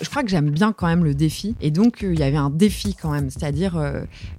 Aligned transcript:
Je 0.00 0.08
crois 0.08 0.22
que 0.22 0.28
j'aime 0.28 0.50
bien 0.50 0.72
quand 0.72 0.86
même 0.86 1.04
le 1.04 1.14
défi. 1.14 1.54
Et 1.60 1.70
donc, 1.70 2.00
il 2.02 2.18
y 2.18 2.22
avait 2.22 2.36
un 2.36 2.50
défi 2.50 2.94
quand 2.94 3.10
même. 3.10 3.30
C'est-à-dire, 3.30 3.80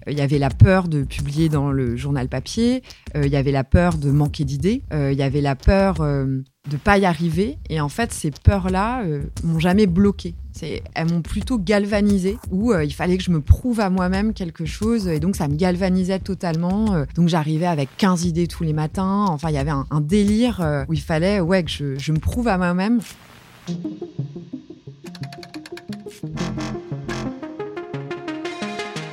il 0.08 0.18
y 0.18 0.22
avait 0.22 0.40
la 0.40 0.50
peur 0.50 0.88
de 0.88 1.04
publier 1.04 1.50
dans 1.50 1.72
le 1.72 1.96
journal 1.96 2.28
papier, 2.28 2.84
il 3.16 3.28
y 3.28 3.36
avait 3.36 3.52
la 3.52 3.64
peur 3.64 3.98
de 3.98 4.12
manquer 4.12 4.44
d'idées, 4.44 4.84
il 4.92 5.14
y 5.14 5.24
avait 5.24 5.42
la 5.42 5.56
peur 5.56 5.96
de 6.00 6.78
pas 6.84 6.98
y 6.98 7.06
arriver. 7.06 7.58
Et 7.70 7.80
en 7.80 7.90
fait, 7.90 8.12
ces 8.12 8.32
peurs-là 8.32 9.04
m'ont 9.44 9.60
jamais 9.60 9.88
bloqué. 9.88 10.36
Elles 10.62 11.10
m'ont 11.10 11.22
plutôt 11.22 11.58
galvanisé, 11.58 12.38
où 12.52 12.74
il 12.74 12.94
fallait 12.94 13.18
que 13.18 13.24
je 13.24 13.32
me 13.32 13.42
prouve 13.42 13.80
à 13.80 13.90
moi-même 13.90 14.34
quelque 14.34 14.66
chose. 14.66 15.08
Et 15.08 15.20
donc, 15.20 15.36
ça 15.36 15.48
me 15.48 15.56
galvanisait 15.56 16.20
totalement. 16.20 17.06
donc, 17.16 17.30
j'arrivais 17.30 17.68
avec 17.68 17.90
15 17.98 18.26
idées 18.26 18.48
tous 18.48 18.64
les 18.64 18.74
matins. 18.74 19.26
Enfin, 19.30 19.50
il 19.50 19.56
y 19.56 19.60
avait 19.60 19.72
un, 19.72 20.02
délire 20.02 20.86
où 20.88 20.94
il 20.94 21.02
fallait 21.02 21.40
ouais, 21.40 21.64
que 21.64 21.98
je 21.98 22.12
me 22.12 22.20
prouve 22.20 22.48
à 22.48 22.58
moi-même. 22.58 23.00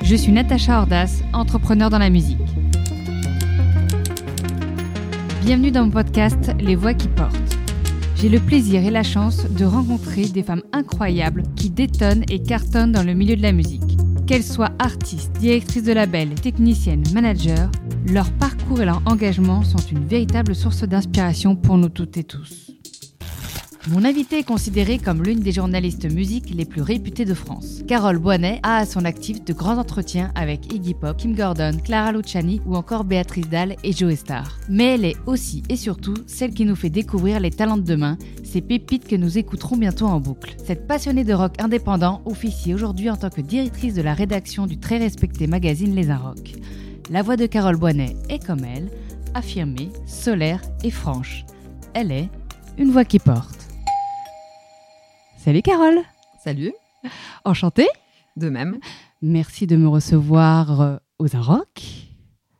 Je 0.01 0.15
suis 0.15 0.31
Natacha 0.31 0.79
Ordas, 0.79 1.21
entrepreneur 1.33 1.89
dans 1.89 1.97
la 1.97 2.09
musique. 2.09 2.37
Bienvenue 5.43 5.71
dans 5.71 5.85
mon 5.85 5.91
podcast 5.91 6.51
Les 6.59 6.75
Voix 6.75 6.93
qui 6.93 7.07
portent. 7.07 7.57
J'ai 8.15 8.29
le 8.29 8.39
plaisir 8.39 8.85
et 8.85 8.91
la 8.91 9.03
chance 9.03 9.49
de 9.49 9.65
rencontrer 9.65 10.25
des 10.25 10.43
femmes 10.43 10.63
incroyables 10.71 11.43
qui 11.55 11.69
détonnent 11.69 12.23
et 12.29 12.41
cartonnent 12.41 12.91
dans 12.91 13.03
le 13.03 13.13
milieu 13.13 13.35
de 13.35 13.41
la 13.41 13.51
musique. 13.51 13.97
Qu'elles 14.27 14.43
soient 14.43 14.71
artistes, 14.79 15.33
directrices 15.39 15.83
de 15.83 15.93
label, 15.93 16.35
techniciennes, 16.35 17.03
managers, 17.13 17.67
leur 18.07 18.31
parcours 18.33 18.81
et 18.81 18.85
leur 18.85 19.01
engagement 19.05 19.63
sont 19.63 19.85
une 19.91 20.05
véritable 20.05 20.55
source 20.55 20.83
d'inspiration 20.83 21.55
pour 21.55 21.77
nous 21.77 21.89
toutes 21.89 22.17
et 22.17 22.23
tous. 22.23 22.72
Mon 23.89 24.05
invité 24.05 24.39
est 24.39 24.43
considérée 24.43 24.97
comme 24.97 25.21
l'une 25.23 25.41
des 25.41 25.51
journalistes 25.51 26.09
musique 26.09 26.51
les 26.55 26.63
plus 26.63 26.81
réputées 26.81 27.25
de 27.25 27.33
France. 27.33 27.81
Carole 27.85 28.17
Boinet 28.17 28.61
a 28.63 28.77
à 28.77 28.85
son 28.85 29.03
actif 29.03 29.43
de 29.43 29.51
grands 29.51 29.77
entretiens 29.77 30.31
avec 30.35 30.73
Iggy 30.73 30.93
Pop, 30.93 31.17
Kim 31.17 31.35
Gordon, 31.35 31.73
Clara 31.83 32.13
Luciani 32.13 32.61
ou 32.65 32.77
encore 32.77 33.03
Béatrice 33.03 33.49
Dalle 33.49 33.75
et 33.83 33.91
Joe 33.91 34.15
Star. 34.15 34.57
Mais 34.69 34.93
elle 34.93 35.03
est 35.03 35.17
aussi 35.25 35.63
et 35.67 35.75
surtout 35.75 36.13
celle 36.27 36.53
qui 36.53 36.63
nous 36.63 36.77
fait 36.77 36.89
découvrir 36.89 37.41
les 37.41 37.51
talents 37.51 37.75
de 37.75 37.81
demain, 37.81 38.17
ces 38.41 38.61
pépites 38.61 39.05
que 39.05 39.17
nous 39.17 39.37
écouterons 39.37 39.75
bientôt 39.75 40.05
en 40.05 40.21
boucle. 40.21 40.55
Cette 40.65 40.87
passionnée 40.87 41.25
de 41.25 41.33
rock 41.33 41.55
indépendant 41.59 42.21
officie 42.23 42.73
aujourd'hui 42.73 43.09
en 43.09 43.17
tant 43.17 43.29
que 43.29 43.41
directrice 43.41 43.95
de 43.95 44.01
la 44.01 44.13
rédaction 44.13 44.65
du 44.65 44.79
très 44.79 44.97
respecté 44.97 45.45
magazine 45.45 45.93
Les 45.93 46.13
Rock. 46.13 46.53
La 47.09 47.21
voix 47.21 47.35
de 47.35 47.47
Carole 47.47 47.75
Boinet 47.75 48.15
est 48.29 48.45
comme 48.45 48.63
elle, 48.63 48.89
affirmée, 49.33 49.89
solaire 50.05 50.61
et 50.85 50.91
franche. 50.91 51.43
Elle 51.93 52.13
est 52.13 52.29
une 52.77 52.91
voix 52.91 53.03
qui 53.03 53.19
porte. 53.19 53.62
Salut 55.43 55.61
Carole. 55.61 55.99
Salut. 56.41 56.71
Enchantée. 57.43 57.89
De 58.37 58.49
même. 58.49 58.79
Merci 59.21 59.67
de 59.67 59.75
me 59.75 59.89
recevoir 59.89 60.79
euh, 60.79 60.97
aux 61.19 61.35
Arocs. 61.35 62.07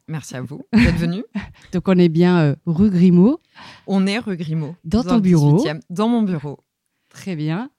Merci 0.09 0.35
à 0.35 0.41
vous 0.41 0.63
d'être 0.73 0.97
venu. 0.97 1.23
Donc 1.71 1.87
on 1.87 1.97
est 1.97 2.09
bien 2.09 2.41
euh, 2.41 2.55
rue 2.65 2.89
Grimaud. 2.89 3.39
On 3.87 4.05
est 4.05 4.19
rue 4.19 4.35
Grimaud. 4.35 4.75
Dans, 4.83 5.01
ton 5.01 5.19
bureau. 5.19 5.63
Dans 5.89 6.09
mon 6.09 6.23
bureau. 6.23 6.59
Très 7.07 7.37
bien. 7.37 7.69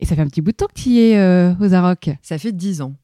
Et 0.00 0.04
ça 0.04 0.14
fait 0.14 0.20
un 0.20 0.28
petit 0.28 0.42
bout 0.42 0.50
de 0.52 0.56
temps 0.56 0.66
que 0.66 0.78
tu 0.78 0.90
y 0.90 0.98
es 0.98 1.18
euh, 1.18 1.54
aux 1.58 1.72
Arocs. 1.72 2.10
Ça 2.20 2.36
fait 2.36 2.52
dix 2.52 2.82
ans. 2.82 2.94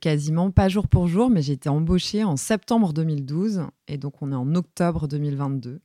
quasiment 0.00 0.50
pas 0.50 0.68
jour 0.68 0.88
pour 0.88 1.06
jour, 1.06 1.30
mais 1.30 1.42
j'ai 1.42 1.52
été 1.52 1.68
embauchée 1.68 2.24
en 2.24 2.36
septembre 2.36 2.92
2012 2.92 3.68
et 3.86 3.98
donc 3.98 4.20
on 4.20 4.32
est 4.32 4.34
en 4.34 4.52
octobre 4.56 5.06
2022. 5.06 5.80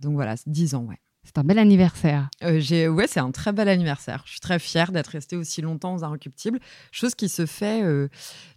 donc 0.00 0.14
voilà, 0.14 0.36
dix 0.46 0.74
ans, 0.74 0.84
ouais. 0.84 0.98
C'est 1.22 1.36
un 1.36 1.44
bel 1.44 1.58
anniversaire. 1.58 2.30
Euh, 2.42 2.88
ouais, 2.88 3.06
c'est 3.06 3.20
un 3.20 3.30
très 3.30 3.52
bel 3.52 3.68
anniversaire. 3.68 4.22
Je 4.24 4.32
suis 4.32 4.40
très 4.40 4.58
fière 4.58 4.90
d'être 4.90 5.08
restée 5.08 5.36
aussi 5.36 5.60
longtemps 5.60 5.94
aux 5.94 6.02
Inrecuptibles, 6.02 6.58
chose 6.92 7.14
qui 7.14 7.28
se 7.28 7.44
fait 7.44 7.82
euh, 7.82 8.08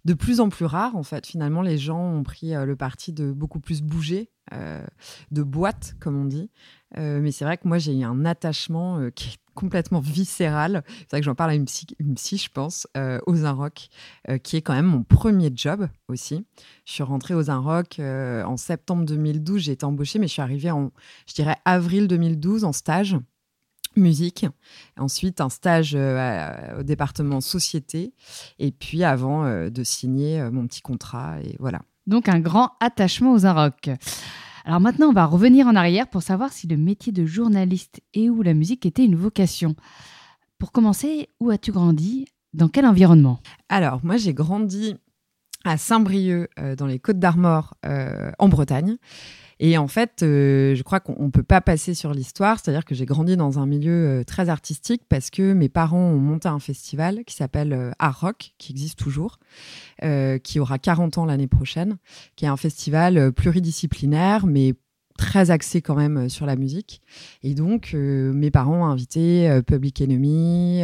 de 0.04 0.14
plus 0.14 0.40
en 0.40 0.48
plus 0.48 0.64
rare 0.64 0.96
en 0.96 1.02
fait. 1.02 1.26
Finalement, 1.26 1.62
les 1.62 1.76
gens 1.76 2.00
ont 2.00 2.22
pris 2.22 2.54
euh, 2.54 2.64
le 2.64 2.74
parti 2.74 3.12
de 3.12 3.32
beaucoup 3.32 3.60
plus 3.60 3.82
bouger, 3.82 4.30
de 4.50 5.42
boîte 5.42 5.96
comme 6.00 6.20
on 6.20 6.24
dit. 6.24 6.50
mais 6.96 7.32
c'est 7.32 7.44
vrai 7.44 7.56
que 7.56 7.66
moi 7.66 7.78
j'ai 7.78 7.98
eu 7.98 8.04
un 8.04 8.24
attachement 8.24 9.10
qui 9.14 9.30
est 9.30 9.44
complètement 9.54 10.00
viscérale. 10.00 10.84
C'est 10.86 11.12
vrai 11.12 11.20
que 11.20 11.24
j'en 11.24 11.34
parle 11.34 11.50
à 11.50 11.54
une 11.54 11.64
psy, 11.64 11.86
je 11.98 12.50
pense, 12.50 12.86
euh, 12.96 13.18
aux 13.26 13.44
Inrock, 13.44 13.88
euh, 14.28 14.38
qui 14.38 14.56
est 14.56 14.62
quand 14.62 14.74
même 14.74 14.86
mon 14.86 15.02
premier 15.02 15.50
job 15.54 15.88
aussi. 16.08 16.44
Je 16.84 16.92
suis 16.92 17.02
rentrée 17.02 17.34
aux 17.34 17.50
Inrock 17.50 17.98
euh, 17.98 18.44
en 18.44 18.56
septembre 18.56 19.04
2012. 19.04 19.62
J'ai 19.62 19.72
été 19.72 19.84
embauchée, 19.84 20.18
mais 20.18 20.26
je 20.26 20.32
suis 20.32 20.42
arrivée 20.42 20.70
en, 20.70 20.92
je 21.26 21.34
dirais, 21.34 21.56
avril 21.64 22.08
2012 22.08 22.64
en 22.64 22.72
stage 22.72 23.16
musique, 23.96 24.44
ensuite 24.98 25.40
un 25.40 25.48
stage 25.48 25.94
au 25.94 26.82
département 26.82 27.40
société, 27.40 28.12
et 28.58 28.72
puis 28.72 29.04
avant 29.04 29.68
de 29.70 29.84
signer 29.84 30.50
mon 30.50 30.66
petit 30.66 30.80
contrat, 30.80 31.40
et 31.42 31.54
voilà. 31.60 31.80
Donc 32.06 32.28
un 32.28 32.40
grand 32.40 32.72
attachement 32.80 33.32
aux 33.32 33.46
Inrock. 33.46 33.90
Alors 34.64 34.80
maintenant, 34.80 35.08
on 35.08 35.12
va 35.12 35.26
revenir 35.26 35.66
en 35.66 35.74
arrière 35.74 36.08
pour 36.08 36.22
savoir 36.22 36.52
si 36.52 36.66
le 36.66 36.76
métier 36.76 37.12
de 37.12 37.26
journaliste 37.26 38.00
et 38.14 38.30
où 38.30 38.42
la 38.42 38.54
musique 38.54 38.86
était 38.86 39.04
une 39.04 39.16
vocation. 39.16 39.74
Pour 40.58 40.72
commencer, 40.72 41.28
où 41.40 41.50
as-tu 41.50 41.72
grandi? 41.72 42.26
Dans 42.54 42.68
quel 42.68 42.86
environnement? 42.86 43.40
Alors, 43.68 44.00
moi, 44.04 44.16
j'ai 44.16 44.32
grandi 44.32 44.94
à 45.64 45.76
Saint-Brieuc, 45.76 46.48
euh, 46.58 46.76
dans 46.76 46.86
les 46.86 46.98
Côtes 46.98 47.18
d'Armor, 47.18 47.74
euh, 47.84 48.30
en 48.38 48.48
Bretagne. 48.48 48.96
Et 49.60 49.78
en 49.78 49.88
fait, 49.88 50.22
euh, 50.22 50.74
je 50.74 50.82
crois 50.82 51.00
qu'on 51.00 51.24
ne 51.24 51.30
peut 51.30 51.42
pas 51.42 51.60
passer 51.60 51.94
sur 51.94 52.12
l'histoire, 52.12 52.58
c'est-à-dire 52.58 52.84
que 52.84 52.94
j'ai 52.94 53.06
grandi 53.06 53.36
dans 53.36 53.58
un 53.58 53.66
milieu 53.66 54.20
euh, 54.20 54.24
très 54.24 54.48
artistique 54.48 55.02
parce 55.08 55.30
que 55.30 55.52
mes 55.52 55.68
parents 55.68 56.10
ont 56.10 56.18
monté 56.18 56.48
un 56.48 56.58
festival 56.58 57.24
qui 57.24 57.34
s'appelle 57.34 57.72
euh, 57.72 57.90
Art 57.98 58.20
Rock, 58.20 58.52
qui 58.58 58.72
existe 58.72 58.98
toujours, 58.98 59.38
qui 60.42 60.60
aura 60.60 60.78
40 60.78 61.18
ans 61.18 61.24
l'année 61.24 61.46
prochaine, 61.46 61.96
qui 62.36 62.44
est 62.44 62.48
un 62.48 62.56
festival 62.56 63.32
pluridisciplinaire, 63.32 64.46
mais 64.46 64.74
très 65.16 65.50
axé 65.50 65.80
quand 65.80 65.94
même 65.94 66.16
euh, 66.16 66.28
sur 66.28 66.46
la 66.46 66.56
musique. 66.56 67.00
Et 67.42 67.54
donc, 67.54 67.92
euh, 67.94 68.32
mes 68.32 68.50
parents 68.50 68.82
ont 68.82 68.86
invité 68.86 69.48
euh, 69.48 69.62
Public 69.62 70.00
Enemy, 70.00 70.82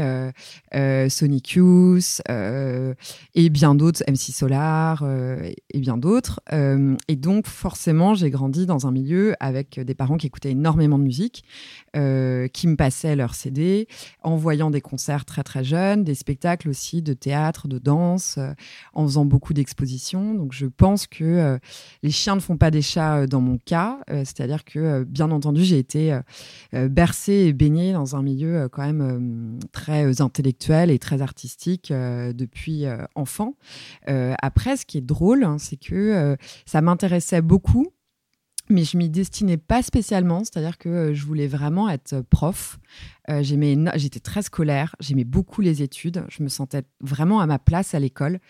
Sonic 1.11 1.53
Youth 1.53 2.23
et 2.29 3.51
bien 3.51 3.75
d'autres, 3.75 4.03
MC 4.09 4.33
Solar 4.33 5.05
et 5.05 5.81
bien 5.81 5.97
d'autres. 5.97 6.41
et 6.53 7.17
donc, 7.17 7.47
forcément, 7.47 8.15
j'ai 8.15 8.31
grandi 8.31 8.67
dans 8.67 8.87
un 8.87 8.93
milieu 8.93 9.35
avec 9.41 9.81
des 9.81 9.95
parents 9.95 10.17
qui 10.17 10.27
écoutaient 10.27 10.51
énormément 10.51 10.99
de 10.99 11.05
musique, 11.05 11.45
qui 11.93 12.69
me 12.69 12.77
passaient 12.77 13.17
leurs 13.17 13.35
CD, 13.35 13.89
en 14.23 14.37
voyant 14.37 14.71
des 14.71 14.81
concerts 14.81 15.25
très 15.25 15.43
très 15.43 15.65
jeunes, 15.65 16.05
des 16.05 16.15
spectacles 16.15 16.69
aussi 16.69 17.03
de 17.03 17.13
théâtre, 17.13 17.69
de 17.69 17.79
danse, 17.79 18.39
en 18.95 19.05
faisant 19.05 19.25
beaucoup 19.25 19.55
d'expositions. 19.55 20.35
Donc, 20.35 20.53
je 20.53 20.67
pense 20.67 21.07
que 21.07 21.59
les 22.03 22.11
chiens 22.11 22.35
ne 22.35 22.41
font 22.41 22.57
pas 22.57 22.71
des 22.71 22.83
chats 22.83 23.27
dans 23.27 23.41
mon 23.41 23.59
cas 23.59 23.81
euh, 24.11 24.23
c'est-à-dire 24.25 24.65
que, 24.65 24.79
euh, 24.79 25.05
bien 25.07 25.31
entendu, 25.31 25.65
j'ai 25.65 25.79
été 25.79 26.19
euh, 26.75 26.89
bercée 26.89 27.33
et 27.33 27.53
baignée 27.53 27.93
dans 27.93 28.17
un 28.17 28.23
milieu 28.23 28.69
quand 28.69 28.85
même 28.85 29.59
très 29.73 30.21
intellectuel 30.21 30.91
et 30.91 30.99
très 30.99 31.23
artistique 31.23 31.93
depuis 31.93 32.85
enfant. 33.15 33.55
après, 34.07 34.77
ce 34.77 34.87
qui 34.87 34.99
est 34.99 35.03
drôle, 35.03 35.45
hein, 35.45 35.57
c'est 35.59 35.77
que 35.77 36.37
ça 36.67 36.81
m'intéressait 36.81 37.43
beaucoup 37.43 37.87
mais 38.71 38.85
je 38.85 38.97
m'y 38.97 39.09
destinais 39.09 39.57
pas 39.57 39.83
spécialement, 39.83 40.45
c'est-à-dire 40.45 40.79
que 40.79 41.13
je 41.13 41.27
voulais 41.27 41.47
vraiment 41.47 41.89
être 41.89 42.21
prof. 42.31 42.79
j'étais 43.29 44.21
très 44.21 44.43
scolaire, 44.43 44.97
j'aimais 45.01 45.25
beaucoup 45.25 45.61
les 45.61 45.83
études, 45.83 46.25
je 46.29 46.43
me 46.43 46.49
sentais 46.49 46.83
vraiment 47.01 47.41
à 47.41 47.47
ma 47.47 47.59
place 47.59 47.95
à 47.95 48.01
l'école. 48.01 48.41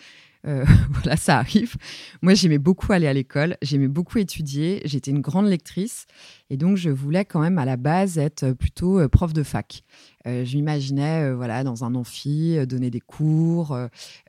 Euh, 0.47 0.65
voilà, 0.91 1.17
ça 1.17 1.39
arrive. 1.39 1.77
Moi, 2.23 2.35
j'aimais 2.35 2.59
beaucoup 2.59 2.93
aller 2.93 3.07
à 3.07 3.13
l'école, 3.13 3.57
j'aimais 3.63 3.89
beaucoup 3.89 4.19
étudier, 4.19 4.81
j'étais 4.85 5.11
une 5.11 5.21
grande 5.21 5.47
lectrice 5.47 6.07
et 6.49 6.57
donc 6.57 6.77
je 6.77 6.91
voulais 6.91 7.25
quand 7.25 7.41
même 7.41 7.59
à 7.59 7.65
la 7.65 7.77
base 7.77 8.19
être 8.19 8.53
plutôt 8.53 9.01
euh, 9.01 9.09
prof 9.09 9.33
de 9.33 9.43
fac. 9.43 9.83
Euh, 10.27 10.45
je 10.45 10.57
m'imaginais 10.57 11.33
voilà 11.33 11.65
dans 11.65 11.85
un 11.85 11.95
amphi 11.95 12.59
donner 12.67 12.91
des 12.91 13.01
cours, 13.01 13.79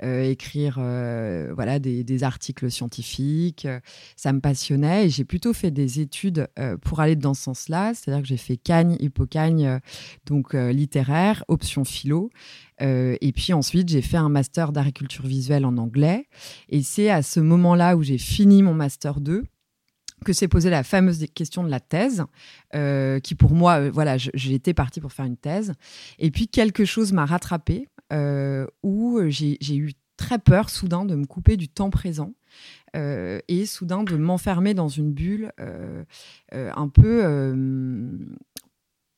écrire 0.01 0.75
voilà 0.75 1.79
des, 1.79 2.23
articles 2.23 2.69
scientifiques. 2.69 3.67
ça 4.15 4.33
me 4.33 4.39
passionnait 4.39 5.05
et 5.05 5.09
j'ai 5.09 5.25
plutôt 5.25 5.53
fait 5.53 5.71
des 5.71 5.99
études 5.99 6.47
pour 6.81 6.99
aller 6.99 7.15
dans 7.15 7.33
ce 7.33 7.43
sens-là, 7.43 7.93
c'est-à-dire 7.93 8.21
que 8.21 8.27
j'ai 8.27 8.37
fait 8.37 8.57
Cagne, 8.57 8.95
Hippocagne, 8.99 9.79
donc 10.25 10.53
littéraire, 10.53 11.43
option 11.47 11.83
philo. 11.83 12.29
Euh, 12.81 13.15
et 13.21 13.31
puis 13.31 13.53
ensuite, 13.53 13.89
j'ai 13.89 14.01
fait 14.01 14.17
un 14.17 14.29
master 14.29 14.71
d'agriculture 14.71 15.25
visuelle 15.25 15.65
en 15.65 15.77
anglais. 15.77 16.27
Et 16.69 16.81
c'est 16.83 17.09
à 17.09 17.21
ce 17.21 17.39
moment-là 17.39 17.95
où 17.95 18.03
j'ai 18.03 18.17
fini 18.17 18.63
mon 18.63 18.73
master 18.73 19.19
2 19.21 19.43
que 20.23 20.33
s'est 20.33 20.47
posée 20.47 20.69
la 20.69 20.83
fameuse 20.83 21.25
question 21.33 21.63
de 21.63 21.69
la 21.69 21.79
thèse, 21.79 22.23
euh, 22.75 23.19
qui 23.19 23.35
pour 23.35 23.53
moi, 23.53 23.79
euh, 23.79 23.91
voilà, 23.91 24.17
été 24.33 24.73
partie 24.73 25.01
pour 25.01 25.13
faire 25.13 25.25
une 25.25 25.37
thèse. 25.37 25.73
Et 26.19 26.31
puis 26.31 26.47
quelque 26.47 26.85
chose 26.85 27.13
m'a 27.13 27.25
rattrapée, 27.25 27.87
où 28.83 29.19
j'ai 29.27 29.75
eu 29.75 29.93
très 30.17 30.37
peur 30.37 30.69
soudain 30.69 31.05
de 31.05 31.15
me 31.15 31.25
couper 31.25 31.57
du 31.57 31.69
temps 31.69 31.89
présent. 31.89 32.33
et 32.93 33.65
soudain 33.65 34.03
de 34.03 34.17
m'enfermer 34.17 34.73
dans 34.73 34.89
une 34.89 35.13
bulle 35.13 35.51
un 36.51 36.87
peu 36.89 37.55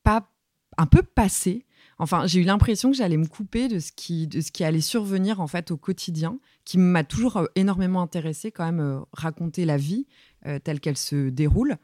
pas 0.03 0.29
un 0.77 0.85
peu 0.85 1.01
passée 1.01 1.65
Enfin, 1.99 2.25
j'ai 2.25 2.41
eu 2.41 2.43
l'impression 2.43 2.91
que 2.91 2.97
j'allais 2.97 3.17
me 3.17 3.27
couper 3.27 3.67
de 3.67 3.79
ce 3.79 3.91
qui, 3.91 4.27
de 4.27 4.41
ce 4.41 4.51
qui 4.51 4.63
allait 4.63 4.81
survenir 4.81 5.39
en 5.39 5.47
fait 5.47 5.71
au 5.71 5.77
quotidien, 5.77 6.39
qui 6.65 6.77
m'a 6.77 7.03
toujours 7.03 7.37
euh, 7.37 7.45
énormément 7.55 8.01
intéressée 8.01 8.51
quand 8.51 8.65
même 8.65 8.79
euh, 8.79 8.99
raconter 9.11 9.65
la 9.65 9.77
vie 9.77 10.07
euh, 10.45 10.59
telle 10.59 10.79
qu'elle 10.79 10.97
se 10.97 11.29
déroule. 11.29 11.77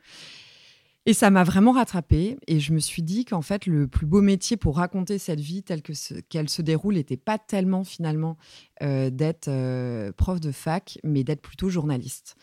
Et 1.06 1.14
ça 1.14 1.32
m'a 1.32 1.44
vraiment 1.44 1.72
rattrapée. 1.72 2.38
Et 2.48 2.60
je 2.60 2.74
me 2.74 2.80
suis 2.80 3.02
dit 3.02 3.26
qu'en 3.26 3.42
fait, 3.42 3.66
le 3.66 3.88
plus 3.88 4.06
beau 4.06 4.22
métier 4.22 4.58
pour 4.58 4.78
raconter 4.78 5.18
cette 5.18 5.40
vie 5.40 5.64
telle 5.64 5.82
que 5.82 5.94
qu'elle 6.22 6.50
se 6.50 6.62
déroule 6.62 6.96
n'était 6.96 7.18
pas 7.18 7.40
tellement 7.40 7.84
finalement 7.84 8.38
d'être 8.80 10.12
prof 10.12 10.40
de 10.40 10.52
fac, 10.52 11.00
mais 11.04 11.24
d'être 11.24 11.42
plutôt 11.42 11.70
journaliste. 11.70 12.36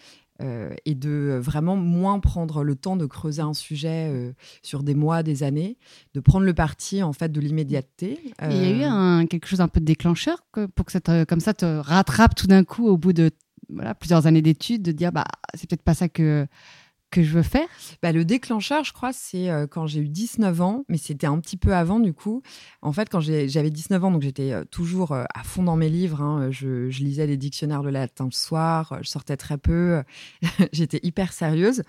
Euh, 0.43 0.75
et 0.85 0.95
de 0.95 1.39
vraiment 1.41 1.77
moins 1.77 2.21
prendre 2.21 2.63
le 2.63 2.77
temps 2.77 2.97
de 2.97 3.07
creuser 3.07 3.41
un 3.41 3.55
sujet 3.55 4.11
euh, 4.11 4.33
sur 4.63 4.83
des 4.83 4.95
mois, 4.95 5.23
des 5.23 5.43
années, 5.43 5.79
de 6.13 6.21
prendre 6.21 6.45
le 6.45 6.53
parti 6.53 7.03
en 7.03 7.15
fait 7.15 7.33
de 7.33 7.41
l'immédiateté. 7.41 8.21
Il 8.43 8.57
y 8.57 8.67
a 8.67 8.71
eu 8.71 8.83
euh, 8.83 8.91
un, 8.91 9.27
quelque 9.27 9.47
chose 9.47 9.63
un 9.63 9.69
peu 9.69 9.81
de 9.81 9.87
déclencheur 9.87 10.45
pour 10.75 10.85
que 10.85 10.93
ça 10.93 11.01
comme 11.25 11.41
ça 11.41 11.55
te 11.55 11.65
rattrape 11.65 12.35
tout 12.35 12.47
d'un 12.47 12.65
coup 12.65 12.87
au 12.87 12.99
bout 12.99 13.15
de 13.15 13.31
voilà, 13.71 13.95
plusieurs 13.95 14.27
années 14.27 14.43
d'études, 14.43 14.83
de 14.83 14.93
dire 14.93 15.11
bah 15.11 15.25
c'est 15.55 15.71
peut-être 15.71 15.83
pas 15.83 15.95
ça 15.95 16.11
que 16.11 16.47
que 17.11 17.23
je 17.23 17.33
veux 17.33 17.43
faire 17.43 17.69
bah, 18.03 18.13
Le 18.13 18.25
déclencheur, 18.25 18.85
je 18.85 18.93
crois, 18.93 19.13
c'est 19.13 19.51
euh, 19.51 19.67
quand 19.67 19.87
j'ai 19.87 20.01
eu 20.01 20.09
19 20.09 20.61
ans, 20.61 20.85
mais 20.89 20.99
c'était 20.99 21.27
un 21.27 21.39
petit 21.41 21.57
peu 21.57 21.75
avant 21.75 22.01
du 22.01 22.13
coup. 22.13 22.43
En 22.83 22.93
fait, 22.93 23.09
quand 23.09 23.21
j'avais 23.21 23.71
19 23.71 24.05
ans, 24.05 24.11
donc 24.11 24.23
j'étais 24.23 24.53
euh, 24.53 24.65
toujours 24.65 25.13
euh, 25.13 25.25
à 25.35 25.43
fond 25.43 25.63
dans 25.63 25.77
mes 25.77 25.89
livres. 25.89 26.21
Hein, 26.21 26.51
je, 26.51 26.89
lisais 26.89 27.27
les 27.27 27.37
dictionnaires 27.37 27.83
de 27.83 27.91
latin 27.91 28.25
le 28.25 28.31
soir, 28.33 28.99
je 29.03 29.09
sortais 29.09 29.37
très 29.37 29.59
peu, 29.59 30.03
j'étais 30.73 31.01
hyper 31.03 31.33
sérieuse. 31.33 31.83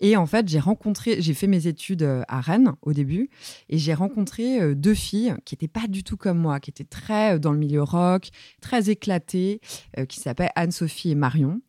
Et 0.00 0.16
en 0.16 0.26
fait, 0.26 0.48
j'ai 0.48 0.60
rencontré, 0.60 1.20
j'ai 1.22 1.34
fait 1.34 1.46
mes 1.46 1.66
études 1.66 2.02
à 2.28 2.40
Rennes 2.40 2.74
au 2.82 2.92
début, 2.92 3.30
et 3.68 3.78
j'ai 3.78 3.94
rencontré 3.94 4.74
deux 4.74 4.94
filles 4.94 5.34
qui 5.44 5.54
n'étaient 5.54 5.68
pas 5.68 5.86
du 5.88 6.04
tout 6.04 6.16
comme 6.16 6.38
moi, 6.38 6.60
qui 6.60 6.70
étaient 6.70 6.84
très 6.84 7.38
dans 7.38 7.52
le 7.52 7.58
milieu 7.58 7.82
rock, 7.82 8.28
très 8.60 8.90
éclatées, 8.90 9.60
qui 10.08 10.20
s'appelaient 10.20 10.50
Anne-Sophie 10.54 11.10
et 11.10 11.14
Marion, 11.14 11.60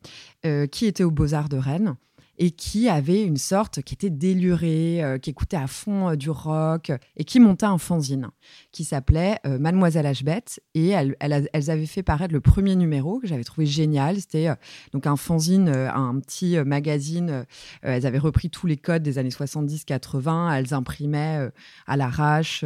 qui 0.70 0.86
étaient 0.86 1.04
aux 1.04 1.10
Beaux-Arts 1.10 1.48
de 1.48 1.56
Rennes 1.56 1.96
et 2.42 2.52
qui 2.52 2.88
avait 2.88 3.22
une 3.22 3.36
sorte 3.36 3.82
qui 3.82 3.92
était 3.92 4.08
délurée, 4.08 5.04
euh, 5.04 5.18
qui 5.18 5.28
écoutait 5.28 5.58
à 5.58 5.66
fond 5.66 6.08
euh, 6.08 6.16
du 6.16 6.30
rock 6.30 6.90
et 7.18 7.24
qui 7.24 7.38
montait 7.38 7.66
un 7.66 7.76
fanzine 7.76 8.30
qui 8.72 8.84
s'appelait 8.84 9.38
euh, 9.46 9.58
Mademoiselle 9.58 10.06
Ashbeth 10.06 10.58
et 10.74 10.88
elles, 10.88 11.14
avaient 11.52 11.84
fait 11.84 12.02
paraître 12.02 12.32
le 12.32 12.40
premier 12.40 12.76
numéro 12.76 13.20
que 13.20 13.26
j'avais 13.26 13.44
trouvé 13.44 13.66
génial. 13.66 14.18
C'était 14.18 14.48
donc 14.92 15.06
un 15.06 15.16
fanzine, 15.16 15.68
un 15.68 16.18
petit 16.18 16.56
magazine. 16.64 17.44
elles 17.82 18.06
avaient 18.06 18.18
repris 18.18 18.48
tous 18.48 18.66
les 18.66 18.78
codes 18.78 19.02
des 19.02 19.18
années 19.18 19.28
70-80. 19.28 20.54
Elles 20.54 20.72
imprimaient 20.72 21.50
à 21.86 21.96
l'arrache. 21.98 22.64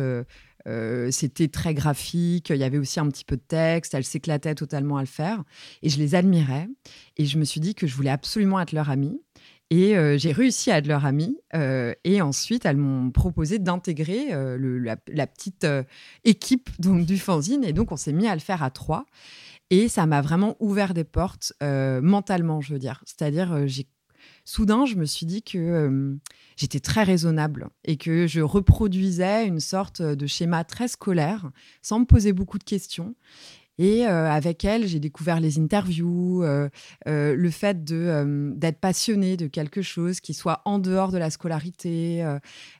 c'était 1.11 1.49
très 1.49 1.75
graphique, 1.75 2.51
il 2.51 2.57
y 2.57 2.65
avait 2.65 2.79
aussi 2.79 3.01
un 3.01 3.09
petit 3.09 3.25
peu 3.25 3.37
de 3.37 3.43
texte, 3.43 3.95
elles 3.95 4.05
s'éclataient 4.05 4.55
totalement 4.55 4.99
à 4.99 5.01
le 5.01 5.07
faire. 5.07 5.43
Et 5.83 5.89
je 5.89 5.99
les 5.99 6.15
admirais. 6.15 6.69
Et 7.17 7.27
je 7.27 7.39
me 7.39 7.45
suis 7.45 7.61
dit 7.61 7.75
que 7.75 7.89
je 7.89 7.97
voulais 7.97 8.11
absolument 8.11 8.61
être 8.61 8.73
leur 8.73 8.89
amie. 8.91 9.21
Et 9.71 9.97
euh, 9.97 10.19
j'ai 10.19 10.33
réussi 10.33 10.71
à 10.71 10.79
être 10.79 10.87
leur 10.87 11.05
amie. 11.05 11.37
Euh, 11.55 11.95
et 12.05 12.21
ensuite, 12.21 12.67
elles 12.67 12.77
m'ont 12.77 13.11
proposé 13.11 13.59
d'intégrer 13.59 14.33
euh, 14.33 14.97
la, 15.09 15.27
petite 15.27 15.67
équipe 16.25 16.71
donc, 16.79 17.07
du 17.07 17.19
fanzine. 17.19 17.65
Et 17.65 17.73
donc, 17.73 17.93
on 17.93 17.97
s'est 17.97 18.13
mis 18.13 18.29
à 18.29 18.35
le 18.35 18.41
faire 18.41 18.63
à 18.63 18.71
trois. 18.71 19.07
Et 19.71 19.89
ça 19.89 20.07
m'a 20.07 20.21
vraiment 20.21 20.57
ouvert 20.61 20.95
des 20.95 21.05
portes 21.05 21.55
mentalement, 21.61 22.61
je 22.61 22.75
veux 22.75 22.79
dire. 22.79 23.03
C'est-à-dire, 23.07 23.59
soudain, 24.45 24.85
je 24.85 24.95
me 24.95 25.07
suis 25.07 25.25
dit 25.25 25.43
que 25.43 26.19
j'étais 26.57 26.81
très 26.81 27.03
raisonnable 27.03 27.69
et 27.85 27.97
que 27.97 28.27
je 28.27 28.43
reproduisais 28.43 29.47
une 29.47 29.61
sorte 29.61 30.03
de 30.03 30.27
schéma 30.27 30.65
très 30.65 30.87
scolaire 30.87 31.51
sans 31.81 31.99
me 31.99 32.05
poser 32.05 32.35
beaucoup 32.35 32.59
de 32.59 32.65
questions. 32.65 33.15
Et 33.79 34.07
euh, 34.07 34.31
avec 34.31 34.65
elle, 34.65 34.87
j'ai 34.87 35.01
découvert 35.01 35.41
les 35.41 35.59
interviews, 35.59 36.45
euh, 36.45 36.69
euh, 37.09 37.35
le 37.35 37.51
fait 37.51 37.85
d'être 37.85 38.79
passionné 38.79 39.37
de 39.37 39.49
quelque 39.49 39.83
chose 39.83 40.21
qui 40.21 40.33
soit 40.33 40.63
en 40.65 40.79
dehors 40.79 41.11
de 41.11 41.19
la 41.19 41.31
scolarité, 41.31 42.25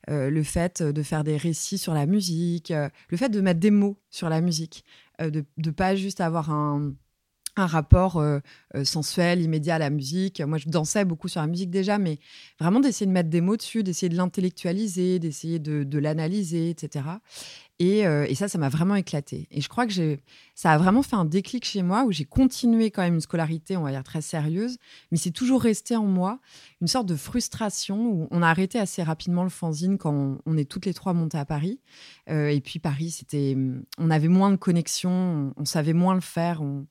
le 0.09 0.43
fait 0.43 0.83
de 0.83 1.03
faire 1.03 1.25
des 1.25 1.37
récits 1.37 1.79
sur 1.79 1.95
la 1.95 2.07
musique, 2.07 2.73
le 3.09 3.17
fait 3.17 3.29
de 3.29 3.41
mettre 3.41 3.61
des 3.61 3.71
mots 3.71 3.99
sur 4.11 4.29
la 4.29 4.41
musique, 4.41 4.85
de 5.21 5.45
ne 5.59 5.71
pas 5.71 5.97
juste 5.97 6.21
avoir 6.21 6.51
un, 6.51 6.93
un 7.57 7.67
rapport 7.67 8.23
sensuel, 8.85 9.43
immédiat 9.43 9.77
à 9.77 9.79
la 9.79 9.91
musique. 9.91 10.41
Moi, 10.41 10.59
je 10.59 10.69
dansais 10.69 11.05
beaucoup 11.05 11.29
sur 11.29 11.41
la 11.41 11.47
musique 11.47 11.71
déjà, 11.71 11.99
mais 11.99 12.19
vraiment 12.61 12.81
d'essayer 12.81 13.07
de 13.07 13.13
mettre 13.13 13.31
des 13.31 13.41
mots 13.41 13.57
dessus, 13.57 13.83
d'essayer 13.83 14.09
de 14.09 14.17
l'intellectualiser, 14.17 15.19
d'essayer 15.19 15.59
de, 15.59 15.85
de 15.85 15.99
l'analyser, 15.99 16.71
etc. 16.71 17.05
Euh, 17.83 18.27
et, 18.29 18.35
ça, 18.35 18.49
ça 18.49 18.59
m'a 18.59 18.69
vraiment 18.69 18.95
éclaté. 18.95 19.49
Et 19.51 19.61
je 19.61 19.69
crois 19.69 19.87
que 19.87 20.19
ça 20.55 20.73
a 20.73 20.79
vraiment 20.79 21.03
fait 21.03 21.17
un 21.17 21.25
déclic 21.25 21.65
chez 21.65 21.83
moi 21.83 22.05
où 22.05 22.13
j'ai 22.13 22.25
continué 22.25 22.91
quand 22.91 23.03
même 23.03 23.15
une 23.15 23.21
scolarité, 23.21 23.77
on 23.77 23.83
va 23.83 23.91
dire, 23.91 24.05
très 24.05 24.23
sérieuse, 24.23 24.79
mais 25.11 25.19
c'est 25.19 25.33
toujours 25.33 25.63
resté 25.63 25.97
en 25.97 26.05
moi 26.05 26.39
une 26.81 26.87
sorte 26.87 27.07
de 27.07 27.17
frustration 27.17 28.07
où 28.07 28.29
on 28.31 28.43
a 28.43 28.49
arrêté 28.49 28.79
assez 28.79 29.03
rapidement 29.03 29.43
le 29.43 29.49
fanzine 29.49 29.99
quand 29.99 30.39
on, 30.47 30.57
est 30.57 30.71
toutes 30.71 30.87
les 30.87 30.95
trois 30.95 31.15
montées 31.15 31.39
à 31.39 31.45
Paris. 31.45 31.81
Euh, 32.31 32.49
et 32.49 32.61
puis 32.61 32.79
Paris, 32.79 33.11
c'était, 33.11 33.57
on 33.99 34.11
avait 34.11 34.29
moins 34.29 34.51
de 34.51 34.57
connexion, 34.57 35.53
on, 35.57 35.65
savait 35.65 35.95
moins 35.95 36.15
le 36.15 36.21
faire, 36.21 36.63
on, 36.63 36.87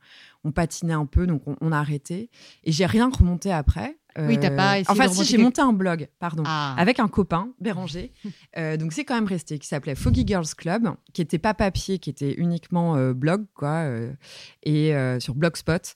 patinait 0.52 0.94
un 0.94 1.06
peu, 1.06 1.26
donc 1.26 1.48
on, 1.48 1.56
on 1.62 1.72
a 1.72 1.78
arrêté. 1.78 2.30
Et 2.66 2.74
j'ai 2.74 2.86
rien 2.86 3.10
remonté 3.10 3.52
après. 3.52 3.98
Oui, 4.19 4.39
t'as 4.39 4.51
pas 4.51 4.80
essayé 4.80 5.01
Enfin, 5.01 5.12
si, 5.12 5.25
j'ai 5.25 5.38
monté 5.38 5.62
un 5.62 5.74
blog, 5.74 6.07
pardon, 6.19 6.44
ah. 6.45 6.75
avec 6.77 7.00
un 7.00 7.07
copain, 7.07 7.50
Béranger. 7.60 8.12
Euh, 8.56 8.77
donc, 8.77 8.94
c'est 8.94 9.04
quand 9.04 9.15
même 9.15 9.25
resté, 9.25 9.57
qui 9.57 9.68
s'appelait 9.68 9.95
Foggy 9.95 10.27
Girls 10.27 10.45
Club, 10.56 10.88
qui 11.12 11.24
était 11.24 11.39
pas 11.39 11.56
papier, 11.56 11.98
qui 11.98 12.12
était 12.12 12.33
uniquement 12.33 12.95
euh, 12.95 13.13
blog, 13.13 13.45
quoi, 13.56 13.86
euh, 13.86 14.13
et 14.62 14.94
sur 15.19 15.33
Blogspot. 15.33 15.95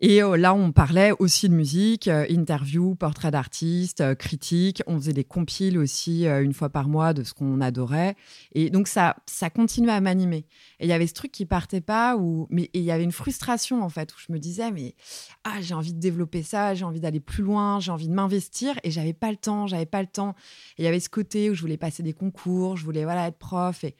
Et 0.00 0.22
euh, 0.22 0.36
là, 0.36 0.54
on 0.54 0.70
parlait 0.70 1.10
aussi 1.18 1.48
de 1.48 1.54
musique, 1.54 2.06
euh, 2.06 2.24
interview, 2.28 2.94
portrait 2.94 3.32
d'artistes, 3.32 4.00
euh, 4.00 4.14
critiques. 4.14 4.80
On 4.86 4.96
faisait 4.96 5.12
des 5.12 5.24
compiles 5.24 5.76
aussi 5.76 6.26
une 6.26 6.54
fois 6.54 6.68
par 6.68 6.88
mois 6.88 7.12
de 7.12 7.24
ce 7.24 7.34
qu'on 7.34 7.60
adorait. 7.60 8.14
Et 8.52 8.70
donc, 8.70 8.86
ça, 8.86 9.16
ça 9.26 9.50
continuait 9.50 9.92
à 9.92 10.00
m'animer. 10.00 10.46
Et 10.78 10.86
il 10.86 10.88
y 10.88 10.92
avait 10.92 11.08
ce 11.08 11.14
truc 11.14 11.32
qui 11.32 11.46
partait 11.46 11.80
pas, 11.80 12.16
où, 12.16 12.46
mais 12.50 12.70
il 12.74 12.82
y 12.82 12.92
avait 12.92 13.02
une 13.02 13.12
frustration, 13.12 13.82
en 13.82 13.88
fait, 13.88 14.14
où 14.14 14.16
je 14.24 14.32
me 14.32 14.38
disais, 14.38 14.70
mais 14.70 14.94
ah, 15.42 15.60
j'ai 15.60 15.74
envie 15.74 15.94
de 15.94 16.00
développer 16.00 16.44
ça, 16.44 16.74
j'ai 16.74 16.84
envie 16.84 17.00
d'aller 17.00 17.20
plus 17.20 17.42
loin, 17.42 17.80
j'ai 17.80 17.90
envie 17.90 18.08
de 18.08 18.14
m'investir. 18.14 18.78
Et 18.84 18.92
j'avais 18.92 19.14
pas 19.14 19.32
le 19.32 19.36
temps, 19.36 19.66
j'avais 19.66 19.86
pas 19.86 20.02
le 20.02 20.08
temps. 20.08 20.36
Et 20.76 20.82
il 20.82 20.84
y 20.84 20.88
avait 20.88 21.00
ce 21.00 21.10
côté 21.10 21.50
où 21.50 21.54
je 21.54 21.60
voulais 21.60 21.76
passer 21.76 22.04
des 22.04 22.12
concours, 22.12 22.76
je 22.76 22.84
voulais 22.84 23.02
voilà, 23.02 23.26
être 23.26 23.38
prof. 23.38 23.82
Et, 23.82 23.96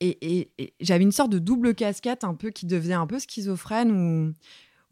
et, 0.00 0.52
et 0.58 0.74
j'avais 0.80 1.04
une 1.04 1.12
sorte 1.12 1.30
de 1.30 1.38
double 1.40 1.74
casquette 1.74 2.22
un 2.22 2.34
peu 2.34 2.50
qui 2.50 2.66
devenait 2.66 2.94
un 2.94 3.06
peu 3.08 3.18
schizophrène, 3.18 3.90
où 3.90 4.34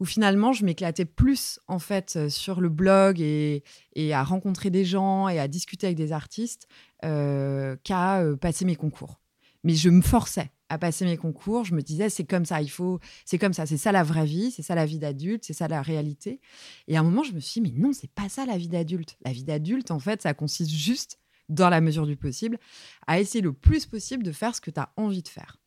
où 0.01 0.05
finalement 0.05 0.51
je 0.51 0.65
m'éclatais 0.65 1.05
plus 1.05 1.59
en 1.67 1.77
fait 1.77 2.15
euh, 2.15 2.27
sur 2.27 2.59
le 2.59 2.69
blog 2.69 3.21
et, 3.21 3.63
à 4.11 4.23
rencontrer 4.23 4.71
des 4.71 4.83
gens 4.83 5.29
et 5.29 5.39
à 5.39 5.47
discuter 5.47 5.85
avec 5.85 5.95
des 5.95 6.11
artistes 6.11 6.67
euh, 7.05 7.75
qu'à 7.83 8.21
euh, 8.21 8.35
passer 8.35 8.65
mes 8.65 8.75
concours. 8.75 9.21
Mais 9.63 9.75
je 9.75 9.91
me 9.91 10.01
forçais 10.01 10.49
à 10.69 10.79
passer 10.79 11.05
mes 11.05 11.17
concours. 11.17 11.65
Je 11.65 11.75
me 11.75 11.83
disais 11.83 12.09
c'est 12.09 12.23
comme 12.23 12.45
ça, 12.45 12.63
il 12.63 12.71
faut, 12.71 12.99
c'est 13.25 13.37
comme 13.37 13.53
ça, 13.53 13.67
c'est 13.67 13.77
ça 13.77 13.91
la 13.91 14.01
vraie 14.01 14.25
vie, 14.25 14.49
c'est 14.49 14.63
ça 14.63 14.73
la 14.73 14.87
vie 14.87 14.97
d'adulte, 14.97 15.43
c'est 15.45 15.53
ça 15.53 15.67
la 15.67 15.83
réalité. 15.83 16.41
Et 16.87 16.97
à 16.97 17.01
un 17.01 17.03
moment 17.03 17.21
je 17.21 17.33
me 17.33 17.39
suis 17.39 17.61
dit 17.61 17.71
mais 17.71 17.79
non 17.79 17.93
c'est 17.93 18.09
pas 18.09 18.27
ça 18.27 18.47
la 18.47 18.57
vie 18.57 18.69
d'adulte. 18.69 19.17
La 19.23 19.31
vie 19.31 19.43
d'adulte 19.43 19.91
en 19.91 19.99
fait 19.99 20.23
ça 20.23 20.33
consiste 20.33 20.71
juste 20.71 21.19
dans 21.47 21.69
la 21.69 21.79
mesure 21.79 22.07
du 22.07 22.17
possible 22.17 22.57
à 23.05 23.19
essayer 23.19 23.41
le 23.41 23.53
plus 23.53 23.85
possible 23.85 24.23
de 24.23 24.31
faire 24.31 24.55
ce 24.55 24.61
que 24.61 24.71
tu 24.71 24.79
as 24.79 24.91
envie 24.97 25.21
de 25.21 25.27
faire. 25.27 25.60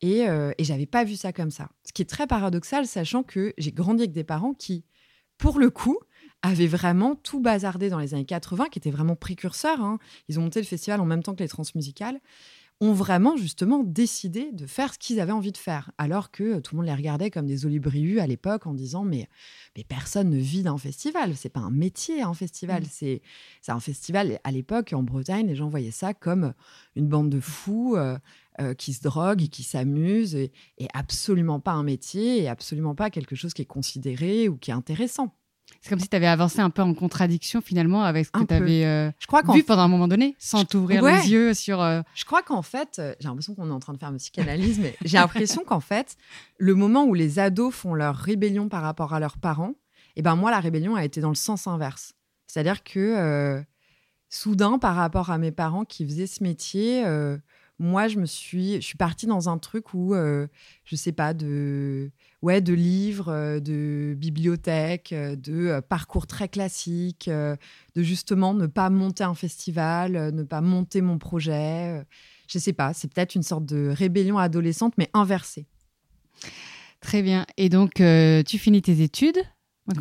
Et, 0.00 0.28
euh, 0.28 0.52
et 0.58 0.64
j'avais 0.64 0.86
pas 0.86 1.04
vu 1.04 1.16
ça 1.16 1.32
comme 1.32 1.50
ça. 1.50 1.70
Ce 1.84 1.92
qui 1.92 2.02
est 2.02 2.06
très 2.06 2.26
paradoxal, 2.26 2.86
sachant 2.86 3.22
que 3.22 3.52
j'ai 3.58 3.72
grandi 3.72 4.02
avec 4.02 4.12
des 4.12 4.24
parents 4.24 4.54
qui, 4.54 4.84
pour 5.38 5.58
le 5.58 5.70
coup, 5.70 5.98
avaient 6.42 6.66
vraiment 6.66 7.16
tout 7.16 7.40
bazardé 7.40 7.90
dans 7.90 7.98
les 7.98 8.14
années 8.14 8.24
80, 8.24 8.66
qui 8.70 8.78
étaient 8.78 8.90
vraiment 8.90 9.16
précurseurs. 9.16 9.80
Hein. 9.80 9.98
Ils 10.28 10.38
ont 10.38 10.42
monté 10.42 10.60
le 10.60 10.66
festival 10.66 11.00
en 11.00 11.06
même 11.06 11.22
temps 11.22 11.34
que 11.34 11.42
les 11.42 11.48
transmusicales 11.48 12.20
ont 12.80 12.92
vraiment 12.92 13.36
justement 13.36 13.82
décidé 13.82 14.52
de 14.52 14.66
faire 14.66 14.94
ce 14.94 14.98
qu'ils 14.98 15.18
avaient 15.18 15.32
envie 15.32 15.50
de 15.50 15.56
faire, 15.56 15.90
alors 15.98 16.30
que 16.30 16.60
tout 16.60 16.76
le 16.76 16.78
monde 16.78 16.86
les 16.86 16.94
regardait 16.94 17.30
comme 17.30 17.46
des 17.46 17.66
olibrius 17.66 18.20
à 18.20 18.26
l'époque 18.26 18.66
en 18.66 18.74
disant 18.74 19.04
mais, 19.04 19.28
mais 19.76 19.82
personne 19.82 20.30
ne 20.30 20.38
vit 20.38 20.62
d'un 20.62 20.78
festival, 20.78 21.34
c'est 21.34 21.48
pas 21.48 21.60
un 21.60 21.72
métier 21.72 22.22
un 22.22 22.34
festival, 22.34 22.82
mmh. 22.82 22.88
c'est 22.88 23.22
c'est 23.62 23.72
un 23.72 23.80
festival 23.80 24.38
à 24.44 24.52
l'époque 24.52 24.92
en 24.92 25.02
Bretagne 25.02 25.48
les 25.48 25.56
gens 25.56 25.68
voyaient 25.68 25.90
ça 25.90 26.14
comme 26.14 26.54
une 26.94 27.08
bande 27.08 27.30
de 27.30 27.40
fous 27.40 27.96
euh, 27.96 28.16
euh, 28.60 28.74
qui 28.74 28.92
se 28.92 29.02
droguent 29.02 29.42
et 29.42 29.48
qui 29.48 29.62
s'amusent 29.62 30.34
et, 30.34 30.50
et, 30.78 30.88
absolument 30.92 31.60
pas 31.60 31.72
un 31.72 31.84
métier 31.84 32.42
et 32.42 32.48
absolument 32.48 32.96
pas 32.96 33.08
quelque 33.08 33.36
chose 33.36 33.54
qui 33.54 33.62
est 33.62 33.66
considéré 33.66 34.48
ou 34.48 34.56
qui 34.56 34.72
est 34.72 34.74
intéressant. 34.74 35.32
C'est 35.80 35.90
comme 35.90 36.00
si 36.00 36.08
tu 36.08 36.16
avais 36.16 36.26
avancé 36.26 36.58
un 36.58 36.70
peu 36.70 36.82
en 36.82 36.92
contradiction 36.92 37.60
finalement 37.60 38.02
avec 38.02 38.26
ce 38.26 38.30
que 38.32 38.42
tu 38.42 38.54
avais 38.54 38.84
euh, 38.84 39.10
vu 39.54 39.62
pendant 39.62 39.82
un 39.82 39.88
moment 39.88 40.08
donné, 40.08 40.34
sans 40.40 40.64
t'ouvrir 40.64 41.04
les 41.04 41.30
yeux 41.30 41.54
sur. 41.54 41.80
Euh, 41.80 42.02
Je 42.14 42.24
crois 42.24 42.42
qu'en 42.42 42.62
fait, 42.62 43.00
j'ai 43.20 43.28
l'impression 43.28 43.54
qu'on 43.54 43.68
est 43.68 43.72
en 43.72 43.78
train 43.78 43.92
de 43.92 43.98
faire 43.98 44.10
une 44.10 44.16
psychanalyse, 44.16 44.80
mais 44.80 44.96
j'ai 45.04 45.18
l'impression 45.18 45.62
qu'en 45.64 45.78
fait, 45.78 46.16
le 46.58 46.74
moment 46.74 47.04
où 47.04 47.14
les 47.14 47.38
ados 47.38 47.72
font 47.72 47.94
leur 47.94 48.16
rébellion 48.16 48.68
par 48.68 48.82
rapport 48.82 49.14
à 49.14 49.20
leurs 49.20 49.38
parents, 49.38 49.74
et 50.16 50.20
eh 50.20 50.22
ben 50.22 50.34
moi, 50.34 50.50
la 50.50 50.58
rébellion 50.58 50.96
a 50.96 51.04
été 51.04 51.20
dans 51.20 51.28
le 51.28 51.36
sens 51.36 51.68
inverse. 51.68 52.14
C'est-à-dire 52.48 52.82
que 52.82 53.62
soudain, 54.30 54.78
par 54.78 54.96
rapport 54.96 55.30
à 55.30 55.38
mes 55.38 55.52
parents 55.52 55.84
qui 55.84 56.04
faisaient 56.04 56.26
ce 56.26 56.42
métier, 56.42 57.04
moi, 57.78 58.08
je 58.08 58.18
me 58.18 58.26
suis, 58.26 58.76
je 58.76 58.86
suis 58.86 58.96
partie 58.96 59.26
dans 59.26 59.48
un 59.48 59.58
truc 59.58 59.94
où, 59.94 60.14
euh, 60.14 60.48
je 60.84 60.96
sais 60.96 61.12
pas, 61.12 61.32
de, 61.32 62.10
ouais, 62.42 62.60
de 62.60 62.74
livres, 62.74 63.28
euh, 63.28 63.60
de 63.60 64.14
bibliothèques, 64.16 65.12
euh, 65.12 65.36
de 65.36 65.80
parcours 65.80 66.26
très 66.26 66.48
classiques, 66.48 67.30
de 67.30 68.02
justement 68.02 68.54
ne 68.54 68.66
pas 68.66 68.90
monter 68.90 69.24
un 69.24 69.34
festival, 69.34 70.34
ne 70.34 70.42
pas 70.42 70.60
monter 70.60 71.00
mon 71.00 71.18
projet. 71.18 72.04
je 72.48 72.58
sais 72.58 72.72
pas, 72.72 72.92
c'est 72.94 73.12
peut-être 73.12 73.34
une 73.34 73.42
sorte 73.42 73.64
de 73.64 73.92
rébellion 73.94 74.38
adolescente, 74.38 74.94
mais 74.98 75.10
inversée. 75.14 75.66
Très 77.00 77.22
bien. 77.22 77.46
Et 77.56 77.68
donc, 77.68 77.94
tu 77.94 78.58
finis 78.58 78.82
tes 78.82 79.02
études? 79.02 79.40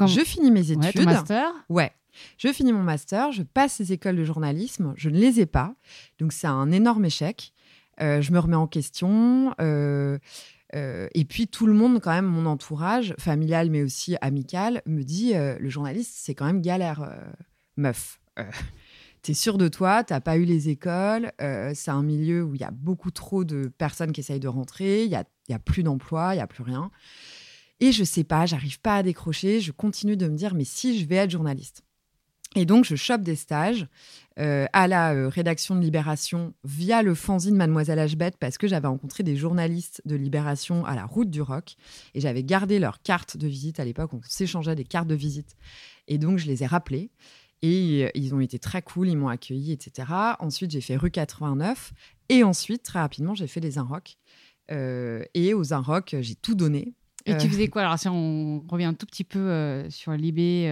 Je 0.07 0.22
finis 0.22 0.51
mes 0.51 0.72
études. 0.72 0.84
Ouais, 0.84 0.91
ton 0.91 1.03
master? 1.03 1.51
Ouais. 1.69 1.91
Je 2.38 2.51
finis 2.51 2.74
mon 2.74 2.81
master, 2.81 3.31
je 3.31 3.43
passe 3.43 3.77
les 3.79 3.93
écoles 3.93 4.15
de 4.15 4.24
journalisme, 4.24 4.93
je 4.98 5.10
ne 5.10 5.17
les 5.17 5.39
ai 5.39 5.46
pas, 5.46 5.75
donc 6.17 6.34
c'est 6.34 6.48
un 6.48 6.72
énorme 6.72 7.05
échec. 7.05 7.53
Euh, 8.01 8.22
je 8.22 8.32
me 8.32 8.39
remets 8.39 8.56
en 8.56 8.68
question. 8.68 9.54
Euh, 9.60 10.18
euh, 10.75 11.08
et 11.13 11.25
puis 11.25 11.48
tout 11.48 11.68
le 11.68 11.74
monde, 11.74 12.00
quand 12.01 12.12
même, 12.12 12.25
mon 12.25 12.46
entourage, 12.46 13.16
familial 13.18 13.70
mais 13.70 13.82
aussi 13.82 14.16
amical, 14.22 14.82
me 14.86 15.04
dit 15.04 15.34
le 15.34 15.70
journaliste, 15.70 16.13
c'est 16.16 16.36
quand 16.36 16.46
même 16.46 16.62
galère, 16.62 17.10
meuf. 17.77 18.20
T'es 19.24 19.34
sûr 19.34 19.58
de 19.58 19.68
toi, 19.68 20.04
t'as 20.04 20.22
pas 20.22 20.38
eu 20.38 20.46
les 20.46 20.70
écoles, 20.70 21.32
c'est 21.74 21.92
un 21.92 22.04
milieu 22.04 22.44
où 22.44 22.56
il 22.56 22.62
y 22.62 22.63
a 22.63 22.72
beaucoup 22.72 23.12
trop 23.12 23.44
de 23.44 23.68
personnes 23.77 24.13
qui 24.13 24.22
essayent 24.22 24.39
de 24.39 24.48
rentrer, 24.48 25.04
il 25.04 25.10
y 25.10 25.16
a, 25.16 25.25
y 25.50 25.54
a, 25.54 25.60
plus 25.60 25.84
d'emploi, 25.84 26.36
il 26.36 26.38
y 26.38 26.42
a 26.42 26.48
plus 26.48 26.63
rien. 26.63 26.92
Et 27.80 27.92
je 27.92 28.04
sais 28.04 28.24
pas, 28.24 28.46
j'arrive 28.46 28.80
pas 28.80 28.98
à 28.98 29.04
décrocher, 29.04 29.60
je 29.60 29.72
continue 29.72 30.16
de 30.16 30.27
me 30.27 30.36
dire, 30.36 30.54
mais 30.54 30.63
si 30.63 31.00
je 31.00 31.06
vais 31.06 31.16
être 31.16 31.32
journaliste 31.32 31.84
et 32.57 32.65
donc, 32.65 32.85
je 32.85 32.95
chope 32.95 33.21
des 33.21 33.35
stages 33.35 33.85
euh, 34.39 34.65
à 34.73 34.87
la 34.87 35.13
euh, 35.13 35.29
rédaction 35.29 35.75
de 35.75 35.79
Libération 35.79 36.55
via 36.63 37.03
le 37.03 37.13
fanzine 37.13 37.55
Mademoiselle 37.55 37.99
Hbet 37.99 38.31
parce 38.39 38.57
que 38.57 38.67
j'avais 38.67 38.87
rencontré 38.87 39.21
des 39.21 39.35
journalistes 39.35 40.01
de 40.05 40.15
Libération 40.15 40.83
à 40.83 40.95
la 40.95 41.05
route 41.05 41.29
du 41.29 41.39
rock 41.39 41.75
et 42.15 42.19
j'avais 42.19 42.43
gardé 42.43 42.79
leurs 42.79 43.03
cartes 43.03 43.37
de 43.37 43.47
visite 43.47 43.79
à 43.79 43.85
l'époque. 43.85 44.11
On 44.15 44.21
s'échangeait 44.23 44.73
des 44.73 44.85
cartes 44.85 45.07
de 45.07 45.13
visite. 45.13 45.55
Et 46.07 46.17
donc, 46.17 46.39
je 46.39 46.47
les 46.47 46.63
ai 46.63 46.65
rappelés 46.65 47.11
et 47.61 48.05
euh, 48.05 48.09
ils 48.15 48.33
ont 48.33 48.39
été 48.39 48.57
très 48.57 48.81
cool, 48.81 49.07
ils 49.07 49.17
m'ont 49.17 49.27
accueilli, 49.27 49.71
etc. 49.71 50.07
Ensuite, 50.39 50.71
j'ai 50.71 50.81
fait 50.81 50.97
rue 50.97 51.11
89 51.11 51.93
et 52.29 52.43
ensuite, 52.43 52.81
très 52.81 52.97
rapidement, 52.97 53.35
j'ai 53.35 53.45
fait 53.45 53.59
les 53.59 53.77
Inrocks. 53.77 54.17
et 54.71 55.53
aux 55.53 55.73
Inrocks, 55.73 56.15
j'ai 56.21 56.35
tout 56.35 56.55
donné. 56.55 56.95
Et 57.27 57.37
tu 57.37 57.49
faisais 57.49 57.67
quoi? 57.67 57.81
Alors, 57.81 57.99
si 57.99 58.07
on 58.07 58.63
revient 58.69 58.85
un 58.85 58.93
tout 58.93 59.05
petit 59.05 59.25
peu 59.25 59.83
sur 59.89 60.13
Libé 60.13 60.71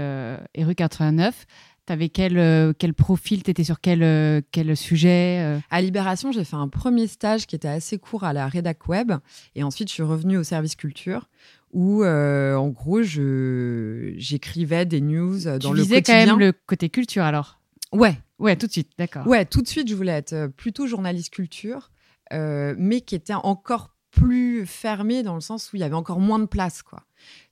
et 0.53 0.63
rue 0.63 0.73
89, 0.73 1.45
tu 1.85 1.93
avais 1.93 2.09
quel, 2.09 2.73
quel 2.77 2.93
profil? 2.93 3.43
Tu 3.43 3.51
étais 3.51 3.63
sur 3.63 3.79
quel, 3.81 4.43
quel 4.51 4.75
sujet 4.75 5.59
À 5.69 5.81
Libération, 5.81 6.31
j'ai 6.31 6.43
fait 6.43 6.55
un 6.55 6.67
premier 6.67 7.07
stage 7.07 7.47
qui 7.47 7.55
était 7.55 7.67
assez 7.67 7.97
court 7.97 8.23
à 8.23 8.33
la 8.33 8.47
rédac 8.47 8.87
web. 8.87 9.13
Et 9.55 9.63
ensuite, 9.63 9.89
je 9.89 9.93
suis 9.93 10.03
revenue 10.03 10.37
au 10.37 10.43
service 10.43 10.75
culture 10.75 11.29
où, 11.73 12.03
en 12.05 12.67
gros, 12.69 13.01
j'écrivais 13.03 14.85
des 14.85 15.01
news 15.01 15.39
dans 15.59 15.73
le 15.73 15.83
quotidien. 15.83 16.01
Tu 16.01 16.03
quand 16.03 16.25
même 16.25 16.39
le 16.39 16.53
côté 16.53 16.89
culture 16.89 17.23
alors? 17.23 17.59
Ouais. 17.91 18.17
Ouais, 18.39 18.55
tout 18.55 18.67
de 18.67 18.71
suite, 18.71 18.91
d'accord. 18.97 19.25
Ouais, 19.27 19.45
tout 19.45 19.61
de 19.61 19.67
suite, 19.67 19.87
je 19.87 19.95
voulais 19.95 20.11
être 20.11 20.47
plutôt 20.57 20.87
journaliste 20.87 21.29
culture, 21.33 21.91
mais 22.31 23.01
qui 23.01 23.15
était 23.15 23.33
encore 23.33 23.91
plus 24.11 24.44
fermé 24.65 25.24
dans 25.24 25.36
le 25.36 25.41
sens 25.41 25.72
où 25.72 25.75
il 25.75 25.79
y 25.79 25.84
avait 25.84 25.95
encore 25.95 26.19
moins 26.19 26.39
de 26.39 26.45
place, 26.45 26.81
quoi. 26.84 27.03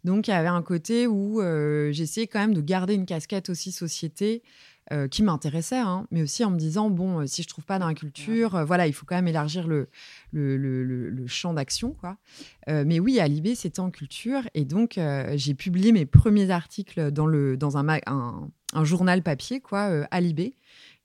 Donc 0.03 0.27
il 0.27 0.32
y 0.32 0.34
avait 0.34 0.48
un 0.48 0.62
côté 0.62 1.08
où 1.08 1.41
euh, 1.41 1.91
j'essayais 1.91 2.27
quand 2.27 2.39
même 2.39 2.53
de 2.53 2.62
garder 2.62 2.93
une 2.93 3.05
casquette 3.05 3.50
aussi 3.50 3.72
société 3.72 4.43
euh, 4.91 5.08
qui 5.08 5.24
m'intéressait, 5.24 5.77
hein, 5.77 6.08
mais 6.12 6.22
aussi 6.22 6.43
en 6.43 6.51
me 6.51 6.58
disant 6.58 6.89
bon, 6.89 7.22
euh, 7.22 7.25
si 7.25 7.41
je 7.41 7.48
trouve 7.48 7.63
pas 7.63 7.79
dans 7.79 7.88
la 7.88 7.93
culture, 7.93 8.65
voilà, 8.65 8.86
il 8.86 8.93
faut 8.93 9.05
quand 9.05 9.15
même 9.15 9.29
élargir 9.29 9.65
le, 9.67 9.88
le, 10.34 10.58
le, 10.58 11.27
champ 11.27 11.53
d'action, 11.53 11.93
quoi. 11.93 12.17
mais 12.67 13.00
oui, 13.00 13.20
à 13.20 13.27
Libé, 13.27 13.55
c'était 13.55 13.79
en 13.79 13.91
culture, 13.91 14.41
et 14.53 14.65
donc 14.65 15.00
j'ai 15.36 15.53
publié 15.53 15.93
mes 15.93 16.05
premiers 16.05 16.50
articles 16.50 17.12
dans 17.12 17.25
le 17.25 17.55
dans 17.55 17.77
un, 17.77 17.88
un, 18.05 18.50
un 18.74 18.84
journal 18.84 19.24
papier, 19.24 19.62
quoi, 19.62 20.05
à. 20.12 20.22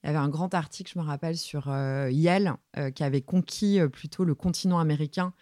Il 0.05 0.07
y 0.07 0.11
avait 0.11 0.19
un 0.19 0.29
grand 0.29 0.55
article, 0.55 0.93
je 0.95 0.99
me 0.99 1.05
rappelle, 1.05 1.37
sur 1.37 1.69
Yale, 2.11 2.55
qui 2.95 3.03
avait 3.03 3.21
conquis 3.21 3.81
plutôt 3.93 4.25
le 4.25 4.35
continent 4.35 4.79
américain 4.79 5.33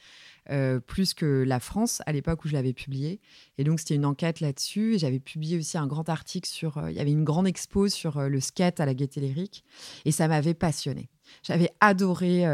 plus 0.86 1.14
que 1.14 1.44
la 1.46 1.60
France 1.60 2.02
à 2.06 2.12
l'époque 2.12 2.44
où 2.44 2.48
je 2.48 2.54
l'avais 2.54 2.72
publié. 2.72 3.20
Et 3.58 3.64
donc, 3.64 3.80
c'était 3.80 3.94
une 3.94 4.04
enquête 4.04 4.40
là-dessus. 4.40 4.94
Et 4.94 4.98
j'avais 4.98 5.20
publié 5.20 5.58
aussi 5.58 5.78
un 5.78 5.86
grand 5.86 6.08
article 6.08 6.48
sur. 6.48 6.82
il 6.88 6.94
y 6.94 7.00
avait 7.00 7.12
une 7.12 7.24
grande 7.24 7.46
expo 7.46 7.88
sur 7.88 8.20
le 8.20 8.40
skate 8.40 8.80
à 8.80 8.86
la 8.86 8.94
Gaîté 8.94 9.20
Lyrique. 9.20 9.64
Et 10.04 10.12
ça 10.12 10.28
m'avait 10.28 10.54
passionné. 10.54 11.08
J'avais 11.42 11.70
adoré 11.80 12.44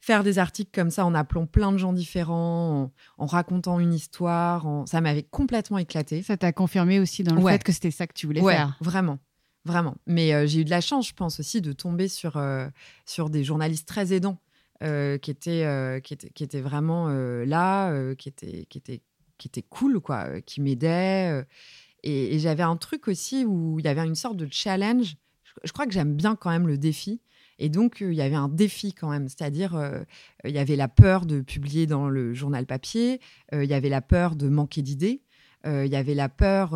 faire 0.00 0.24
des 0.24 0.38
articles 0.38 0.70
comme 0.74 0.90
ça 0.90 1.04
en 1.04 1.14
appelant 1.14 1.46
plein 1.46 1.72
de 1.72 1.78
gens 1.78 1.92
différents, 1.92 2.90
en, 3.18 3.26
racontant 3.26 3.78
une 3.78 3.94
histoire. 3.94 4.66
Ça 4.86 5.00
m'avait 5.00 5.22
complètement 5.22 5.78
éclaté. 5.78 6.22
Ça 6.22 6.36
t'a 6.36 6.52
confirmé 6.52 6.98
aussi 6.98 7.22
dans 7.22 7.34
le 7.34 7.46
fait 7.46 7.62
que 7.62 7.72
c'était 7.72 7.90
ça 7.90 8.06
que 8.06 8.14
tu 8.14 8.26
voulais 8.26 8.40
ouais, 8.40 8.54
faire. 8.54 8.76
Vraiment. 8.80 9.18
Vraiment. 9.66 9.94
Mais 10.06 10.32
euh, 10.32 10.46
j'ai 10.46 10.60
eu 10.60 10.64
de 10.64 10.70
la 10.70 10.80
chance, 10.80 11.08
je 11.08 11.12
pense 11.12 11.38
aussi, 11.38 11.60
de 11.60 11.72
tomber 11.72 12.08
sur, 12.08 12.38
euh, 12.38 12.66
sur 13.04 13.28
des 13.28 13.44
journalistes 13.44 13.86
très 13.86 14.14
aidants 14.14 14.38
euh, 14.82 15.18
qui, 15.18 15.30
étaient, 15.30 16.00
qui, 16.02 16.14
étaient, 16.14 16.30
qui 16.30 16.44
étaient 16.44 16.60
vraiment 16.60 17.08
là, 17.08 18.14
qui, 18.16 18.28
étaient, 18.28 18.66
qui, 18.68 18.78
étaient, 18.78 19.02
qui 19.38 19.48
étaient 19.48 19.62
cool, 19.62 20.00
quoi, 20.00 20.40
qui 20.42 20.60
m'aidaient. 20.60 21.44
et, 22.02 22.38
j'avais 22.38 22.62
un 22.62 22.76
truc 22.76 23.08
aussi 23.08 23.44
où 23.44 23.78
il 23.78 23.84
y 23.84 23.88
avait 23.88 24.06
une 24.06 24.14
sorte 24.14 24.36
de 24.36 24.48
challenge. 24.50 25.16
Je, 25.64 25.72
crois 25.72 25.86
que 25.86 25.92
j'aime 25.92 26.14
bien 26.14 26.36
quand 26.36 26.50
même 26.50 26.66
le 26.66 26.78
défi. 26.78 27.20
Et 27.58 27.68
donc, 27.68 27.98
il 28.00 28.14
y 28.14 28.22
avait 28.22 28.36
un 28.36 28.48
défi 28.48 28.94
quand 28.94 29.10
même. 29.10 29.28
C'est-à-dire, 29.28 29.78
il 30.44 30.50
y 30.50 30.58
avait 30.58 30.76
la 30.76 30.88
peur 30.88 31.26
de 31.26 31.40
publier 31.40 31.86
dans 31.86 32.08
le 32.08 32.32
journal 32.32 32.66
papier, 32.66 33.20
il 33.52 33.64
y 33.64 33.74
avait 33.74 33.90
la 33.90 34.00
peur 34.00 34.36
de 34.36 34.48
manquer 34.48 34.82
d'idées, 34.82 35.22
il 35.66 35.88
y 35.88 35.96
avait 35.96 36.14
la 36.14 36.30
peur 36.30 36.74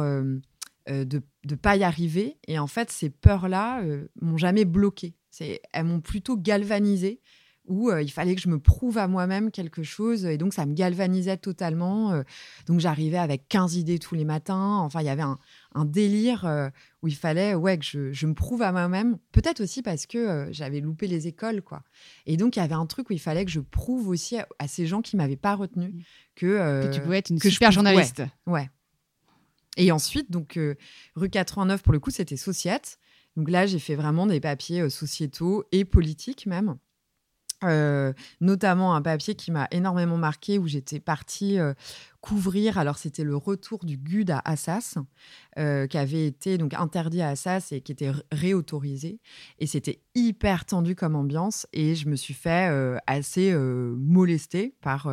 euh, 0.90 1.06
de 1.06 1.23
ne 1.49 1.54
pas 1.54 1.76
y 1.76 1.84
arriver. 1.84 2.37
Et 2.46 2.58
en 2.58 2.66
fait, 2.66 2.90
ces 2.90 3.08
peurs-là 3.08 3.82
euh, 3.82 4.06
m'ont 4.20 4.37
jamais 4.37 4.66
bloqué. 4.66 5.14
Elles 5.40 5.84
m'ont 5.84 6.02
plutôt 6.02 6.37
galvanisé, 6.37 7.23
où 7.66 7.90
euh, 7.90 8.02
il 8.02 8.11
fallait 8.11 8.35
que 8.35 8.40
je 8.40 8.49
me 8.49 8.59
prouve 8.59 8.99
à 8.99 9.09
moi-même 9.09 9.50
quelque 9.50 9.83
chose. 9.83 10.25
Et 10.26 10.38
donc, 10.38 10.52
ça 10.54 10.66
me 10.66 10.75
galvanisait 10.75 11.37
totalement. 11.37 12.23
donc, 12.66 12.80
j'arrivais 12.80 13.18
avec 13.18 13.49
15 13.49 13.76
idées 13.76 13.99
tous 13.99 14.14
les 14.14 14.25
matins. 14.25 14.78
Enfin, 14.78 15.00
il 15.00 15.06
y 15.06 15.09
avait 15.09 15.23
un, 15.23 15.38
délire 15.85 16.71
où 17.02 17.09
il 17.09 17.16
fallait 17.16 17.54
ouais, 17.54 17.78
que 17.78 17.85
je, 17.85 18.26
me 18.26 18.35
prouve 18.35 18.62
à 18.62 18.71
moi-même. 18.73 19.18
Peut-être 19.33 19.61
aussi 19.61 19.83
parce 19.83 20.06
que 20.06 20.49
j'avais 20.50 20.80
loupé 20.80 21.06
les 21.06 21.26
écoles. 21.26 21.62
quoi. 21.62 21.83
Et 22.26 22.37
donc, 22.37 22.56
il 22.56 22.61
y 22.61 22.62
avait 22.62 22.75
un 22.75 22.87
truc 22.87 23.11
où 23.11 23.12
il 23.12 23.21
fallait 23.21 23.44
que 23.44 23.50
je 23.50 23.61
prouve 23.61 24.09
aussi 24.09 24.37
à, 24.38 24.68
ces 24.68 24.87
gens 24.87 25.02
qui 25.02 25.16
m'avaient 25.16 25.37
pas 25.37 25.54
retenu 25.54 25.88
mmh. 25.88 26.02
que, 26.37 26.83
que 26.83 26.94
tu 26.94 27.00
pouvais 27.00 27.18
être 27.18 27.30
une 27.30 27.40
super 27.40 27.73
journaliste. 27.73 28.23
ouais. 28.47 28.68
Et 29.76 29.92
ensuite, 29.92 30.30
donc, 30.30 30.56
euh, 30.56 30.76
rue 31.16 31.30
89, 31.30 31.83
pour 31.83 31.92
le 31.92 32.00
coup, 32.00 32.11
c'était 32.11 32.37
Societte. 32.37 32.99
Donc 33.37 33.50
là, 33.50 33.66
j'ai 33.66 33.78
fait 33.78 33.97
vraiment 33.97 34.26
des 34.26 34.40
papiers 34.40 34.83
euh, 34.83 34.90
sociétaux 34.90 35.64
et 35.73 35.85
politiques 35.85 36.47
même. 36.47 36.76
Euh, 37.64 38.12
notamment 38.40 38.94
un 38.94 39.02
papier 39.02 39.35
qui 39.35 39.50
m'a 39.50 39.68
énormément 39.71 40.16
marqué 40.16 40.59
où 40.59 40.66
j'étais 40.66 41.00
partie 41.00 41.59
euh, 41.59 41.75
couvrir. 42.21 42.78
Alors 42.78 42.99
c'était 42.99 43.25
le 43.25 43.37
retour 43.37 43.85
du 43.85 43.97
GUD 43.97 44.30
à 44.30 44.42
Assas, 44.44 44.97
euh, 45.59 45.87
qui 45.87 45.99
avait 45.99 46.26
été 46.26 46.59
donc 46.59 46.75
interdit 46.75 47.23
à 47.23 47.30
Assas 47.30 47.73
et 47.73 47.80
qui 47.80 47.92
était 47.92 48.12
réautorisé. 48.33 49.18
Et 49.59 49.66
c'était 49.66 50.00
hyper 50.14 50.64
tendu 50.64 50.94
comme 50.94 51.16
ambiance. 51.16 51.66
Et 51.73 51.94
je 51.94 52.09
me 52.09 52.16
suis 52.16 52.35
fait 52.35 52.71
assez 53.06 53.54
molester 53.54 54.75
par 54.80 55.11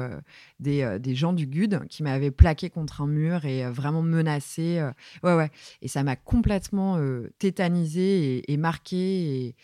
des, 0.59 0.97
des, 0.99 1.15
gens 1.15 1.33
du 1.33 1.47
GUD 1.47 1.87
qui 1.89 2.03
m'avaient 2.03 2.31
plaqué 2.31 2.69
contre 2.69 3.01
un 3.01 3.07
mur 3.07 3.45
et 3.45 3.69
vraiment 3.69 4.01
menacé. 4.01 4.81
ouais 5.23 5.33
ouais. 5.35 5.51
Et 5.81 5.87
ça 5.87 6.03
m'a 6.03 6.15
complètement 6.15 6.99
tétanisé 7.39 8.51
et, 8.51 8.57
marqué. 8.57 9.55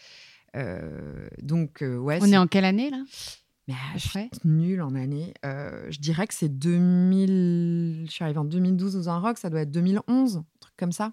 Donc, 1.41 1.81
euh, 1.81 1.97
ouais. 1.97 2.19
On 2.21 2.31
est... 2.31 2.37
en 2.37 2.47
quelle 2.47 2.65
année 2.65 2.89
là? 2.89 3.03
Mais 3.67 3.75
ah, 3.75 3.97
je 3.97 4.07
suis 4.07 4.29
nulle 4.45 4.81
en 4.81 4.95
année. 4.95 5.33
Euh, 5.45 5.87
je 5.89 5.99
dirais 5.99 6.25
que 6.25 6.33
c'est 6.33 6.47
2000. 6.47 8.05
Je 8.07 8.11
suis 8.11 8.23
arrivée 8.23 8.39
en 8.39 8.45
2012 8.45 8.95
aux 8.95 9.09
Inrocks, 9.09 9.39
ça 9.39 9.49
doit 9.49 9.61
être 9.61 9.71
2011, 9.71 10.37
un 10.37 10.45
truc 10.61 10.73
comme 10.77 10.93
ça. 10.93 11.11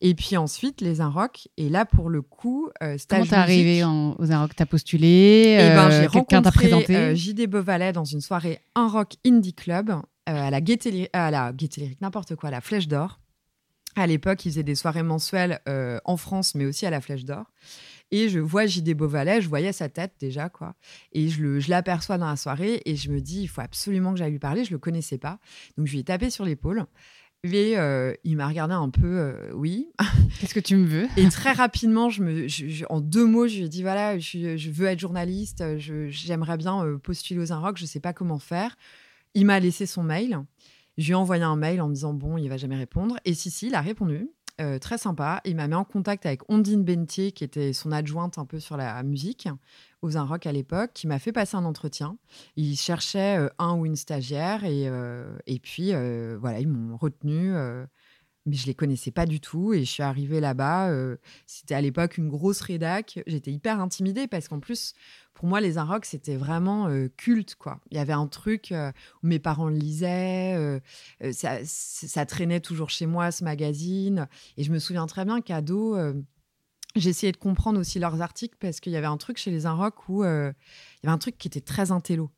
Et 0.00 0.14
puis 0.14 0.36
ensuite, 0.36 0.80
les 0.80 1.00
Inrocks. 1.00 1.48
Et 1.56 1.68
là, 1.68 1.84
pour 1.84 2.10
le 2.10 2.22
coup, 2.22 2.68
euh, 2.82 2.96
stage 2.96 3.18
Comment 3.18 3.30
t'es 3.30 3.36
arrivée 3.36 3.84
aux 3.84 4.32
Inrocks? 4.32 4.54
T'as 4.54 4.66
postulé 4.66 5.56
eh 5.58 5.74
ben, 5.74 5.90
J'ai 5.90 6.06
rencontré 6.06 6.50
présenté? 6.52 7.16
JD 7.16 7.48
Beauvalet 7.48 7.92
dans 7.92 8.04
une 8.04 8.20
soirée 8.20 8.60
Inrock 8.76 9.14
Indie 9.26 9.54
Club 9.54 9.96
à 10.26 10.50
la 10.50 10.60
Gaieté 10.60 11.10
à 11.12 11.30
la 11.30 11.52
n'importe 12.00 12.36
quoi, 12.36 12.50
à 12.50 12.52
la 12.52 12.60
Flèche 12.60 12.86
d'Or. 12.86 13.20
À 13.96 14.06
l'époque, 14.06 14.44
ils 14.44 14.50
faisaient 14.50 14.62
des 14.62 14.74
soirées 14.74 15.02
mensuelles 15.02 15.60
en 16.04 16.16
France, 16.16 16.54
mais 16.54 16.66
aussi 16.66 16.86
à 16.86 16.90
la 16.90 17.00
Flèche 17.00 17.24
d'Or. 17.24 17.46
Et 18.16 18.28
je 18.28 18.38
vois 18.38 18.64
JD 18.64 18.94
Beauvalet, 18.94 19.40
je 19.40 19.48
voyais 19.48 19.72
sa 19.72 19.88
tête 19.88 20.12
déjà, 20.20 20.48
quoi. 20.48 20.76
Et 21.10 21.28
je 21.28 21.68
l'aperçois 21.68 22.16
dans 22.16 22.28
la 22.28 22.36
soirée 22.36 22.80
et 22.84 22.94
je 22.94 23.10
me 23.10 23.20
dis, 23.20 23.42
il 23.42 23.48
faut 23.48 23.60
absolument 23.60 24.12
que 24.12 24.18
j'aille 24.20 24.30
lui 24.30 24.38
parler. 24.38 24.64
Je 24.64 24.70
le 24.70 24.78
connaissais 24.78 25.18
pas. 25.18 25.40
Donc 25.76 25.88
je 25.88 25.92
lui 25.94 25.98
ai 25.98 26.04
tapé 26.04 26.30
sur 26.30 26.44
l'épaule. 26.44 26.86
Et 27.42 27.74
il 28.22 28.36
m'a 28.36 28.46
regardé 28.46 28.72
un 28.72 28.88
peu, 28.88 29.34
oui. 29.54 29.88
Qu'est-ce 30.40 30.54
que 30.54 30.60
tu 30.60 30.76
me 30.76 30.86
veux? 30.86 31.08
Et 31.16 31.28
très 31.28 31.50
rapidement, 31.50 32.08
je 32.08 32.22
me, 32.22 32.46
en 32.88 33.00
deux 33.00 33.26
mots, 33.26 33.48
je 33.48 33.56
lui 33.56 33.64
ai 33.64 33.68
dit 33.68 33.82
voilà, 33.82 34.16
je, 34.20 34.70
veux 34.70 34.86
être 34.86 35.00
journaliste, 35.00 35.64
j'aimerais 35.78 36.56
bien 36.56 37.00
postuler 37.02 37.40
aux 37.40 37.52
Inrock, 37.52 37.78
je 37.78 37.82
ne 37.82 37.88
sais 37.88 37.98
pas 37.98 38.12
comment 38.12 38.38
faire. 38.38 38.76
Il 39.34 39.44
m'a 39.44 39.58
laissé 39.58 39.86
son 39.86 40.04
mail. 40.04 40.38
Je 40.98 41.06
lui 41.06 41.12
ai 41.12 41.16
envoyé 41.16 41.42
un 41.42 41.56
mail 41.56 41.80
en 41.80 41.88
me 41.88 41.94
disant 41.94 42.14
bon, 42.14 42.38
il 42.38 42.48
va 42.48 42.58
jamais 42.58 42.76
répondre. 42.76 43.18
Et 43.24 43.34
si, 43.34 43.50
si, 43.50 43.66
il 43.66 43.74
a 43.74 43.80
répondu. 43.80 44.28
Euh, 44.60 44.78
très 44.78 44.98
sympa. 44.98 45.40
Il 45.44 45.56
m'a 45.56 45.66
mis 45.66 45.74
en 45.74 45.84
contact 45.84 46.26
avec 46.26 46.48
Ondine 46.48 46.84
Bentier, 46.84 47.32
qui 47.32 47.42
était 47.42 47.72
son 47.72 47.90
adjointe 47.90 48.38
un 48.38 48.44
peu 48.44 48.60
sur 48.60 48.76
la 48.76 49.02
musique 49.02 49.48
aux 50.00 50.16
Un 50.16 50.22
Rock 50.22 50.46
à 50.46 50.52
l'époque, 50.52 50.92
qui 50.94 51.08
m'a 51.08 51.18
fait 51.18 51.32
passer 51.32 51.56
un 51.56 51.64
entretien. 51.64 52.16
Il 52.54 52.76
cherchait 52.76 53.36
euh, 53.38 53.48
un 53.58 53.74
ou 53.74 53.84
une 53.84 53.96
stagiaire 53.96 54.64
et, 54.64 54.86
euh, 54.86 55.36
et 55.46 55.58
puis 55.58 55.92
voilà, 56.38 56.60
ils 56.60 56.68
m'ont 56.68 56.96
retenu 56.96 57.52
mais 58.46 58.56
je 58.56 58.66
les 58.66 58.74
connaissais 58.74 59.10
pas 59.10 59.26
du 59.26 59.40
tout. 59.40 59.72
Et 59.72 59.80
je 59.80 59.90
suis 59.90 60.02
arrivée 60.02 60.40
là-bas. 60.40 60.90
Euh, 60.90 61.16
c'était 61.46 61.74
à 61.74 61.80
l'époque 61.80 62.18
une 62.18 62.28
grosse 62.28 62.60
rédac. 62.60 63.20
J'étais 63.26 63.52
hyper 63.52 63.80
intimidée 63.80 64.26
parce 64.26 64.48
qu'en 64.48 64.60
plus, 64.60 64.94
pour 65.32 65.48
moi, 65.48 65.60
les 65.60 65.78
Inrocks, 65.78 66.04
c'était 66.04 66.36
vraiment 66.36 66.88
euh, 66.88 67.08
culte. 67.16 67.54
quoi. 67.54 67.80
Il 67.90 67.96
y 67.96 68.00
avait 68.00 68.12
un 68.12 68.26
truc 68.26 68.72
euh, 68.72 68.92
où 69.22 69.26
mes 69.26 69.38
parents 69.38 69.68
le 69.68 69.76
lisaient. 69.76 70.80
Ça, 71.32 72.26
traînait 72.26 72.60
toujours 72.60 72.90
chez 72.90 73.06
moi, 73.06 73.30
ce 73.30 73.44
magazine. 73.44 74.28
Et 74.56 74.64
je 74.64 74.72
me 74.72 74.78
souviens 74.78 75.06
très 75.06 75.24
bien 75.24 75.40
qu'ado, 75.40 75.96
essayé 76.94 77.32
de 77.32 77.36
comprendre 77.36 77.80
aussi 77.80 77.98
leurs 77.98 78.22
articles 78.22 78.56
parce 78.60 78.80
qu'il 78.80 78.92
y 78.92 78.96
avait 78.96 79.06
un 79.06 79.16
truc 79.16 79.38
chez 79.38 79.50
les 79.50 79.66
Inrocks 79.66 80.08
où 80.08 80.24
il 80.24 80.28
y 80.28 81.06
avait 81.06 81.12
un 81.12 81.18
truc 81.18 81.38
qui 81.38 81.48
était 81.48 81.60
très 81.60 81.90
intello. 81.90 82.30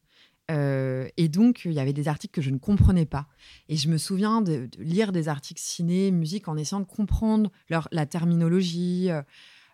Euh, 0.51 1.09
et 1.17 1.29
donc, 1.29 1.65
il 1.65 1.73
y 1.73 1.81
avait 1.81 1.93
des 1.93 2.09
articles 2.09 2.35
que 2.35 2.43
je 2.43 2.51
ne 2.51 2.59
comprenais 2.59 3.07
pas. 3.07 3.27
Et 3.69 3.77
je 3.77 3.89
me 3.89 3.99
souviens 3.99 4.43
de, 4.43 4.69
lire 4.79 5.13
des 5.13 5.29
articles 5.29 5.61
ciné, 5.61 6.11
musique, 6.11 6.49
en 6.49 6.57
essayant 6.57 6.81
de 6.81 6.87
comprendre 6.87 7.51
leur, 7.69 7.89
la 7.93 8.07
terminologie, 8.07 9.11
euh, 9.11 9.23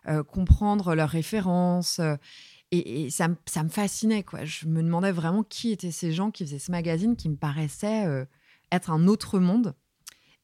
euh, 0.07 0.23
comprendre 0.23 0.95
leurs 0.95 1.09
références. 1.09 2.01
et, 2.71 3.09
ça, 3.09 3.29
ça, 3.45 3.63
me 3.63 3.69
fascinait. 3.69 4.23
Quoi. 4.23 4.45
Je 4.45 4.65
me 4.65 4.81
demandais 4.81 5.11
vraiment 5.11 5.43
qui 5.43 5.71
étaient 5.71 5.91
ces 5.91 6.11
gens 6.11 6.31
qui 6.31 6.43
faisaient 6.43 6.59
ce 6.59 6.71
magazine 6.71 7.15
qui 7.15 7.29
me 7.29 7.35
paraissait 7.35 8.25
être 8.71 8.89
un 8.89 9.07
autre 9.07 9.39
monde. 9.39 9.75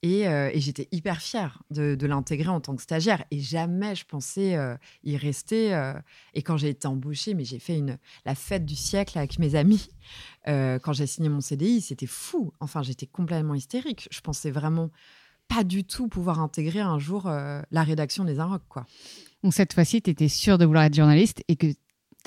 Euh, 0.06 0.50
et, 0.54 0.62
j'étais 0.62 0.88
hyper 0.92 1.22
fière 1.22 1.62
de, 1.72 2.06
l'intégrer 2.06 2.50
en 2.50 2.62
tant 2.62 2.76
que 2.76 2.82
stagiaire. 2.82 3.24
Et 3.32 3.40
jamais 3.40 3.96
je 3.96 4.06
pensais 4.06 4.56
euh, 4.56 4.76
y 5.04 5.18
rester. 5.18 5.74
Euh. 5.74 5.94
et 6.34 6.42
quand 6.42 6.58
j'ai 6.58 6.70
été 6.70 6.88
embauchée, 6.88 7.34
mais 7.34 7.44
j'ai 7.44 7.60
fait 7.60 7.78
une, 7.78 7.98
la 8.26 8.36
fête 8.36 8.66
du 8.66 8.76
siècle 8.76 9.18
avec 9.18 9.40
mes 9.40 9.56
amis. 9.56 9.90
quand 10.46 10.94
j'ai 10.94 11.08
signé 11.08 11.30
mon 11.30 11.42
CDI, 11.42 11.82
c'était 11.82 12.08
fou. 12.08 12.54
Enfin, 12.60 12.82
j'étais 12.82 13.08
complètement 13.08 13.56
hystérique. 13.56 14.08
Je 14.12 14.22
pensais 14.22 14.52
vraiment 14.52 14.90
pas 15.48 15.64
du 15.64 15.84
tout 15.84 16.08
pouvoir 16.08 16.40
intégrer 16.40 16.80
un 16.80 17.00
jour 17.00 17.26
la 17.28 17.84
rédaction 17.84 18.24
des 18.24 18.40
Inrocks. 18.40 18.68
Quoi. 18.70 18.86
Donc 19.44 19.54
cette 19.54 19.74
fois-ci, 19.74 20.02
tu 20.02 20.10
étais 20.10 20.28
sûre 20.28 20.58
de 20.58 20.66
vouloir 20.66 20.86
être 20.86 20.96
journaliste 20.96 21.44
et 21.48 21.56
que 21.56 21.68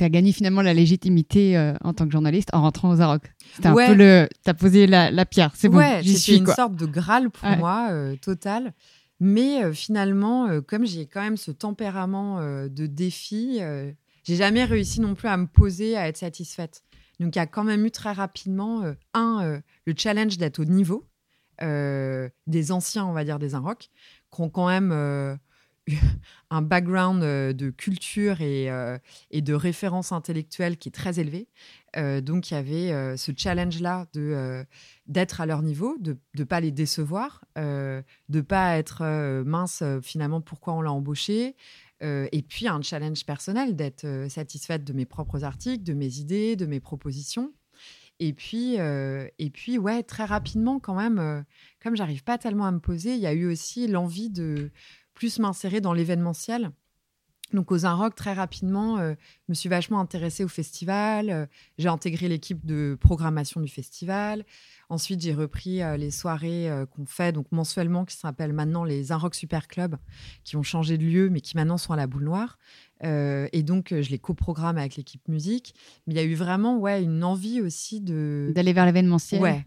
tu 0.02 0.06
as 0.06 0.10
gagné 0.10 0.32
finalement 0.32 0.62
la 0.62 0.74
légitimité 0.74 1.56
euh, 1.56 1.74
en 1.82 1.94
tant 1.94 2.06
que 2.06 2.10
journaliste 2.10 2.50
en 2.52 2.62
rentrant 2.62 2.90
aux 2.90 3.00
Arocs. 3.00 3.32
C'était 3.54 3.68
un 3.68 3.74
peu 3.74 3.94
le. 3.94 4.28
Tu 4.44 4.50
as 4.50 4.54
posé 4.54 4.86
la, 4.88 5.26
pierre, 5.26 5.52
c'est 5.54 5.68
bon. 5.68 5.78
Ouais, 5.78 6.02
une 6.02 6.46
sorte 6.48 6.74
de 6.74 6.86
Graal 6.86 7.30
pour 7.30 7.48
moi, 7.50 7.88
euh, 7.90 8.16
total. 8.16 8.74
Mais 9.20 9.62
euh, 9.62 9.72
finalement, 9.72 10.60
comme 10.62 10.84
j'ai 10.84 11.06
quand 11.06 11.22
même 11.22 11.36
ce 11.36 11.52
tempérament 11.52 12.40
de 12.40 12.86
défi, 12.86 13.60
j'ai 14.24 14.36
jamais 14.36 14.64
réussi 14.64 15.00
non 15.00 15.14
plus 15.14 15.28
à 15.28 15.36
me 15.36 15.46
poser, 15.46 15.96
à 15.96 16.08
être 16.08 16.16
satisfaite. 16.16 16.82
Donc 17.20 17.36
il 17.36 17.38
y 17.38 17.42
a 17.42 17.46
quand 17.46 17.62
même 17.62 17.86
eu 17.86 17.92
très 17.92 18.12
rapidement, 18.12 18.82
un, 19.14 19.60
le 19.86 19.94
challenge 19.96 20.38
d'être 20.38 20.58
au 20.58 20.64
niveau 20.64 21.06
des 21.60 22.72
anciens, 22.72 23.06
on 23.06 23.12
va 23.12 23.22
dire, 23.22 23.38
des 23.38 23.54
Inrocks, 23.54 23.90
qui 24.34 24.40
ont 24.40 24.50
quand 24.50 24.66
même 24.66 25.38
un 26.50 26.62
background 26.62 27.22
euh, 27.22 27.52
de 27.52 27.70
culture 27.70 28.40
et, 28.40 28.70
euh, 28.70 28.98
et, 29.30 29.42
de 29.42 29.54
référence 29.54 30.12
intellectuelle 30.12 30.76
qui 30.76 30.88
est 30.88 30.92
très 30.92 31.18
élevé. 31.18 31.48
Euh, 31.96 32.20
donc, 32.20 32.50
il 32.50 32.54
y 32.54 32.56
avait 32.56 33.16
ce 33.16 33.32
challenge-là 33.36 34.06
de 34.14 34.64
d'être 35.06 35.40
à 35.40 35.46
leur 35.46 35.62
niveau, 35.62 35.96
de 35.98 36.16
ne 36.38 36.44
pas 36.44 36.60
les 36.60 36.70
décevoir, 36.70 37.44
de 37.56 38.02
ne 38.28 38.40
pas 38.40 38.78
être 38.78 39.42
mince, 39.44 39.82
finalement, 40.00 40.40
pourquoi 40.40 40.74
on 40.74 40.80
l'a 40.80 40.92
embauché. 40.92 41.56
et 42.00 42.44
puis, 42.48 42.68
un 42.68 42.80
challenge 42.80 43.26
personnel 43.26 43.76
d'être 43.76 44.06
satisfaite 44.28 44.84
de 44.84 44.92
mes 44.92 45.04
propres 45.04 45.44
articles, 45.44 45.82
de 45.82 45.92
mes 45.92 46.18
idées, 46.18 46.56
de 46.56 46.66
mes 46.66 46.80
propositions. 46.80 47.52
Et 48.20 48.32
puis, 48.32 48.76
et 48.76 49.50
puis, 49.52 49.76
ouais, 49.76 50.02
très 50.02 50.24
rapidement, 50.24 50.78
quand 50.78 50.94
même, 50.94 51.44
comme 51.82 51.96
j'arrive 51.96 52.24
pas 52.24 52.38
tellement 52.38 52.66
à 52.66 52.72
me 52.72 52.80
poser, 52.80 53.14
il 53.14 53.20
y 53.20 53.26
a 53.26 53.34
eu 53.34 53.46
aussi 53.50 53.86
l'envie 53.86 54.30
de 54.30 54.70
plus 55.22 55.38
m'insérer 55.38 55.80
dans 55.80 55.92
l'événementiel. 55.92 56.72
Donc 57.52 57.70
aux 57.70 57.86
Inrock, 57.86 58.16
très 58.16 58.32
rapidement, 58.32 58.98
euh, 58.98 59.14
je 59.46 59.52
me 59.52 59.54
suis 59.54 59.68
vachement 59.68 60.00
intéressée 60.00 60.42
au 60.42 60.48
festival. 60.48 61.30
Euh, 61.30 61.46
j'ai 61.78 61.86
intégré 61.86 62.26
l'équipe 62.26 62.66
de 62.66 62.98
programmation 63.00 63.60
du 63.60 63.68
festival. 63.68 64.44
Ensuite, 64.88 65.20
j'ai 65.20 65.32
repris 65.32 65.80
euh, 65.80 65.96
les 65.96 66.10
soirées 66.10 66.68
qu'on 66.90 67.06
fait 67.06 67.30
donc 67.30 67.46
mensuellement, 67.52 68.04
qui 68.04 68.16
s'appellent 68.16 68.52
maintenant 68.52 68.82
les 68.82 69.12
Inrock 69.12 69.36
Super 69.36 69.68
Club, 69.68 69.96
qui 70.42 70.56
ont 70.56 70.64
changé 70.64 70.98
de 70.98 71.04
lieu, 71.04 71.30
mais 71.30 71.40
qui 71.40 71.56
maintenant 71.56 71.78
sont 71.78 71.92
à 71.92 71.96
la 71.96 72.08
Boule 72.08 72.24
Noire. 72.24 72.58
et 73.04 73.62
donc, 73.62 73.90
je 73.90 74.10
les 74.10 74.18
coprogramme 74.18 74.76
avec 74.76 74.96
l'équipe 74.96 75.28
musique. 75.28 75.76
Mais 76.08 76.14
il 76.14 76.16
y 76.16 76.20
a 76.20 76.24
eu 76.24 76.34
vraiment 76.34 76.78
ouais, 76.78 77.00
une 77.00 77.22
envie 77.22 77.60
aussi 77.60 78.00
de... 78.00 78.50
D'aller 78.56 78.72
vers 78.72 78.86
l'événementiel. 78.86 79.40
Ouais, 79.40 79.64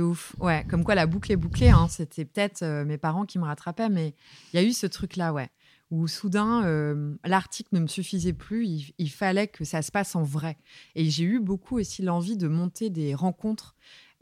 ouf. 0.00 0.34
Ouais, 0.38 0.64
comme 0.68 0.84
quoi 0.84 0.94
la 0.94 1.06
boucle 1.06 1.32
est 1.32 1.36
bouclée. 1.36 1.70
Hein. 1.70 1.86
C'était 1.88 2.24
peut-être 2.24 2.62
euh, 2.62 2.84
mes 2.84 2.98
parents 2.98 3.24
qui 3.24 3.38
me 3.38 3.44
rattrapaient, 3.44 3.88
mais 3.88 4.14
il 4.52 4.60
y 4.60 4.62
a 4.62 4.66
eu 4.66 4.72
ce 4.72 4.86
truc-là, 4.86 5.32
ouais, 5.32 5.48
où 5.90 6.06
soudain, 6.08 6.64
euh, 6.64 7.14
l'article 7.24 7.70
ne 7.72 7.80
me 7.80 7.86
suffisait 7.86 8.32
plus. 8.32 8.92
Il, 8.98 9.10
fallait 9.10 9.48
que 9.48 9.64
ça 9.64 9.82
se 9.82 9.90
passe 9.90 10.16
en 10.16 10.22
vrai. 10.22 10.56
Et 10.94 11.08
j'ai 11.10 11.24
eu 11.24 11.40
beaucoup 11.40 11.78
aussi 11.78 12.02
l'envie 12.02 12.36
de 12.36 12.48
monter 12.48 12.90
des 12.90 13.14
rencontres 13.14 13.74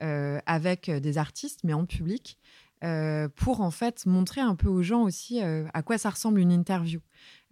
euh, 0.02 0.40
avec 0.46 0.90
des 0.90 1.18
artistes, 1.18 1.61
mais 1.64 1.72
en 1.72 1.87
public, 1.87 2.38
pour 3.37 3.61
en 3.61 3.70
fait 3.70 4.06
montrer 4.06 4.40
un 4.40 4.56
peu 4.56 4.66
aux 4.66 4.82
gens 4.82 5.02
aussi 5.02 5.40
à 5.40 5.82
quoi 5.82 5.98
ça 5.98 6.11
ressemble 6.11 6.40
une 6.40 6.50
interview. 6.50 6.98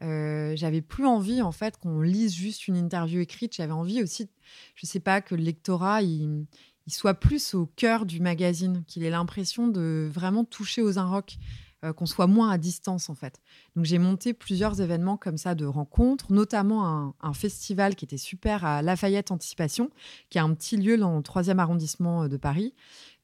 j'avais 0.01 0.81
plus 0.81 1.07
envie 1.07 1.41
en 1.41 1.53
fait 1.53 1.77
qu'on 1.77 2.01
lise 2.01 2.35
juste 2.35 2.67
une 2.67 2.77
interview 2.77 3.21
écrite. 3.21 3.55
J'avais 3.55 3.71
envie 3.71 4.03
aussi, 4.03 4.29
je 4.75 4.87
sais 4.87 4.99
pas, 4.99 5.21
que 5.21 5.37
le 5.37 5.43
lectorat 5.45 6.03
il, 6.03 6.47
soit 6.93 7.15
plus 7.15 7.55
au 7.55 7.67
cœur 7.67 8.07
du 8.07 8.21
magazine, 8.21 8.85
qu'il 8.87 9.05
ait 9.05 9.11
l'impression 9.11 9.69
de 9.69 10.09
vraiment 10.13 10.45
toucher 10.45 10.83
aux 10.83 10.99
Inrocks, 10.99 11.39
euh, 11.83 11.95
qu'on 11.95 12.05
soit 12.05 12.27
moins 12.27 12.51
à 12.51 12.59
distance 12.59 13.09
en 13.09 13.15
fait. 13.15 13.41
Donc 13.75 13.87
j'ai 13.87 13.99
monté 13.99 14.35
plusieurs 14.35 14.83
événements 14.83 15.17
comme 15.17 15.39
ça 15.39 15.55
de 15.55 15.65
rencontres, 15.65 16.31
notamment 16.31 17.15
un, 17.23 17.33
festival 17.33 17.95
qui 17.95 18.05
était 18.05 18.19
super 18.19 18.67
à 18.67 18.83
Lafayette 18.83 19.31
Anticipation, 19.31 19.91
qui 20.29 20.37
est 20.37 20.43
un 20.43 20.53
petit 20.53 20.77
lieu 20.77 20.99
dans 20.99 21.17
le 21.17 21.23
3e 21.23 21.59
arrondissement 21.59 22.25
euh, 22.25 22.29
de 22.29 22.37
Paris, 22.37 22.75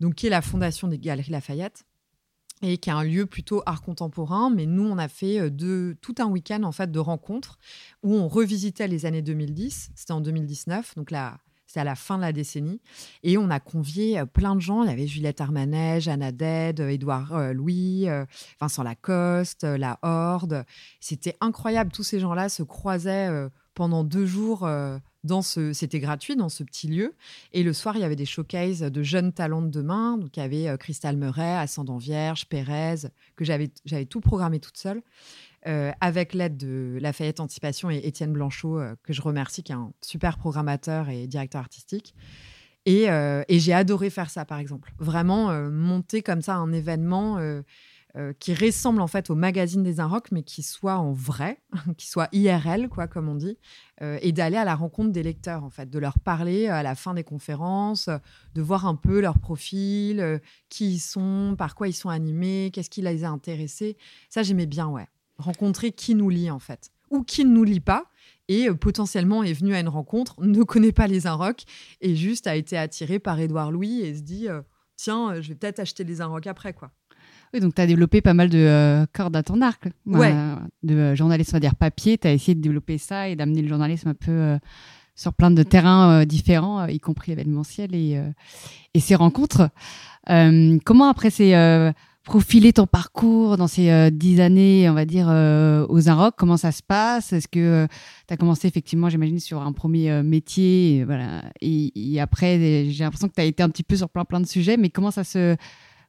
donc 0.00 0.14
qui 0.14 0.26
est 0.26 0.30
la 0.30 0.40
fondation 0.40 0.88
des 0.88 0.98
Galeries 0.98 1.32
Lafayette 1.32 1.84
et 2.62 2.78
qui 2.78 2.88
est 2.88 2.94
un 2.94 3.04
lieu 3.04 3.26
plutôt 3.26 3.62
art 3.66 3.82
contemporain. 3.82 4.48
Mais 4.48 4.64
nous, 4.64 4.84
on 4.84 4.96
a 4.96 5.08
fait 5.08 5.38
euh, 5.38 5.50
de, 5.50 5.94
tout 6.00 6.14
un 6.18 6.26
week-end 6.26 6.62
en 6.62 6.72
fait 6.72 6.90
de 6.90 6.98
rencontres 6.98 7.58
où 8.02 8.14
on 8.14 8.26
revisitait 8.26 8.88
les 8.88 9.04
années 9.04 9.20
2010. 9.20 9.90
C'était 9.94 10.12
en 10.12 10.22
2019, 10.22 10.94
donc 10.94 11.10
la, 11.10 11.36
c'est 11.66 11.80
à 11.80 11.84
la 11.84 11.94
fin 11.94 12.16
de 12.16 12.22
la 12.22 12.32
décennie. 12.32 12.80
Et 13.22 13.36
on 13.38 13.50
a 13.50 13.60
convié 13.60 14.18
euh, 14.18 14.26
plein 14.26 14.54
de 14.54 14.60
gens. 14.60 14.82
Il 14.82 14.88
y 14.88 14.92
avait 14.92 15.06
Juliette 15.06 15.40
Armanet, 15.40 16.08
Anna 16.08 16.32
Ded, 16.32 16.80
euh, 16.80 16.88
Édouard 16.88 17.34
euh, 17.34 17.52
Louis, 17.52 18.06
Vincent 18.60 18.82
Lacoste, 18.82 19.64
La 19.64 19.98
Horde. 20.02 20.64
C'était 21.00 21.36
incroyable. 21.40 21.90
Tous 21.90 22.02
ces 22.02 22.20
gens-là 22.20 22.48
se 22.48 22.62
croisaient 22.62 23.28
pendant 23.74 24.04
deux 24.04 24.26
jours 24.26 24.68
dans 25.24 25.42
c'était 25.42 25.98
gratuit 25.98 26.36
dans 26.36 26.48
ce 26.48 26.62
petit 26.62 26.88
lieu. 26.88 27.14
Et 27.52 27.62
le 27.62 27.72
soir, 27.72 27.96
il 27.96 28.00
y 28.00 28.04
avait 28.04 28.16
des 28.16 28.26
showcases 28.26 28.80
de 28.80 29.02
jeunes 29.02 29.32
talents 29.32 29.62
de 29.62 29.70
demain. 29.70 30.18
Donc, 30.18 30.36
il 30.36 30.40
y 30.40 30.42
avait 30.42 30.78
Cristal 30.78 31.16
Meuret, 31.16 31.56
Ascendant 31.56 31.98
Vierge, 31.98 32.46
Pérez, 32.46 33.08
que 33.34 33.44
j'avais 33.44 34.04
tout 34.06 34.20
programmé 34.20 34.60
toute 34.60 34.76
seule. 34.76 35.02
Euh, 35.66 35.90
avec 36.00 36.32
l'aide 36.32 36.56
de 36.56 36.96
Lafayette 37.00 37.40
Anticipation 37.40 37.90
et 37.90 37.96
Étienne 37.96 38.32
Blanchot, 38.32 38.78
euh, 38.78 38.94
que 39.02 39.12
je 39.12 39.20
remercie, 39.20 39.64
qui 39.64 39.72
est 39.72 39.76
un 39.76 39.92
super 40.00 40.38
programmateur 40.38 41.08
et 41.08 41.26
directeur 41.26 41.60
artistique. 41.60 42.14
Et, 42.84 43.10
euh, 43.10 43.42
j'ai 43.48 43.72
adoré 43.72 44.10
faire 44.10 44.30
ça, 44.30 44.44
par 44.44 44.58
exemple. 44.58 44.92
Vraiment 44.98 45.52
monter 45.70 46.22
comme 46.22 46.40
ça 46.40 46.54
un 46.54 46.72
événement 46.72 47.40
qui 48.38 48.54
ressemble 48.54 49.02
en 49.02 49.08
fait 49.08 49.28
au 49.28 49.34
magazine 49.34 49.82
des 49.82 49.98
Inrocks, 49.98 50.30
mais 50.30 50.42
qui 50.42 50.62
soit 50.62 50.96
en 50.96 51.12
vrai, 51.12 51.60
qui 51.98 52.06
soit 52.06 52.28
IRL, 52.32 52.88
quoi, 52.88 53.08
comme 53.08 53.28
on 53.28 53.34
dit, 53.34 53.58
et 54.00 54.30
d'aller 54.30 54.56
à 54.56 54.64
la 54.64 54.76
rencontre 54.76 55.10
des 55.10 55.24
lecteurs, 55.24 55.64
en 55.64 55.70
fait, 55.70 55.90
de 55.90 55.98
leur 55.98 56.20
parler 56.20 56.68
à 56.68 56.84
la 56.84 56.94
fin 56.94 57.12
des 57.12 57.24
conférences, 57.24 58.08
de 58.54 58.62
voir 58.62 58.86
un 58.86 58.94
peu 58.94 59.20
leur 59.20 59.40
profil, 59.40 60.40
qui 60.68 60.92
ils 60.92 61.00
sont, 61.00 61.56
par 61.58 61.74
quoi 61.74 61.88
ils 61.88 61.92
sont 61.92 62.08
animés, 62.08 62.70
qu'est-ce 62.72 62.88
qui 62.88 63.02
les 63.02 63.24
a 63.24 63.30
intéressés. 63.30 63.96
Ça, 64.30 64.44
j'aimais 64.44 64.66
bien, 64.66 64.86
ouais 64.86 65.08
rencontrer 65.38 65.92
qui 65.92 66.14
nous 66.14 66.30
lie 66.30 66.50
en 66.50 66.58
fait, 66.58 66.90
ou 67.10 67.22
qui 67.22 67.44
ne 67.44 67.50
nous 67.50 67.64
lie 67.64 67.80
pas, 67.80 68.06
et 68.48 68.68
euh, 68.68 68.74
potentiellement 68.74 69.42
est 69.42 69.52
venu 69.52 69.74
à 69.74 69.80
une 69.80 69.88
rencontre, 69.88 70.36
ne 70.40 70.62
connaît 70.62 70.92
pas 70.92 71.06
les 71.06 71.26
Inrocks, 71.26 71.64
et 72.00 72.14
juste 72.14 72.46
a 72.46 72.56
été 72.56 72.76
attiré 72.76 73.18
par 73.18 73.38
Édouard 73.40 73.70
Louis 73.70 74.00
et 74.00 74.14
se 74.14 74.22
dit 74.22 74.48
euh, 74.48 74.62
tiens, 74.96 75.30
euh, 75.30 75.42
je 75.42 75.48
vais 75.48 75.54
peut-être 75.54 75.80
acheter 75.80 76.04
les 76.04 76.20
Inrocks 76.20 76.46
après 76.46 76.72
quoi. 76.72 76.90
Oui, 77.54 77.60
donc 77.60 77.74
tu 77.74 77.80
as 77.80 77.86
développé 77.86 78.20
pas 78.20 78.34
mal 78.34 78.48
de 78.48 79.06
cordes 79.12 79.36
à 79.36 79.42
ton 79.42 79.62
arc. 79.62 79.88
Ouais. 80.04 80.34
de 80.82 81.14
journalisme, 81.14 81.52
on 81.54 81.56
va 81.56 81.60
dire 81.60 81.76
papier, 81.76 82.18
tu 82.18 82.26
as 82.26 82.32
essayé 82.32 82.56
de 82.56 82.60
développer 82.60 82.98
ça 82.98 83.28
et 83.28 83.36
d'amener 83.36 83.62
le 83.62 83.68
journalisme 83.68 84.08
un 84.08 84.14
peu 84.14 84.58
sur 85.14 85.32
plein 85.32 85.52
de 85.52 85.62
terrains 85.62 86.24
différents, 86.26 86.86
y 86.86 86.98
compris 86.98 87.30
l'événementiel 87.30 87.94
et, 87.94 88.20
et 88.94 89.00
ces 89.00 89.14
rencontres. 89.14 89.70
comment 90.26 91.08
après 91.08 91.30
ces 91.30 91.54
profiler 92.26 92.72
ton 92.72 92.88
parcours 92.88 93.56
dans 93.56 93.68
ces 93.68 93.88
euh, 93.88 94.10
dix 94.10 94.40
années, 94.40 94.90
on 94.90 94.94
va 94.94 95.04
dire, 95.04 95.28
euh, 95.30 95.86
aux 95.88 96.08
Inrock 96.08 96.34
Comment 96.36 96.56
ça 96.56 96.72
se 96.72 96.82
passe? 96.82 97.32
Est-ce 97.32 97.46
que 97.46 97.60
euh, 97.60 97.86
tu 98.26 98.34
as 98.34 98.36
commencé 98.36 98.66
effectivement, 98.66 99.08
j'imagine, 99.08 99.38
sur 99.38 99.62
un 99.62 99.72
premier 99.72 100.22
métier 100.24 100.96
et, 100.96 101.04
voilà, 101.04 101.44
et, 101.60 102.20
après, 102.20 102.86
j'ai 102.90 103.04
l'impression 103.04 103.28
que 103.28 103.34
tu 103.34 103.40
as 103.40 103.44
été 103.44 103.62
un 103.62 103.70
petit 103.70 103.84
peu 103.84 103.96
sur 103.96 104.10
plein 104.10 104.24
plein 104.24 104.40
de 104.40 104.46
sujets, 104.46 104.76
mais 104.76 104.90
comment 104.90 105.12
ça 105.12 105.22
se, 105.22 105.56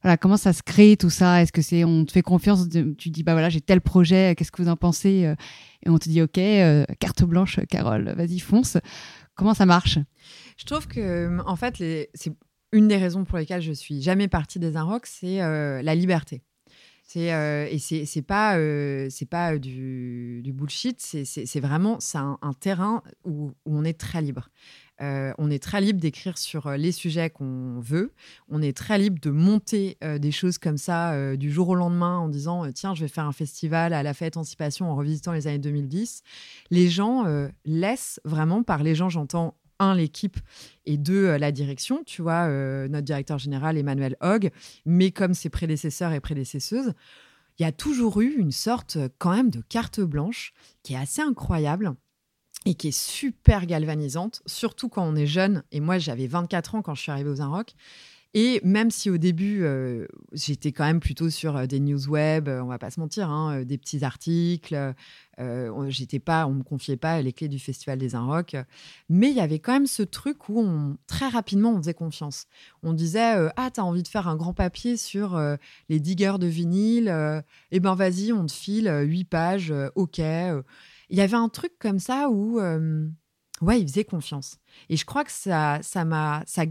voilà, 0.02 0.18
comment 0.18 0.38
ça 0.38 0.54
se 0.54 0.64
crée 0.64 0.98
tout 0.98 1.12
ça? 1.12 1.44
Est-ce 1.44 1.52
que 1.52 1.62
c'est 1.62 1.84
on 1.84 2.04
te 2.04 2.12
fait 2.12 2.24
confiance 2.24 2.68
Tu 2.98 3.10
dis, 3.12 3.22
bah 3.22 3.34
voilà, 3.34 3.50
j'ai 3.50 3.62
tel 3.62 3.80
projet, 3.80 4.34
qu'est-ce 4.36 4.52
que 4.52 4.64
vous 4.64 4.70
en 4.70 4.76
pensez 4.76 5.32
Et 5.86 5.90
on 5.90 6.00
te 6.00 6.10
dit, 6.10 6.24
ok, 6.24 6.40
carte 7.00 7.24
blanche, 7.26 7.60
Carole, 7.70 8.16
vas-y, 8.18 8.40
fonce. 8.40 8.78
Comment 9.36 9.54
ça 9.54 9.68
marche? 9.68 10.00
Je 10.58 10.66
trouve 10.66 10.88
que, 10.88 11.40
en 11.46 11.56
fait, 11.56 11.76
c'est 12.16 12.34
une 12.78 12.88
des 12.88 12.98
raisons 12.98 13.26
pour 13.26 13.38
lesquelles 13.38 13.62
je 13.62 13.74
suis 13.74 14.02
jamais 14.02 14.28
partie 14.28 14.60
des 14.60 14.78
Inrocks, 14.78 15.08
c'est 15.08 15.42
euh, 15.42 15.82
la 15.82 15.96
liberté. 15.96 16.44
C'est 17.04 17.34
euh, 17.34 17.66
et 17.72 17.80
c'est 17.80 18.22
pas 18.22 18.58
euh, 18.58 19.08
c'est 19.10 19.30
pas 19.30 19.58
du, 19.58 20.42
du 20.44 20.52
bullshit. 20.52 21.00
C'est 21.00 21.60
vraiment 21.62 22.02
c'est 22.02 22.18
un, 22.18 22.38
terrain 22.60 23.02
où, 23.24 23.54
on 23.66 23.86
est 23.86 23.98
très 23.98 24.22
libre. 24.22 24.50
on 25.00 25.50
est 25.50 25.64
très 25.64 25.80
libre 25.80 26.02
d'écrire 26.02 26.38
sur 26.38 26.70
les 26.72 26.92
sujets 26.92 27.30
qu'on 27.30 27.80
veut. 27.80 28.12
On 28.50 28.62
est 28.62 28.76
très 28.76 29.00
libre 29.00 29.20
de 29.22 29.30
monter 29.30 29.98
des 30.20 30.32
choses 30.32 30.58
comme 30.58 30.78
ça 30.78 31.38
du 31.38 31.50
jour 31.50 31.70
au 31.70 31.76
lendemain 31.76 32.18
en 32.18 32.28
disant 32.28 32.70
tiens 32.74 32.94
je 32.94 33.06
vais 33.06 33.08
faire 33.08 33.26
un 33.26 33.32
festival 33.32 33.94
à 33.94 34.04
la 34.04 34.14
fête 34.14 34.36
Anticipation 34.36 34.92
en 34.92 34.96
revisitant 34.98 35.32
les 35.32 35.48
années 35.48 35.60
2010. 35.60 36.24
Les 36.72 36.90
gens 36.90 37.24
laissent 37.64 38.20
vraiment 38.26 38.64
par 38.64 38.84
les 38.84 38.96
gens 38.96 39.08
j'entends 39.08 39.56
un, 39.80 39.96
l'équipe 39.96 40.38
et 40.86 40.98
deux, 40.98 41.26
euh, 41.26 41.38
la 41.38 41.52
direction. 41.52 42.04
Tu 42.06 42.22
vois, 42.22 42.48
euh, 42.48 42.88
notre 42.88 43.06
directeur 43.06 43.38
général, 43.38 43.78
Emmanuel 43.78 44.16
Hogg, 44.22 44.52
mais 44.86 45.12
comme 45.12 45.34
ses 45.34 45.50
prédécesseurs 45.50 46.14
et 46.14 46.20
prédécesseuses, 46.20 46.94
il 47.60 47.64
y 47.64 47.66
a 47.66 47.72
toujours 47.72 48.22
eu 48.22 48.36
une 48.38 48.52
sorte 48.52 48.98
euh, 48.98 49.10
quand 49.18 49.36
même 49.36 49.50
de 49.50 49.62
carte 49.62 50.00
blanche 50.00 50.54
qui 50.84 50.94
est 50.94 50.98
assez 50.98 51.22
incroyable 51.22 51.96
et 52.66 52.76
qui 52.76 52.90
est 52.90 52.98
super 52.98 53.66
galvanisante, 53.66 54.42
surtout 54.46 54.90
quand 54.90 55.04
on 55.04 55.16
est 55.16 55.28
jeune. 55.28 55.64
Et 55.72 55.80
moi, 55.80 55.98
j'avais 55.98 56.28
24 56.28 56.76
ans 56.76 56.82
quand 56.82 56.96
je 56.96 57.02
suis 57.02 57.12
arrivée 57.12 57.30
aux 57.30 57.42
Inrock. 57.42 57.74
Et 58.40 58.62
même 58.64 58.92
si 58.92 59.10
au 59.10 59.18
début, 59.18 59.64
euh, 59.64 60.06
j'étais 60.32 60.72
quand 60.72 60.86
même 60.86 61.00
plutôt 61.00 61.32
sur 61.32 61.58
euh, 61.58 61.66
des 61.66 61.80
news 61.80 62.08
web, 62.08 62.48
euh, 62.48 62.62
on 62.62 62.68
va 62.68 62.78
pas 62.78 62.92
se 62.92 63.00
mentir, 63.00 63.32
hein, 63.32 63.64
des 63.64 63.80
petits 63.80 64.04
articles, 64.04 64.94
j'étais 65.88 66.20
pas, 66.20 66.46
on 66.46 66.54
me 66.54 66.62
confiait 66.62 66.98
pas 66.98 67.20
les 67.20 67.34
clés 67.34 67.48
du 67.48 67.58
festival 67.58 67.98
des 67.98 68.14
Inrocks, 68.14 68.56
mais 69.10 69.32
il 69.32 69.36
y 69.36 69.40
avait 69.40 69.58
quand 69.58 69.74
même 69.74 69.88
ce 69.88 70.04
truc 70.04 70.50
où 70.50 70.64
très 71.08 71.28
rapidement 71.28 71.74
on 71.74 71.78
faisait 71.78 71.96
confiance. 71.96 72.46
On 72.84 72.94
disait 72.94 73.50
ah 73.56 73.72
t'as 73.74 73.82
envie 73.82 74.04
de 74.04 74.08
faire 74.08 74.28
un 74.28 74.36
grand 74.36 74.54
papier 74.54 74.98
sur 74.98 75.40
les 75.90 76.00
diggers 76.00 76.38
de 76.40 76.48
vinyle, 76.48 77.44
eh 77.72 77.80
ben 77.80 77.96
vas-y 77.96 78.34
on 78.34 78.46
te 78.46 78.52
file 78.52 78.92
huit 79.04 79.26
pages, 79.26 79.74
ok. 79.96 80.20
Il 80.20 81.18
y 81.18 81.22
avait 81.22 81.38
un 81.38 81.50
truc 81.50 81.74
comme 81.80 82.00
ça 82.00 82.30
où 82.30 82.60
Ouais, 83.62 83.82
il 83.82 83.88
faisait 83.88 84.04
confiance. 84.04 84.60
Et 84.88 84.98
je 84.98 85.06
crois 85.06 85.24
que 85.24 85.32
ça, 85.32 85.80
ça 85.82 86.06
m'a, 86.06 86.44
ça, 86.46 86.64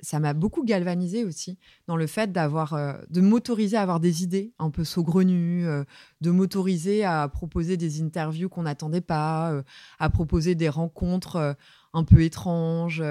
ça, 0.00 0.18
m'a 0.18 0.34
beaucoup 0.34 0.64
galvanisé 0.64 1.24
aussi 1.24 1.56
dans 1.86 1.96
le 1.96 2.08
fait 2.08 2.32
d'avoir, 2.32 2.74
euh, 2.74 2.94
de 3.10 3.20
m'autoriser 3.20 3.76
à 3.76 3.82
avoir 3.82 4.00
des 4.00 4.24
idées 4.24 4.52
un 4.58 4.70
peu 4.70 4.82
saugrenues, 4.82 5.64
euh, 5.68 5.84
de 6.20 6.32
m'autoriser 6.32 7.04
à 7.04 7.28
proposer 7.28 7.76
des 7.76 8.02
interviews 8.02 8.48
qu'on 8.48 8.64
n'attendait 8.64 9.00
pas, 9.00 9.52
euh, 9.52 9.62
à 10.00 10.10
proposer 10.10 10.56
des 10.56 10.68
rencontres 10.68 11.56
un 11.92 12.04
peu 12.04 12.22
étranges. 12.22 13.02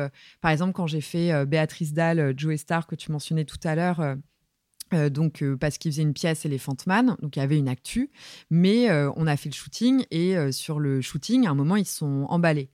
par 0.42 0.52
exemple, 0.52 0.74
quand 0.74 0.88
j'ai 0.88 1.02
fait 1.02 1.46
Béatrice 1.46 1.94
Dalle, 1.94 2.34
Joe 2.36 2.58
Star 2.58 2.86
que 2.86 2.96
tu 2.96 3.12
mentionnais 3.12 3.46
tout 3.46 3.60
à 3.64 3.76
l'heure. 3.76 4.18
Donc 5.10 5.44
parce 5.60 5.78
qu'il 5.78 5.92
faisait 5.92 6.02
une 6.02 6.14
pièce 6.14 6.46
Elephant 6.46 6.76
Man, 6.86 7.16
donc 7.22 7.36
il 7.36 7.40
y 7.40 7.42
avait 7.42 7.58
une 7.58 7.70
actu, 7.70 8.12
mais 8.50 8.92
on 9.16 9.28
a 9.28 9.38
fait 9.38 9.50
le 9.50 9.56
shooting 9.56 10.06
et 10.12 10.52
sur 10.52 10.80
le 10.80 11.02
shooting, 11.02 11.48
à 11.48 11.52
un 11.52 11.56
moment 11.56 11.76
ils 11.76 11.86
sont 11.86 12.26
emballés. 12.30 12.70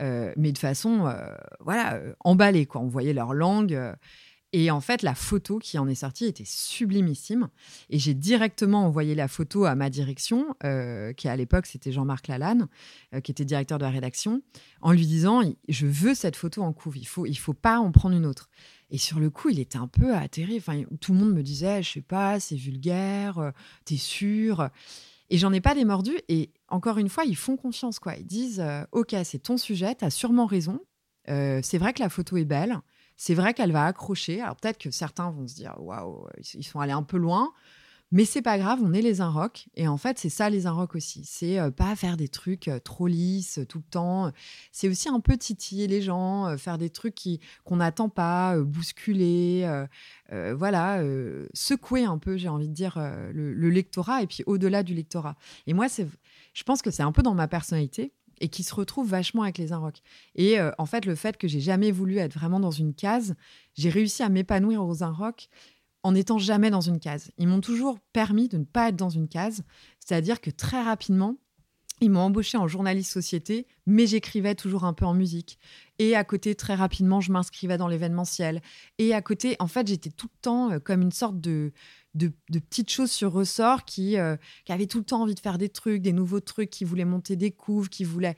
Euh, 0.00 0.32
mais 0.36 0.52
de 0.52 0.58
façon, 0.58 1.06
euh, 1.06 1.34
voilà, 1.60 1.94
euh, 1.94 2.14
emballée, 2.20 2.66
quoi. 2.66 2.80
On 2.80 2.88
voyait 2.88 3.12
leur 3.12 3.34
langue. 3.34 3.78
Et 4.52 4.70
en 4.70 4.80
fait, 4.80 5.02
la 5.02 5.14
photo 5.14 5.58
qui 5.58 5.78
en 5.78 5.88
est 5.88 5.94
sortie 5.94 6.26
était 6.26 6.44
sublimissime. 6.46 7.48
Et 7.88 7.98
j'ai 7.98 8.14
directement 8.14 8.84
envoyé 8.84 9.14
la 9.14 9.28
photo 9.28 9.64
à 9.64 9.74
ma 9.74 9.90
direction, 9.90 10.54
qui 11.16 11.28
à 11.28 11.36
l'époque 11.36 11.66
c'était 11.66 11.92
Jean-Marc 11.92 12.28
Lalanne, 12.28 12.66
qui 13.22 13.30
était 13.30 13.44
directeur 13.44 13.78
de 13.78 13.84
la 13.84 13.90
rédaction, 13.90 14.42
en 14.80 14.92
lui 14.92 15.06
disant 15.06 15.42
Je 15.68 15.86
veux 15.86 16.14
cette 16.14 16.36
photo 16.36 16.62
en 16.62 16.72
couve, 16.72 16.96
il 16.96 17.06
faut, 17.06 17.26
il 17.26 17.36
faut 17.36 17.54
pas 17.54 17.78
en 17.78 17.92
prendre 17.92 18.16
une 18.16 18.26
autre. 18.26 18.48
Et 18.90 18.98
sur 18.98 19.20
le 19.20 19.30
coup, 19.30 19.50
il 19.50 19.60
était 19.60 19.78
un 19.78 19.86
peu 19.86 20.16
atterré. 20.16 20.56
Enfin, 20.56 20.82
tout 21.00 21.12
le 21.12 21.18
monde 21.18 21.32
me 21.32 21.42
disait 21.42 21.82
Je 21.82 21.90
sais 21.92 22.02
pas, 22.02 22.40
c'est 22.40 22.56
vulgaire, 22.56 23.52
t'es 23.84 23.96
sûr 23.96 24.68
et 25.30 25.38
j'en 25.38 25.52
ai 25.52 25.60
pas 25.60 25.74
démordu. 25.74 26.12
Et 26.28 26.50
encore 26.68 26.98
une 26.98 27.08
fois, 27.08 27.24
ils 27.24 27.36
font 27.36 27.56
confiance. 27.56 27.98
quoi. 27.98 28.16
Ils 28.16 28.26
disent 28.26 28.60
euh, 28.60 28.84
Ok, 28.92 29.14
c'est 29.24 29.38
ton 29.38 29.56
sujet, 29.56 29.94
tu 29.94 30.04
as 30.04 30.10
sûrement 30.10 30.46
raison. 30.46 30.80
Euh, 31.28 31.60
c'est 31.62 31.78
vrai 31.78 31.92
que 31.92 32.02
la 32.02 32.08
photo 32.08 32.36
est 32.36 32.44
belle. 32.44 32.78
C'est 33.22 33.34
vrai 33.34 33.52
qu'elle 33.52 33.70
va 33.70 33.84
accrocher. 33.84 34.40
Alors 34.40 34.56
peut-être 34.56 34.78
que 34.78 34.90
certains 34.90 35.30
vont 35.30 35.46
se 35.46 35.54
dire 35.54 35.74
Waouh, 35.78 36.26
ils 36.54 36.64
sont 36.64 36.80
allés 36.80 36.94
un 36.94 37.02
peu 37.02 37.18
loin. 37.18 37.52
Mais 38.12 38.24
c'est 38.24 38.40
pas 38.40 38.56
grave, 38.56 38.80
on 38.82 38.94
est 38.94 39.02
les 39.02 39.20
Inrocks. 39.20 39.68
Et 39.74 39.86
en 39.86 39.98
fait, 39.98 40.18
c'est 40.18 40.30
ça 40.30 40.48
les 40.48 40.66
Inrocks 40.66 40.94
aussi. 40.94 41.26
C'est 41.26 41.60
euh, 41.60 41.70
pas 41.70 41.94
faire 41.96 42.16
des 42.16 42.28
trucs 42.28 42.66
euh, 42.68 42.78
trop 42.78 43.06
lisses 43.06 43.58
euh, 43.58 43.66
tout 43.66 43.76
le 43.76 43.84
temps. 43.84 44.32
C'est 44.72 44.88
aussi 44.88 45.10
un 45.10 45.20
peu 45.20 45.36
titiller 45.36 45.86
les 45.86 46.00
gens, 46.00 46.56
faire 46.56 46.78
des 46.78 46.88
trucs 46.88 47.22
qu'on 47.64 47.76
n'attend 47.76 48.08
pas, 48.08 48.58
bousculer, 48.58 49.86
voilà, 50.54 51.02
secouer 51.52 52.04
un 52.04 52.16
peu, 52.16 52.38
j'ai 52.38 52.48
envie 52.48 52.68
de 52.68 52.74
dire, 52.74 52.98
le, 53.32 53.52
le, 53.52 53.70
lectorat 53.70 54.22
et 54.22 54.26
puis 54.26 54.42
au-delà 54.46 54.82
du 54.82 54.94
lectorat. 54.94 55.36
Et 55.66 55.74
moi, 55.74 55.90
c'est, 55.90 56.08
je 56.54 56.62
pense 56.62 56.80
que 56.80 56.90
c'est 56.90 57.02
un 57.02 57.12
peu 57.12 57.22
dans 57.22 57.34
ma 57.34 57.48
personnalité 57.48 58.14
et 58.40 58.48
qui 58.48 58.62
se 58.62 58.74
retrouve 58.74 59.08
vachement 59.08 59.42
avec 59.42 59.58
les 59.58 59.72
Inrocks. 59.72 60.02
Et 60.34 60.58
en 60.78 60.86
fait, 60.86 61.04
le 61.04 61.14
fait 61.14 61.36
que 61.36 61.46
j'ai 61.46 61.60
jamais 61.60 61.90
voulu 61.90 62.18
être 62.18 62.34
vraiment 62.34 62.60
dans 62.60 62.70
une 62.70 62.94
case, 62.94 63.34
j'ai 63.74 63.90
réussi 63.90 64.22
à 64.22 64.28
m'épanouir 64.28 64.84
aux 64.84 65.02
Inrocks 65.02 65.48
en 66.02 66.12
n'étant 66.12 66.38
jamais 66.38 66.70
dans 66.70 66.80
une 66.80 67.00
case. 67.00 67.30
Ils 67.38 67.46
m'ont 67.46 67.60
toujours 67.60 67.98
permis 68.12 68.48
de 68.48 68.58
ne 68.58 68.64
pas 68.64 68.88
être 68.88 68.96
dans 68.96 69.10
une 69.10 69.28
case, 69.28 69.62
c'est-à-dire 69.98 70.40
que 70.40 70.50
très 70.50 70.82
rapidement, 70.82 71.36
ils 72.00 72.10
m'ont 72.10 72.20
embauché 72.20 72.56
en 72.56 72.66
journaliste 72.66 73.12
société, 73.12 73.66
mais 73.86 74.06
j'écrivais 74.06 74.54
toujours 74.54 74.84
un 74.84 74.94
peu 74.94 75.04
en 75.04 75.12
musique. 75.12 75.58
Et 75.98 76.16
à 76.16 76.24
côté, 76.24 76.54
très 76.54 76.74
rapidement, 76.74 77.20
je 77.20 77.30
m'inscrivais 77.30 77.76
dans 77.76 77.88
l'événementiel. 77.88 78.62
Et 78.98 79.12
à 79.12 79.20
côté, 79.20 79.56
en 79.58 79.66
fait, 79.66 79.86
j'étais 79.86 80.08
tout 80.08 80.28
le 80.32 80.40
temps 80.40 80.70
euh, 80.70 80.78
comme 80.78 81.02
une 81.02 81.12
sorte 81.12 81.38
de, 81.40 81.72
de, 82.14 82.32
petites 82.50 82.90
choses 82.90 83.10
sur 83.10 83.32
ressort 83.32 83.84
qui, 83.84 84.18
euh, 84.18 84.36
qui 84.64 84.72
avaient 84.72 84.86
tout 84.86 84.98
le 84.98 85.04
temps 85.04 85.22
envie 85.22 85.34
de 85.34 85.40
faire 85.40 85.58
des 85.58 85.68
trucs, 85.68 86.02
des 86.02 86.12
nouveaux 86.12 86.40
trucs, 86.40 86.70
qui 86.70 86.84
voulaient 86.84 87.04
monter 87.04 87.36
des 87.36 87.50
couves, 87.50 87.88
qui 87.88 88.04
voulaient 88.04 88.36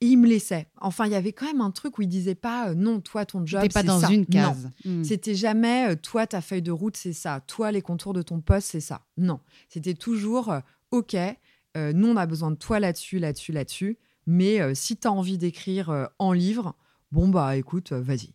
il 0.00 0.18
me 0.18 0.26
laissait. 0.26 0.68
Enfin, 0.80 1.06
il 1.06 1.12
y 1.12 1.14
avait 1.14 1.32
quand 1.32 1.46
même 1.46 1.60
un 1.60 1.70
truc 1.70 1.98
où 1.98 2.02
il 2.02 2.08
disait 2.08 2.34
pas 2.34 2.68
euh, 2.68 2.74
non, 2.74 3.00
toi 3.00 3.24
ton 3.24 3.46
job, 3.46 3.62
c'est 3.62 3.72
pas 3.72 3.82
dans 3.82 4.00
une 4.06 4.26
case. 4.26 4.70
Hmm. 4.84 5.02
C'était 5.02 5.34
jamais 5.34 5.90
euh, 5.90 5.96
toi 5.96 6.26
ta 6.26 6.40
feuille 6.40 6.62
de 6.62 6.72
route, 6.72 6.96
c'est 6.96 7.12
ça. 7.12 7.40
Toi 7.46 7.72
les 7.72 7.82
contours 7.82 8.12
de 8.12 8.22
ton 8.22 8.40
poste, 8.40 8.68
c'est 8.70 8.80
ça. 8.80 9.06
Non, 9.16 9.40
c'était 9.68 9.94
toujours 9.94 10.50
euh, 10.50 10.60
OK. 10.90 11.16
nous 11.76 12.08
on 12.08 12.16
a 12.16 12.26
besoin 12.26 12.50
de 12.50 12.56
toi 12.56 12.78
là-dessus, 12.80 13.18
là-dessus, 13.18 13.52
là-dessus. 13.52 13.98
Mais 14.26 14.74
si 14.74 14.96
tu 14.96 15.06
as 15.06 15.12
envie 15.12 15.38
d'écrire 15.38 16.08
en 16.18 16.32
livre, 16.32 16.74
bon 17.12 17.28
bah 17.28 17.56
écoute, 17.56 17.92
vas-y. 17.92 18.34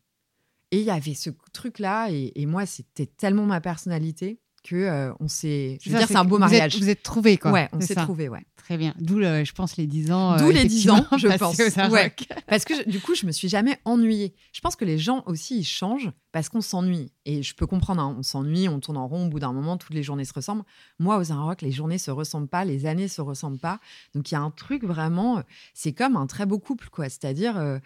Et 0.71 0.79
il 0.79 0.85
y 0.85 0.89
avait 0.89 1.15
ce 1.15 1.29
truc 1.51 1.79
là, 1.79 2.09
et, 2.09 2.31
et 2.35 2.45
moi 2.45 2.65
c'était 2.65 3.07
tellement 3.07 3.45
ma 3.45 3.59
personnalité 3.59 4.39
que 4.63 4.75
euh, 4.75 5.13
on 5.19 5.27
s'est. 5.27 5.77
Je 5.81 5.89
veux 5.89 5.97
dire, 5.97 6.07
c'est 6.07 6.15
un 6.15 6.25
beau 6.25 6.37
mariage. 6.37 6.77
vous 6.77 6.89
êtes 6.89 7.03
trouvés, 7.03 7.37
quoi. 7.37 7.51
Ouais, 7.51 7.69
on 7.73 7.81
s'est 7.81 7.95
trouvés, 7.95 8.29
ouais. 8.29 8.43
Très 8.57 8.77
bien. 8.77 8.93
D'où, 8.99 9.21
je 9.21 9.51
pense, 9.53 9.77
les 9.77 9.87
10 9.87 10.11
ans. 10.11 10.37
D'où 10.37 10.51
les 10.51 10.65
10 10.65 10.89
ans, 10.91 11.05
je 11.17 11.27
pense. 11.37 11.57
Ouais. 11.91 12.15
Parce 12.47 12.63
que 12.63 12.87
du 12.89 12.99
coup, 12.99 13.15
je 13.15 13.25
me 13.25 13.31
suis 13.31 13.49
jamais 13.49 13.79
ennuyée. 13.85 14.33
Je 14.53 14.61
pense 14.61 14.75
que 14.75 14.85
les 14.85 14.97
gens 14.97 15.23
aussi, 15.25 15.59
ils 15.59 15.65
changent 15.65 16.11
parce 16.31 16.47
qu'on 16.47 16.61
s'ennuie. 16.61 17.11
Et 17.25 17.43
je 17.43 17.55
peux 17.55 17.65
comprendre, 17.65 18.01
hein, 18.01 18.15
on 18.17 18.23
s'ennuie, 18.23 18.69
on 18.69 18.79
tourne 18.79 18.97
en 18.97 19.07
rond. 19.07 19.25
Au 19.25 19.29
bout 19.29 19.39
d'un 19.39 19.51
moment, 19.51 19.77
toutes 19.77 19.93
les 19.93 20.03
journées 20.03 20.25
se 20.25 20.33
ressemblent. 20.33 20.63
Moi, 20.99 21.19
aux 21.19 21.43
Rock, 21.43 21.61
les 21.61 21.71
journées 21.71 21.97
se 21.97 22.11
ressemblent 22.11 22.47
pas, 22.47 22.63
les 22.63 22.85
années 22.85 23.07
se 23.07 23.21
ressemblent 23.21 23.59
pas. 23.59 23.79
Donc, 24.15 24.31
il 24.31 24.35
y 24.35 24.37
a 24.37 24.41
un 24.41 24.51
truc 24.51 24.83
vraiment. 24.83 25.41
C'est 25.73 25.93
comme 25.93 26.15
un 26.15 26.27
très 26.27 26.45
beau 26.45 26.59
couple, 26.59 26.89
quoi. 26.89 27.09
C'est-à-dire. 27.09 27.57
Euh, 27.57 27.79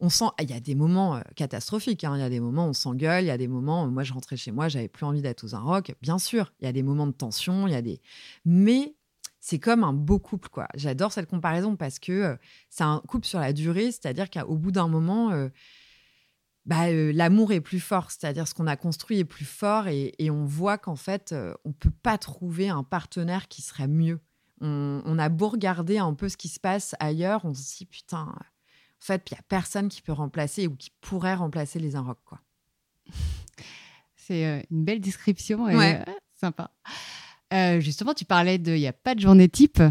on 0.00 0.08
sent, 0.08 0.26
il 0.40 0.50
y 0.50 0.52
a 0.52 0.60
des 0.60 0.74
moments 0.74 1.16
euh, 1.16 1.20
catastrophiques, 1.34 2.04
hein. 2.04 2.12
il 2.16 2.20
y 2.20 2.24
a 2.24 2.30
des 2.30 2.40
moments 2.40 2.66
où 2.66 2.70
on 2.70 2.74
s'engueule, 2.74 3.24
il 3.24 3.28
y 3.28 3.30
a 3.30 3.38
des 3.38 3.48
moments, 3.48 3.84
où 3.84 3.90
moi 3.90 4.04
je 4.04 4.12
rentrais 4.12 4.36
chez 4.36 4.52
moi, 4.52 4.68
j'avais 4.68 4.88
plus 4.88 5.04
envie 5.04 5.22
d'être 5.22 5.44
aux 5.44 5.54
un 5.54 5.60
rock, 5.60 5.94
bien 6.02 6.18
sûr, 6.18 6.52
il 6.60 6.66
y 6.66 6.68
a 6.68 6.72
des 6.72 6.82
moments 6.82 7.06
de 7.06 7.12
tension, 7.12 7.66
il 7.66 7.72
y 7.72 7.76
a 7.76 7.82
des, 7.82 8.00
mais 8.44 8.94
c'est 9.40 9.58
comme 9.58 9.84
un 9.84 9.92
beau 9.92 10.18
couple, 10.18 10.48
quoi. 10.48 10.68
J'adore 10.74 11.12
cette 11.12 11.28
comparaison 11.28 11.76
parce 11.76 11.98
que 11.98 12.12
euh, 12.12 12.36
c'est 12.70 12.84
un 12.84 13.02
couple 13.06 13.26
sur 13.26 13.40
la 13.40 13.52
durée, 13.52 13.90
c'est-à-dire 13.92 14.30
qu'au 14.30 14.56
bout 14.56 14.72
d'un 14.72 14.88
moment, 14.88 15.30
euh, 15.32 15.48
bah, 16.66 16.90
l'amour 16.90 17.52
est 17.52 17.60
plus 17.60 17.80
fort, 17.80 18.10
c'est-à-dire 18.10 18.46
ce 18.46 18.54
qu'on 18.54 18.66
a 18.66 18.76
construit 18.76 19.18
est 19.18 19.24
plus 19.24 19.46
fort 19.46 19.88
et, 19.88 20.14
on 20.30 20.44
voit 20.44 20.76
qu'en 20.76 20.96
fait, 20.96 21.34
on 21.64 21.72
peut 21.72 21.92
pas 22.02 22.18
trouver 22.18 22.68
un 22.68 22.82
partenaire 22.82 23.48
qui 23.48 23.62
serait 23.62 23.88
mieux. 23.88 24.20
On, 24.60 25.18
a 25.18 25.28
beau 25.28 25.48
regarder 25.48 25.98
un 25.98 26.12
peu 26.12 26.28
ce 26.28 26.36
qui 26.36 26.48
se 26.48 26.60
passe 26.60 26.94
ailleurs, 26.98 27.44
on 27.44 27.54
se 27.54 27.78
dit 27.78 27.86
putain, 27.86 28.34
en 29.00 29.04
fait, 29.04 29.30
il 29.30 29.34
n'y 29.34 29.38
a 29.38 29.42
personne 29.48 29.88
qui 29.88 30.02
peut 30.02 30.12
remplacer 30.12 30.66
ou 30.66 30.76
qui 30.76 30.90
pourrait 31.00 31.34
remplacer 31.34 31.78
les 31.78 31.96
Inrocks, 31.96 32.24
quoi. 32.24 32.40
C'est 34.16 34.66
une 34.70 34.84
belle 34.84 35.00
description, 35.00 35.70
et, 35.70 36.02
sympa. 36.34 36.70
justement, 37.80 38.12
tu 38.12 38.26
parlais 38.26 38.58
de 38.58 38.72
il 38.72 38.80
n'y 38.80 38.86
a 38.86 38.92
pas 38.92 39.14
de 39.14 39.20
journée 39.20 39.48
type. 39.48 39.82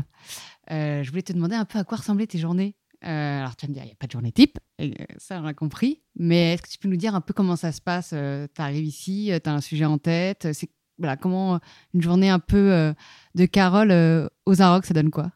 je 0.70 1.10
voulais 1.10 1.24
te 1.24 1.34
demander 1.34 1.56
un 1.56 1.66
peu 1.66 1.80
à 1.80 1.84
quoi 1.84 1.98
ressemblaient 1.98 2.28
tes 2.28 2.38
journées. 2.38 2.76
Euh, 3.06 3.40
alors, 3.40 3.56
tu 3.56 3.66
vas 3.66 3.70
me 3.70 3.74
dire, 3.74 3.84
il 3.84 3.88
n'y 3.88 3.92
a 3.92 3.96
pas 3.96 4.08
de 4.08 4.12
journée 4.12 4.32
type, 4.32 4.58
et 4.80 4.90
euh, 5.00 5.06
ça, 5.18 5.40
on 5.42 5.46
a 5.46 5.54
compris. 5.54 6.02
Mais 6.16 6.54
est-ce 6.54 6.64
que 6.64 6.70
tu 6.70 6.78
peux 6.80 6.88
nous 6.88 6.98
dire 6.98 7.16
un 7.16 7.22
peu 7.22 7.34
comment 7.34 7.56
ça 7.56 7.72
se 7.72 7.82
passe 7.82 8.12
euh, 8.14 8.48
Tu 8.56 8.62
arrives 8.62 8.86
ici, 8.86 9.32
tu 9.44 9.50
as 9.50 9.54
un 9.54 9.62
sujet 9.62 9.86
en 9.86 9.98
tête. 9.98 10.48
C'est 10.54 10.70
voilà, 10.98 11.16
comment 11.16 11.60
une 11.94 12.02
journée 12.02 12.30
un 12.30 12.40
peu 12.40 12.92
de 13.36 13.46
Carole 13.46 13.92
aux 14.48 14.62
Arocs, 14.64 14.88
ça 14.88 14.96
donne 14.96 15.12
quoi? 15.12 15.32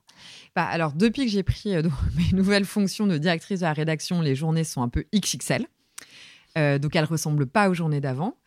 Bah, 0.56 0.66
alors, 0.66 0.94
depuis 0.94 1.26
que 1.26 1.32
j'ai 1.32 1.44
pris 1.44 1.74
mes 2.18 2.38
nouvelles 2.38 2.66
fonctions 2.66 3.08
de 3.08 3.18
directrice 3.18 3.62
de 3.62 3.66
la 3.66 3.74
rédaction, 3.74 4.22
les 4.22 4.36
journées 4.36 4.64
sont 4.64 4.82
un 4.82 4.90
peu 4.90 5.06
XXL. 5.16 5.66
donc, 6.56 6.96
elles 6.96 7.04
ne 7.04 7.08
ressemblent 7.08 7.48
pas 7.48 7.70
aux 7.70 7.74
journées 7.74 8.02
d'avant. 8.02 8.38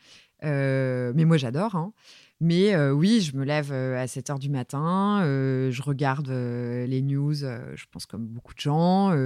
mais 0.42 1.24
moi, 1.24 1.36
j'adore. 1.36 1.74
Hein. 1.74 1.92
Mais 2.40 2.74
euh, 2.74 2.92
oui, 2.92 3.20
je 3.20 3.36
me 3.36 3.44
lève 3.44 3.70
euh, 3.72 3.96
à 3.98 4.06
7 4.06 4.30
heures 4.30 4.38
du 4.38 4.50
matin, 4.50 5.22
euh, 5.22 5.70
je 5.70 5.82
regarde 5.82 6.28
les 6.28 7.00
news, 7.00 7.34
je 7.34 7.84
pense 7.90 8.06
comme 8.06 8.26
beaucoup 8.26 8.54
de 8.54 8.60
gens. 8.60 9.16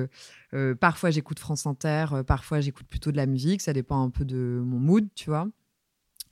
parfois, 0.80 1.10
j'écoute 1.10 1.38
France 1.38 1.66
Inter, 1.66 2.06
parfois, 2.26 2.60
j'écoute 2.60 2.86
plutôt 2.86 3.10
de 3.10 3.16
la 3.16 3.26
musique. 3.26 3.60
Ça 3.60 3.72
dépend 3.72 4.02
un 4.02 4.10
peu 4.10 4.24
de 4.24 4.62
mon 4.64 4.78
mood, 4.78 5.08
tu 5.14 5.30
vois. 5.30 5.48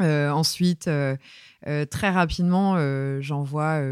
ensuite, 0.01 0.89
très 1.91 2.11
rapidement, 2.11 3.21
j'envoie 3.21 3.83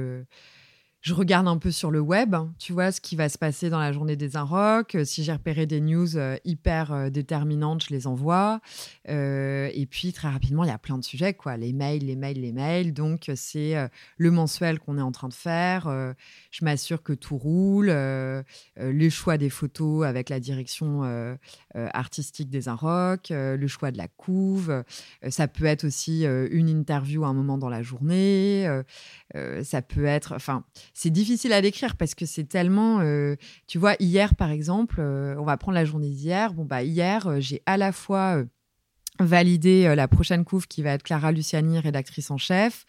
je 1.04 1.12
regarde 1.12 1.46
un 1.46 1.58
peu 1.58 1.70
sur 1.70 1.90
le 1.90 2.00
web, 2.00 2.34
tu 2.58 2.72
vois, 2.72 2.90
ce 2.90 2.98
qui 2.98 3.14
va 3.14 3.28
se 3.28 3.36
passer 3.36 3.68
dans 3.68 3.78
la 3.78 3.92
journée 3.92 4.16
des 4.16 4.38
Inrocks. 4.38 4.96
Si 5.04 5.22
j'ai 5.22 5.34
repéré 5.34 5.66
des 5.66 5.82
news 5.82 6.16
euh, 6.16 6.38
hyper 6.46 6.92
euh, 6.92 7.10
déterminantes, 7.10 7.84
je 7.84 7.90
les 7.90 8.06
envoie. 8.06 8.62
Euh, 9.10 9.68
et 9.74 9.84
puis, 9.84 10.14
très 10.14 10.30
rapidement, 10.30 10.64
il 10.64 10.68
y 10.68 10.72
a 10.72 10.78
plein 10.78 10.96
de 10.96 11.04
sujets, 11.04 11.34
quoi. 11.34 11.58
Les 11.58 11.74
mails, 11.74 12.06
les 12.06 12.16
mails, 12.16 12.40
les 12.40 12.52
mails. 12.52 12.94
Donc, 12.94 13.30
c'est 13.36 13.74
le 14.16 14.30
mensuel 14.30 14.78
qu'on 14.78 14.96
est 14.96 15.02
en 15.02 15.12
train 15.12 15.28
de 15.28 15.34
faire. 15.34 16.14
je 16.50 16.64
m'assure 16.64 17.02
que 17.02 17.12
tout 17.12 17.36
roule. 17.36 17.88
le 17.88 19.08
choix 19.10 19.36
des 19.36 19.50
photos 19.50 20.06
avec 20.06 20.30
la 20.30 20.40
direction 20.40 21.02
artistique 21.74 22.48
des 22.48 22.68
Inrocks. 22.68 23.28
le 23.30 23.66
choix 23.66 23.90
de 23.90 23.98
la 23.98 24.08
couve. 24.08 24.82
ça 25.28 25.48
peut 25.48 25.66
être 25.66 25.84
aussi 25.84 26.24
une 26.24 26.68
interview 26.70 27.24
à 27.24 27.28
un 27.28 27.34
moment 27.34 27.58
dans 27.58 27.68
la 27.68 27.82
journée. 27.82 28.66
ça 29.62 29.82
peut 29.82 30.06
être... 30.06 30.34
Enfin 30.34 30.64
c'est 30.94 31.10
difficile 31.10 31.52
à 31.52 31.60
décrire 31.60 31.96
parce 31.96 32.14
que 32.14 32.24
c'est 32.24 32.44
tellement. 32.44 33.00
Euh, 33.00 33.34
tu 33.66 33.78
vois, 33.78 33.96
hier, 33.98 34.34
par 34.36 34.50
exemple, 34.50 34.96
euh, 35.00 35.34
on 35.38 35.44
va 35.44 35.56
prendre 35.56 35.74
la 35.74 35.84
journée 35.84 36.08
d'hier. 36.08 36.54
Bon, 36.54 36.64
bah, 36.64 36.84
hier, 36.84 37.26
euh, 37.26 37.40
j'ai 37.40 37.62
à 37.66 37.76
la 37.76 37.90
fois 37.92 38.42
validé 39.20 39.86
euh, 39.86 39.94
la 39.94 40.08
prochaine 40.08 40.44
couve 40.44 40.66
qui 40.66 40.82
va 40.82 40.90
être 40.90 41.04
Clara 41.04 41.30
Luciani, 41.30 41.78
rédactrice 41.78 42.30
en 42.30 42.38
chef. 42.38 42.84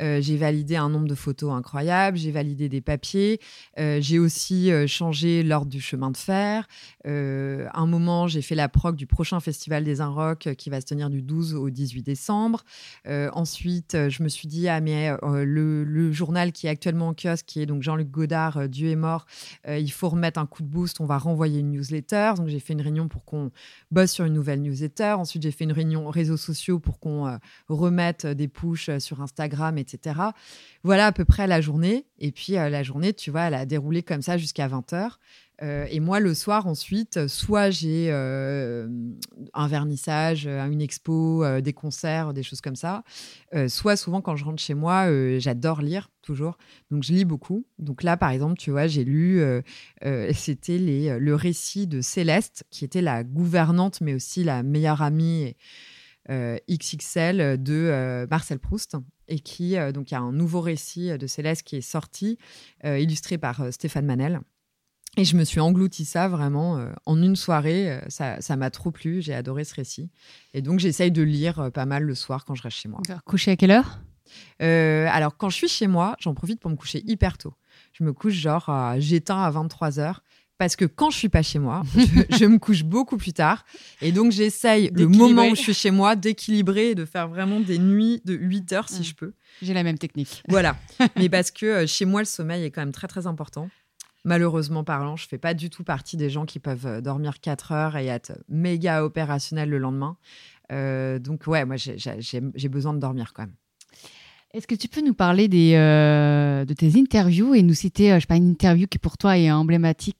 Euh, 0.00 0.20
j'ai 0.20 0.36
validé 0.36 0.76
un 0.76 0.88
nombre 0.88 1.06
de 1.06 1.14
photos 1.14 1.52
incroyables, 1.52 2.16
j'ai 2.16 2.30
validé 2.30 2.68
des 2.68 2.80
papiers, 2.80 3.40
euh, 3.78 3.98
j'ai 4.00 4.18
aussi 4.18 4.70
changé 4.86 5.42
l'ordre 5.42 5.70
du 5.70 5.80
chemin 5.80 6.10
de 6.10 6.16
fer. 6.16 6.66
un 7.04 7.86
moment, 7.86 8.28
j'ai 8.28 8.42
fait 8.42 8.54
la 8.54 8.68
proc 8.68 8.96
du 8.96 9.06
prochain 9.06 9.40
festival 9.40 9.84
des 9.84 10.00
Inrocks 10.00 10.54
qui 10.56 10.70
va 10.70 10.80
se 10.80 10.86
tenir 10.86 11.10
du 11.10 11.22
12 11.22 11.54
au 11.54 11.70
18 11.70 12.02
décembre. 12.02 12.64
ensuite, 13.06 13.96
je 14.08 14.22
me 14.22 14.28
suis 14.28 14.48
dit, 14.48 14.68
ah 14.68 14.80
mais 14.80 15.10
le, 15.22 16.12
journal 16.12 16.52
qui 16.52 16.66
est 16.66 16.70
actuellement 16.70 17.08
en 17.08 17.14
kiosque, 17.14 17.46
qui 17.46 17.60
est 17.60 17.66
donc 17.66 17.82
Jean-Luc 17.82 18.10
Godard, 18.10 18.68
Dieu 18.68 18.90
est 18.90 18.96
mort, 18.96 19.26
il 19.68 19.90
faut 19.90 20.08
remettre 20.08 20.38
un 20.38 20.46
coup 20.46 20.62
de 20.62 20.68
boost, 20.68 21.00
on 21.00 21.06
va 21.06 21.18
renvoyer 21.18 21.60
une 21.60 21.70
newsletter. 21.70 22.32
Donc 22.36 22.48
j'ai 22.48 22.60
fait 22.60 22.72
une 22.72 22.82
réunion 22.82 23.08
pour 23.08 23.24
qu'on 23.24 23.50
bosse 23.90 24.12
sur 24.12 24.24
une 24.24 24.34
nouvelle 24.34 24.62
newsletter. 24.62 25.14
Ensuite, 25.18 25.42
j'ai 25.42 25.50
fait 25.50 25.64
une 25.67 25.67
réunion 25.72 26.08
réseaux 26.10 26.36
sociaux 26.36 26.78
pour 26.78 26.98
qu'on 26.98 27.26
euh, 27.26 27.36
remette 27.68 28.26
des 28.26 28.48
pushs 28.48 28.88
euh, 28.88 28.98
sur 28.98 29.20
Instagram, 29.22 29.78
etc. 29.78 30.20
Voilà 30.82 31.06
à 31.06 31.12
peu 31.12 31.24
près 31.24 31.46
la 31.46 31.60
journée. 31.60 32.06
Et 32.18 32.32
puis 32.32 32.56
euh, 32.56 32.68
la 32.68 32.82
journée, 32.82 33.12
tu 33.12 33.30
vois, 33.30 33.42
elle 33.42 33.54
a 33.54 33.66
déroulé 33.66 34.02
comme 34.02 34.22
ça 34.22 34.36
jusqu'à 34.36 34.68
20h. 34.68 35.12
Et 35.60 36.00
moi, 36.00 36.20
le 36.20 36.34
soir, 36.34 36.66
ensuite, 36.66 37.26
soit 37.26 37.70
j'ai 37.70 38.10
un 38.12 39.68
vernissage, 39.68 40.46
une 40.46 40.80
expo, 40.80 41.44
des 41.60 41.72
concerts, 41.72 42.32
des 42.32 42.42
choses 42.42 42.60
comme 42.60 42.76
ça. 42.76 43.02
soit 43.68 43.96
souvent, 43.96 44.20
quand 44.20 44.36
je 44.36 44.44
rentre 44.44 44.62
chez 44.62 44.74
moi, 44.74 45.06
j'adore 45.38 45.82
lire, 45.82 46.10
toujours. 46.22 46.58
Donc, 46.90 47.02
je 47.02 47.12
lis 47.12 47.24
beaucoup. 47.24 47.66
Donc 47.78 48.02
là, 48.02 48.16
par 48.16 48.30
exemple, 48.30 48.56
tu 48.56 48.70
vois, 48.70 48.86
j'ai 48.86 49.04
lu, 49.04 49.42
c'était 50.32 50.78
le 50.78 51.34
récit 51.34 51.86
de 51.86 52.00
Céleste, 52.00 52.64
qui 52.70 52.84
était 52.84 53.02
la 53.02 53.24
gouvernante, 53.24 54.00
mais 54.00 54.14
aussi 54.14 54.44
la 54.44 54.62
meilleure 54.62 55.02
amie. 55.02 55.54
XXL 56.30 57.62
de 57.62 58.26
Marcel 58.28 58.58
Proust 58.58 58.98
et 59.28 59.40
qui 59.40 59.76
donc 59.94 60.10
il 60.10 60.14
y 60.14 60.16
a 60.18 60.20
un 60.20 60.30
nouveau 60.30 60.60
récit 60.60 61.16
de 61.16 61.26
Céleste 61.26 61.62
qui 61.62 61.76
est 61.76 61.80
sorti 61.80 62.36
illustré 62.84 63.38
par 63.38 63.72
Stéphane 63.72 64.04
Manel 64.04 64.42
et 65.16 65.24
je 65.24 65.36
me 65.36 65.44
suis 65.44 65.60
englouti 65.60 66.04
ça 66.04 66.28
vraiment 66.28 66.86
en 67.06 67.22
une 67.22 67.34
soirée. 67.36 68.00
ça 68.08 68.56
m'a 68.56 68.70
trop 68.70 68.90
plu. 68.90 69.20
J'ai 69.20 69.34
adoré 69.34 69.64
ce 69.64 69.74
récit. 69.74 70.10
Et 70.54 70.62
donc, 70.62 70.78
j'essaye 70.78 71.10
de 71.10 71.22
lire 71.22 71.70
pas 71.72 71.86
mal 71.86 72.04
le 72.04 72.14
soir 72.14 72.44
quand 72.44 72.54
je 72.54 72.62
reste 72.62 72.76
chez 72.76 72.88
moi. 72.88 73.00
Coucher 73.24 73.52
à 73.52 73.56
quelle 73.56 73.72
heure? 73.72 74.00
Alors, 74.60 75.36
quand 75.36 75.50
je 75.50 75.56
suis 75.56 75.68
chez 75.68 75.86
moi, 75.88 76.16
j'en 76.20 76.34
profite 76.34 76.60
pour 76.60 76.70
me 76.70 76.76
coucher 76.76 77.02
hyper 77.06 77.36
tôt. 77.36 77.54
Je 77.92 78.04
me 78.04 78.12
couche 78.12 78.34
genre, 78.34 78.70
j'éteins 78.98 79.42
à 79.42 79.50
23 79.50 79.98
heures 79.98 80.22
parce 80.58 80.74
que 80.74 80.84
quand 80.84 81.10
je 81.10 81.16
suis 81.16 81.28
pas 81.28 81.42
chez 81.42 81.60
moi, 81.60 81.84
je, 82.38 82.44
me 82.44 82.58
couche 82.58 82.82
beaucoup 82.82 83.16
plus 83.16 83.32
tard. 83.32 83.64
Et 84.02 84.10
donc, 84.10 84.32
j'essaye, 84.32 84.90
le 84.92 85.06
moment 85.06 85.46
où 85.46 85.54
je 85.54 85.60
suis 85.60 85.74
chez 85.74 85.92
moi, 85.92 86.16
d'équilibrer 86.16 86.90
et 86.90 86.94
de 86.96 87.04
faire 87.04 87.28
vraiment 87.28 87.60
des 87.60 87.78
nuits 87.78 88.20
de 88.24 88.34
8 88.34 88.72
heures 88.72 88.88
si 88.88 89.00
mmh. 89.00 89.04
je 89.04 89.14
peux. 89.14 89.32
J'ai 89.62 89.72
la 89.72 89.84
même 89.84 89.98
technique. 89.98 90.42
Voilà. 90.48 90.76
Mais 91.16 91.28
parce 91.28 91.52
que 91.52 91.86
chez 91.86 92.04
moi, 92.04 92.20
le 92.20 92.26
sommeil 92.26 92.64
est 92.64 92.70
quand 92.72 92.80
même 92.80 92.92
très, 92.92 93.06
très 93.06 93.28
important 93.28 93.70
malheureusement 94.24 94.84
parlant, 94.84 95.16
je 95.16 95.26
fais 95.26 95.38
pas 95.38 95.54
du 95.54 95.70
tout 95.70 95.84
partie 95.84 96.16
des 96.16 96.30
gens 96.30 96.46
qui 96.46 96.58
peuvent 96.58 96.86
euh, 96.86 97.00
dormir 97.00 97.40
4 97.40 97.72
heures 97.72 97.96
et 97.96 98.06
être 98.06 98.32
méga 98.48 99.04
opérationnel 99.04 99.68
le 99.68 99.78
lendemain. 99.78 100.16
Euh, 100.70 101.18
donc 101.18 101.46
ouais, 101.46 101.64
moi 101.64 101.76
j'ai 101.76 102.68
besoin 102.68 102.94
de 102.94 102.98
dormir 102.98 103.32
quand 103.34 103.42
même. 103.42 103.54
Est-ce 104.54 104.66
que 104.66 104.74
tu 104.74 104.88
peux 104.88 105.02
nous 105.02 105.14
parler 105.14 105.46
des, 105.46 105.74
euh, 105.74 106.64
de 106.64 106.72
tes 106.72 106.98
interviews 106.98 107.54
et 107.54 107.62
nous 107.62 107.74
citer, 107.74 108.14
je 108.14 108.20
sais 108.20 108.26
pas, 108.26 108.36
une 108.36 108.48
interview 108.48 108.86
qui 108.86 108.98
pour 108.98 109.18
toi 109.18 109.36
est 109.36 109.50
emblématique, 109.50 110.16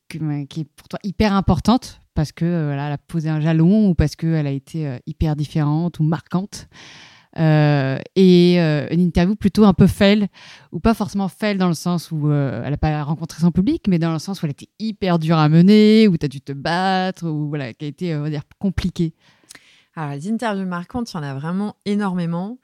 qui 0.50 0.60
est 0.60 0.68
pour 0.76 0.88
toi 0.88 0.98
hyper 1.02 1.32
importante 1.32 2.00
parce 2.14 2.32
que 2.32 2.72
elle 2.72 2.78
a 2.78 2.98
posé 2.98 3.30
un 3.30 3.40
jalon 3.40 3.88
ou 3.88 3.94
parce 3.94 4.16
qu'elle 4.16 4.46
a 4.46 4.50
été 4.50 4.98
hyper 5.06 5.34
différente 5.36 5.98
ou 6.00 6.02
marquante? 6.02 6.68
Euh, 7.36 7.98
et 8.16 8.56
euh, 8.58 8.86
une 8.90 9.00
interview 9.00 9.36
plutôt 9.36 9.64
un 9.64 9.74
peu 9.74 9.86
fail, 9.86 10.28
ou 10.72 10.80
pas 10.80 10.94
forcément 10.94 11.28
fail 11.28 11.56
dans 11.56 11.68
le 11.68 11.74
sens 11.74 12.10
où 12.10 12.30
euh, 12.30 12.62
elle 12.64 12.70
n'a 12.70 12.76
pas 12.76 13.02
rencontré 13.02 13.40
son 13.40 13.50
public, 13.50 13.86
mais 13.88 13.98
dans 13.98 14.12
le 14.12 14.18
sens 14.18 14.42
où 14.42 14.46
elle 14.46 14.52
était 14.52 14.70
hyper 14.78 15.18
dure 15.18 15.38
à 15.38 15.48
mener, 15.48 16.08
où 16.08 16.16
tu 16.16 16.24
as 16.24 16.28
dû 16.28 16.40
te 16.40 16.52
battre, 16.52 17.28
ou 17.28 17.48
voilà, 17.48 17.72
qui 17.74 17.84
a 17.84 17.88
été, 17.88 18.16
on 18.16 18.22
va 18.22 18.30
dire, 18.30 18.42
compliquée. 18.58 19.14
Alors, 19.94 20.14
les 20.14 20.30
interviews 20.30 20.66
marquantes, 20.66 21.12
il 21.12 21.16
y 21.16 21.20
en 21.20 21.22
a 21.22 21.34
vraiment 21.34 21.76
énormément. 21.84 22.58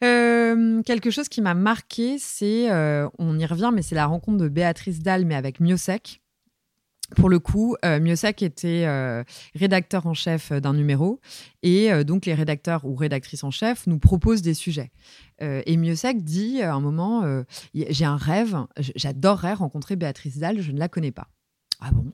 quelque 0.00 1.10
chose 1.10 1.28
qui 1.28 1.40
m'a 1.40 1.54
marqué, 1.54 2.16
c'est, 2.18 2.70
on 3.18 3.38
y 3.38 3.46
revient, 3.46 3.70
mais 3.72 3.82
c'est 3.82 3.94
la 3.94 4.06
rencontre 4.06 4.38
de 4.38 4.48
Béatrice 4.48 5.00
Dalle, 5.00 5.24
mais 5.24 5.34
avec 5.34 5.60
Miosek 5.60 6.20
pour 7.16 7.28
le 7.28 7.38
coup, 7.38 7.76
euh, 7.84 7.98
était 8.40 8.84
euh, 8.86 9.24
rédacteur 9.54 10.06
en 10.06 10.14
chef 10.14 10.52
d'un 10.52 10.74
numéro 10.74 11.20
et 11.62 11.92
euh, 11.92 12.04
donc 12.04 12.26
les 12.26 12.34
rédacteurs 12.34 12.84
ou 12.84 12.94
rédactrices 12.94 13.44
en 13.44 13.50
chef 13.50 13.86
nous 13.86 13.98
proposent 13.98 14.42
des 14.42 14.54
sujets. 14.54 14.90
Euh, 15.42 15.62
et 15.66 15.76
Miossec 15.76 16.22
dit 16.22 16.62
à 16.62 16.74
un 16.74 16.80
moment 16.80 17.24
J'ai 17.74 18.04
un 18.04 18.16
rêve, 18.16 18.56
j'adorerais 18.78 19.54
rencontrer 19.54 19.96
Béatrice 19.96 20.38
Dalle, 20.38 20.60
je 20.60 20.72
ne 20.72 20.78
la 20.78 20.88
connais 20.88 21.12
pas. 21.12 21.28
Ah 21.80 21.90
bon? 21.92 22.12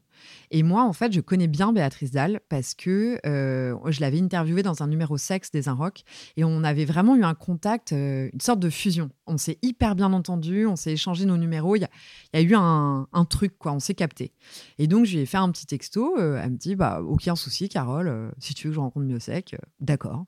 Et 0.51 0.63
moi, 0.63 0.85
en 0.85 0.93
fait, 0.93 1.13
je 1.13 1.21
connais 1.21 1.47
bien 1.47 1.73
Béatrice 1.73 2.11
Dalle 2.11 2.41
parce 2.49 2.75
que 2.75 3.19
euh, 3.27 3.77
je 3.91 4.01
l'avais 4.01 4.21
interviewée 4.21 4.63
dans 4.63 4.83
un 4.83 4.87
numéro 4.87 5.17
sexe 5.17 5.51
des 5.51 5.69
Inrocks 5.69 6.05
et 6.37 6.45
on 6.45 6.65
avait 6.65 6.85
vraiment 6.85 7.17
eu 7.17 7.25
un 7.25 7.35
contact, 7.35 7.93
euh, 7.93 8.31
une 8.33 8.41
sorte 8.41 8.61
de 8.61 8.71
fusion. 8.71 9.11
On 9.27 9.37
s'est 9.37 9.59
hyper 9.63 9.95
bien 9.95 10.13
entendu, 10.13 10.67
on 10.67 10.77
s'est 10.77 10.93
échangé 10.93 11.27
nos 11.27 11.37
numéros. 11.37 11.77
Il 11.77 11.81
y, 11.83 12.37
a, 12.37 12.41
eu 12.41 12.55
un, 12.55 13.07
truc, 13.29 13.59
quoi, 13.59 13.73
on 13.73 13.81
s'est 13.81 13.95
capté. 13.95 14.33
Et 14.79 14.87
donc, 14.87 15.07
je 15.07 15.15
lui 15.15 15.21
ai 15.21 15.27
fait 15.27 15.39
un 15.39 15.51
petit 15.51 15.67
texto. 15.67 16.17
Euh, 16.19 16.41
elle 16.43 16.53
me 16.53 16.57
dit 16.57 16.77
bah, 16.77 17.01
Aucun 17.03 17.37
souci, 17.37 17.69
Carole, 17.69 18.33
si 18.39 18.55
tu 18.55 18.67
veux 18.67 18.71
que 18.73 18.77
je 18.77 18.81
rencontre 18.81 19.07
Miosec, 19.07 19.57
d'accord. 19.81 20.27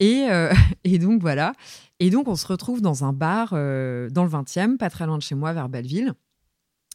Et, 0.00 0.26
et, 0.84 0.98
donc, 0.98 1.20
voilà. 1.20 1.52
Et 2.00 2.10
donc, 2.10 2.28
on 2.28 2.36
se 2.36 2.46
retrouve 2.46 2.80
dans 2.80 3.04
un 3.04 3.12
bar 3.12 3.50
dans 3.50 4.24
le 4.24 4.30
20e, 4.30 4.76
pas 4.76 4.90
très 4.90 5.06
loin 5.06 5.18
de 5.18 5.22
chez 5.22 5.34
moi, 5.34 5.52
vers 5.52 5.68
Belleville. 5.68 6.14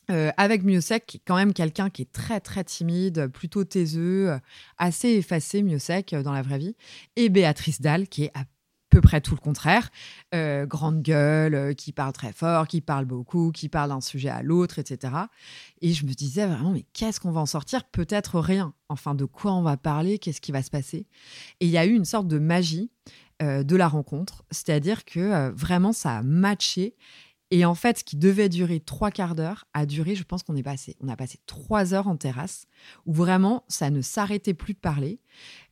Euh, 0.09 0.31
avec 0.37 0.63
Miosek, 0.63 1.05
qui 1.05 1.17
est 1.17 1.21
quand 1.25 1.35
même 1.35 1.53
quelqu'un 1.53 1.89
qui 1.89 2.03
est 2.03 2.11
très 2.11 2.39
très 2.39 2.63
timide, 2.63 3.27
plutôt 3.27 3.65
taiseux, 3.65 4.31
euh, 4.31 4.39
assez 4.77 5.09
effacé, 5.09 5.61
Miosek, 5.61 6.15
dans 6.15 6.31
la 6.31 6.41
vraie 6.41 6.59
vie, 6.59 6.75
et 7.17 7.27
Béatrice 7.27 7.81
Dalle, 7.81 8.07
qui 8.07 8.23
est 8.23 8.31
à 8.33 8.45
peu 8.89 9.01
près 9.01 9.19
tout 9.19 9.35
le 9.35 9.41
contraire, 9.41 9.89
grande 10.31 11.01
gueule, 11.01 11.75
qui 11.75 11.91
parle 11.91 12.13
très 12.13 12.31
fort, 12.31 12.67
qui 12.67 12.79
parle 12.79 13.03
beaucoup, 13.03 13.51
qui 13.51 13.67
parle 13.67 13.89
d'un 13.89 13.99
sujet 13.99 14.29
à 14.29 14.41
l'autre, 14.41 14.79
etc. 14.79 15.13
Et 15.81 15.91
je 15.91 16.05
me 16.05 16.13
disais 16.13 16.47
vraiment, 16.47 16.71
mais 16.71 16.85
qu'est-ce 16.93 17.19
qu'on 17.19 17.31
va 17.31 17.41
en 17.41 17.45
sortir? 17.45 17.83
Peut-être 17.83 18.39
rien. 18.39 18.73
Enfin, 18.87 19.13
de 19.13 19.25
quoi 19.25 19.53
on 19.53 19.61
va 19.61 19.75
parler? 19.75 20.19
Qu'est-ce 20.19 20.39
qui 20.39 20.53
va 20.53 20.63
se 20.63 20.69
passer? 20.69 21.05
Et 21.59 21.65
il 21.65 21.69
y 21.69 21.77
a 21.77 21.85
eu 21.85 21.93
une 21.93 22.05
sorte 22.05 22.29
de 22.29 22.39
magie 22.39 22.89
de 23.41 23.75
la 23.75 23.89
rencontre, 23.89 24.45
c'est-à-dire 24.51 25.03
que 25.03 25.51
vraiment 25.51 25.91
ça 25.91 26.17
a 26.17 26.23
matché 26.23 26.95
et 27.49 27.63
en 27.63 27.75
fait, 27.75 27.99
ce 27.99 28.03
qui 28.03 28.17
devait 28.17 28.49
durer 28.49 28.79
trois 28.79 29.09
quarts 29.09 29.35
d'heure 29.35 29.65
a 29.73 29.85
duré, 29.85 30.15
je 30.15 30.23
pense 30.23 30.43
qu'on 30.43 30.55
est 30.55 30.63
passé. 30.63 30.97
On 30.99 31.07
a 31.07 31.15
passé 31.15 31.39
trois 31.45 31.93
heures 31.93 32.07
en 32.07 32.17
terrasse 32.17 32.65
où 33.05 33.13
vraiment 33.13 33.63
ça 33.69 33.89
ne 33.89 34.01
s'arrêtait 34.01 34.53
plus 34.53 34.73
de 34.73 34.79
parler. 34.79 35.19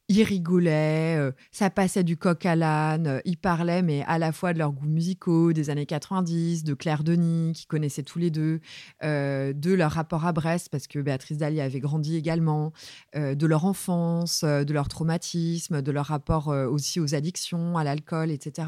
Ils 0.08 0.22
rigolaient, 0.22 1.18
euh, 1.18 1.32
ça 1.52 1.72
passait 1.72 2.04
du 2.04 2.16
coq 2.16 2.46
à 2.46 2.56
l'âne, 2.56 3.08
euh, 3.08 3.20
ils 3.26 3.38
parlaient, 3.38 3.82
mais 3.82 4.04
à 4.04 4.20
la 4.20 4.32
fois 4.32 4.54
de 4.54 4.60
leurs 4.60 4.72
goûts 4.72 4.86
musicaux 4.86 5.52
des 5.52 5.72
années 5.72 5.88
90, 5.88 6.64
de 6.64 6.76
Claire 6.76 7.04
Denis, 7.04 7.54
qui 7.54 7.66
connaissaient 7.66 8.04
tous 8.04 8.20
les 8.20 8.30
deux, 8.30 8.60
euh, 9.04 9.52
de 9.52 9.74
leur 9.74 9.92
rapport 9.92 10.28
à 10.28 10.32
Brest, 10.32 10.70
parce 10.70 10.86
que 10.86 11.00
Béatrice 11.00 11.40
Daly 11.40 11.60
avait 11.60 11.80
grandi 11.80 12.16
également, 12.16 12.72
de 13.16 13.48
leur 13.48 13.66
enfance, 13.66 14.44
de 14.44 14.74
leur 14.74 14.90
traumatisme, 14.90 15.82
de 15.82 15.92
leur 15.92 16.06
rapport 16.06 16.48
aussi 16.48 17.00
aux 17.00 17.16
addictions, 17.16 17.78
à 17.78 17.84
l'alcool, 17.84 18.30
etc. 18.30 18.68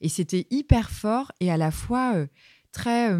Et 0.00 0.08
c'était 0.08 0.46
hyper 0.50 0.90
fort 0.90 1.30
et 1.40 1.52
à 1.52 1.56
la 1.56 1.70
fois 1.70 2.14
très 2.72 3.12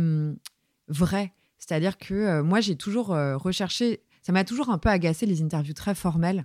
vrai. 0.89 1.33
C'est-à-dire 1.59 1.99
que 1.99 2.41
moi, 2.41 2.61
j'ai 2.61 2.77
toujours 2.77 3.09
recherché 3.09 4.01
ça 4.25 4.33
m'a 4.33 4.45
toujours 4.45 4.71
un 4.71 4.79
peu 4.79 4.89
agacé 4.89 5.27
les 5.27 5.43
interviews 5.43 5.75
très 5.75 5.95
formelles. 5.95 6.45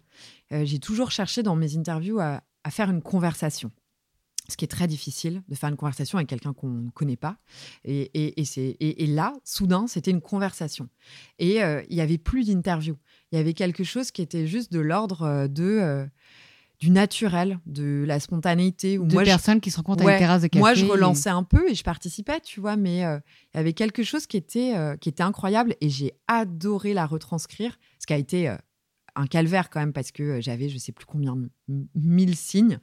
Euh, 0.51 0.65
j'ai 0.65 0.79
toujours 0.79 1.11
cherché 1.11 1.43
dans 1.43 1.55
mes 1.55 1.77
interviews 1.77 2.19
à, 2.19 2.41
faire 2.69 2.91
une 2.91 3.01
conversation 3.01 3.71
ce 4.47 4.57
qui 4.57 4.65
est 4.65 4.69
très 4.69 4.87
difficile 4.87 5.43
de 5.47 5.53
faire 5.53 5.69
une 5.69 5.75
conversation 5.75 6.17
avec 6.17 6.27
quelqu'un 6.27 6.53
qu'on 6.53 6.69
ne 6.69 6.89
connaît 6.89 7.15
pas. 7.15 7.37
Et, 7.83 9.05
là, 9.07 9.35
soudain, 9.43 9.85
c'était 9.85 10.09
une 10.09 10.21
conversation. 10.21 10.89
Et 11.37 11.63
euh, 11.63 11.83
il 11.89 11.95
n'y 11.95 12.01
avait 12.01 12.17
plus 12.17 12.47
d'interview. 12.47 12.97
Il 13.31 13.37
y 13.37 13.39
avait 13.39 13.53
quelque 13.53 13.83
chose 13.83 14.09
qui 14.09 14.23
était 14.23 14.47
juste 14.47 14.73
de 14.73 14.79
l'ordre 14.79 15.21
euh, 15.21 15.47
de 15.47 16.09
du 16.79 16.91
naturel, 16.91 17.59
de 17.65 18.05
la 18.07 18.19
spontanéité. 18.19 18.97
Ou 18.97 19.05
de 19.05 19.13
moi, 19.13 19.23
personnes 19.23 19.59
qui 19.59 19.69
se 19.69 19.77
rencontrent 19.77 20.07
à 20.07 20.13
une 20.13 20.17
terrasse 20.17 20.41
de 20.41 20.47
café. 20.47 20.59
Moi, 20.59 20.73
je 20.73 20.85
relançais 20.85 21.29
un 21.29 21.43
peu 21.43 21.69
et 21.69 21.75
je 21.75 21.83
participais, 21.83 22.39
tu 22.39 22.61
vois, 22.61 22.77
mais 22.77 23.05
euh, 23.05 23.19
il 23.53 23.57
y 23.57 23.59
avait 23.59 23.73
quelque 23.73 24.03
chose 24.03 24.27
qui 24.27 24.37
était, 24.37 24.75
euh, 24.75 24.95
qui 24.95 25.09
était 25.09 25.23
incroyable 25.23 25.75
et 25.81 25.89
j'ai 25.89 26.13
adoré 26.27 26.93
la 26.93 27.05
retranscrire, 27.05 27.77
ce 27.99 28.07
qui 28.07 28.13
a 28.13 28.17
été 28.17 28.49
euh, 28.49 28.55
un 29.15 29.27
calvaire 29.27 29.69
quand 29.69 29.79
même 29.79 29.93
parce 29.93 30.11
que 30.11 30.39
j'avais 30.39 30.69
je 30.69 30.77
sais 30.77 30.91
plus 30.91 31.05
combien 31.05 31.37
mille 31.95 32.35
signes 32.35 32.79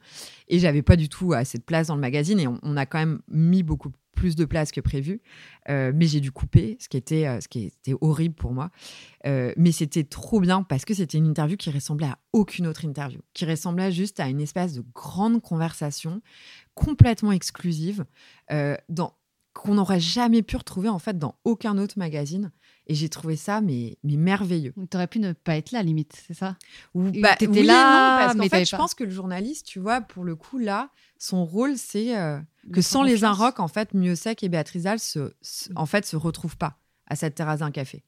et 0.47 0.59
j'avais 0.59 0.83
pas 0.83 0.95
du 0.95 1.09
tout 1.09 1.33
assez 1.33 1.57
de 1.57 1.63
place 1.63 1.87
dans 1.87 1.95
le 1.95 2.01
magazine 2.01 2.39
et 2.39 2.47
on, 2.47 2.77
a 2.77 2.85
quand 2.85 2.99
même 2.99 3.21
mis 3.27 3.63
beaucoup 3.63 3.91
plus 4.17 4.35
de 4.35 4.45
place 4.45 4.71
que 4.71 4.81
prévu 4.81 5.21
euh, 5.69 5.91
mais 5.95 6.07
j'ai 6.07 6.19
dû 6.19 6.31
couper 6.31 6.75
ce 6.81 6.89
qui 6.89 6.97
était 6.97 7.27
euh, 7.27 7.39
ce 7.39 7.47
qui 7.47 7.65
était 7.65 7.93
horrible 8.01 8.33
pour 8.33 8.51
moi 8.51 8.71
euh, 9.25 9.53
mais 9.55 9.71
c'était 9.71 10.03
trop 10.03 10.41
bien 10.41 10.63
parce 10.63 10.85
que 10.85 10.93
c'était 10.93 11.19
une 11.19 11.27
interview 11.27 11.55
qui 11.55 11.69
ressemblait 11.69 12.07
à 12.07 12.17
aucune 12.33 12.65
autre 12.65 12.83
interview 12.83 13.21
qui 13.33 13.45
ressemblait 13.45 13.91
juste 13.91 14.19
à 14.19 14.27
une 14.27 14.41
espèce 14.41 14.73
de 14.73 14.83
grande 14.93 15.41
conversation 15.41 16.21
complètement 16.73 17.31
exclusive 17.31 18.05
qu'on 19.53 19.73
n'aurait 19.73 19.99
jamais 19.99 20.41
pu 20.41 20.57
retrouver 20.57 20.89
en 20.89 20.99
fait 20.99 21.17
dans 21.17 21.35
aucun 21.43 21.77
autre 21.79 21.97
magazine. 21.97 22.51
Et 22.87 22.95
j'ai 22.95 23.09
trouvé 23.09 23.35
ça 23.35 23.61
mais, 23.61 23.97
mais 24.03 24.15
merveilleux. 24.15 24.73
Tu 24.89 24.97
aurais 24.97 25.07
pu 25.07 25.19
ne 25.19 25.33
pas 25.33 25.57
être 25.57 25.71
là, 25.71 25.83
limite, 25.83 26.21
c'est 26.25 26.33
ça? 26.33 26.57
Ou 26.93 27.11
bah, 27.11 27.35
étais 27.39 27.63
là, 27.63 28.23
non, 28.23 28.25
parce 28.25 28.37
qu'en 28.37 28.57
fait, 28.57 28.65
je 28.65 28.75
pense 28.75 28.93
que 28.93 29.03
le 29.03 29.11
journaliste, 29.11 29.67
tu 29.67 29.79
vois, 29.79 30.01
pour 30.01 30.23
le 30.23 30.35
coup, 30.35 30.57
là, 30.57 30.89
son 31.17 31.45
rôle, 31.45 31.77
c'est 31.77 32.17
euh, 32.17 32.39
que 32.71 32.81
sans 32.81 33.03
les 33.03 33.23
Inrocks, 33.23 33.59
en 33.59 33.67
fait, 33.67 33.93
Miossec 33.93 34.41
et 34.43 34.49
Béatrice 34.49 34.83
Dalle 34.83 34.99
se, 34.99 35.33
en 35.75 35.85
fait, 35.85 36.05
se 36.05 36.15
retrouvent 36.15 36.57
pas 36.57 36.79
à 37.07 37.15
cette 37.15 37.35
terrasse 37.35 37.59
d'un 37.59 37.71
café. 37.71 38.03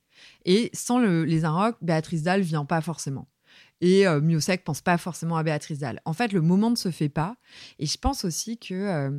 Et 0.46 0.70
sans 0.74 1.00
le, 1.00 1.24
les 1.26 1.46
Inrocks, 1.46 1.78
Béatrice 1.82 2.24
Dalle 2.24 2.42
vient 2.42 2.66
pas 2.66 2.82
forcément. 2.82 3.28
Et 3.82 4.06
euh, 4.08 4.20
Miossec 4.20 4.64
pense 4.64 4.82
pas 4.82 4.98
forcément 4.98 5.38
à 5.38 5.44
Béatrice 5.44 5.80
Dalle. 5.80 6.02
En 6.06 6.14
fait, 6.14 6.34
le 6.34 6.42
moment 6.42 6.70
ne 6.70 6.76
se 6.76 6.92
fait 6.92 7.10
pas. 7.10 7.38
Et 7.80 7.86
je 7.86 7.98
pense 7.98 8.26
aussi 8.26 8.58
que 8.58 8.74
euh, 8.74 9.12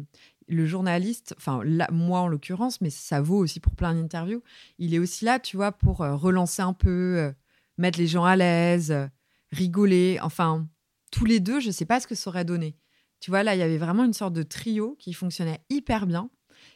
le 0.50 0.66
journaliste, 0.66 1.34
enfin 1.36 1.62
moi 1.90 2.20
en 2.20 2.28
l'occurrence, 2.28 2.80
mais 2.80 2.90
ça 2.90 3.20
vaut 3.20 3.38
aussi 3.38 3.60
pour 3.60 3.74
plein 3.74 3.94
d'interviews, 3.94 4.42
il 4.78 4.94
est 4.94 4.98
aussi 4.98 5.24
là, 5.24 5.38
tu 5.38 5.56
vois, 5.56 5.72
pour 5.72 6.02
euh, 6.02 6.16
relancer 6.16 6.60
un 6.60 6.72
peu, 6.72 7.18
euh, 7.18 7.32
mettre 7.78 7.98
les 7.98 8.08
gens 8.08 8.24
à 8.24 8.36
l'aise, 8.36 8.90
euh, 8.90 9.06
rigoler. 9.52 10.18
Enfin, 10.22 10.66
tous 11.12 11.24
les 11.24 11.40
deux, 11.40 11.60
je 11.60 11.68
ne 11.68 11.72
sais 11.72 11.86
pas 11.86 12.00
ce 12.00 12.06
que 12.06 12.16
ça 12.16 12.30
aurait 12.30 12.44
donné. 12.44 12.76
Tu 13.20 13.30
vois, 13.30 13.42
là, 13.42 13.54
il 13.54 13.58
y 13.58 13.62
avait 13.62 13.78
vraiment 13.78 14.04
une 14.04 14.12
sorte 14.12 14.32
de 14.32 14.42
trio 14.42 14.96
qui 14.98 15.12
fonctionnait 15.12 15.60
hyper 15.70 16.06
bien. 16.06 16.30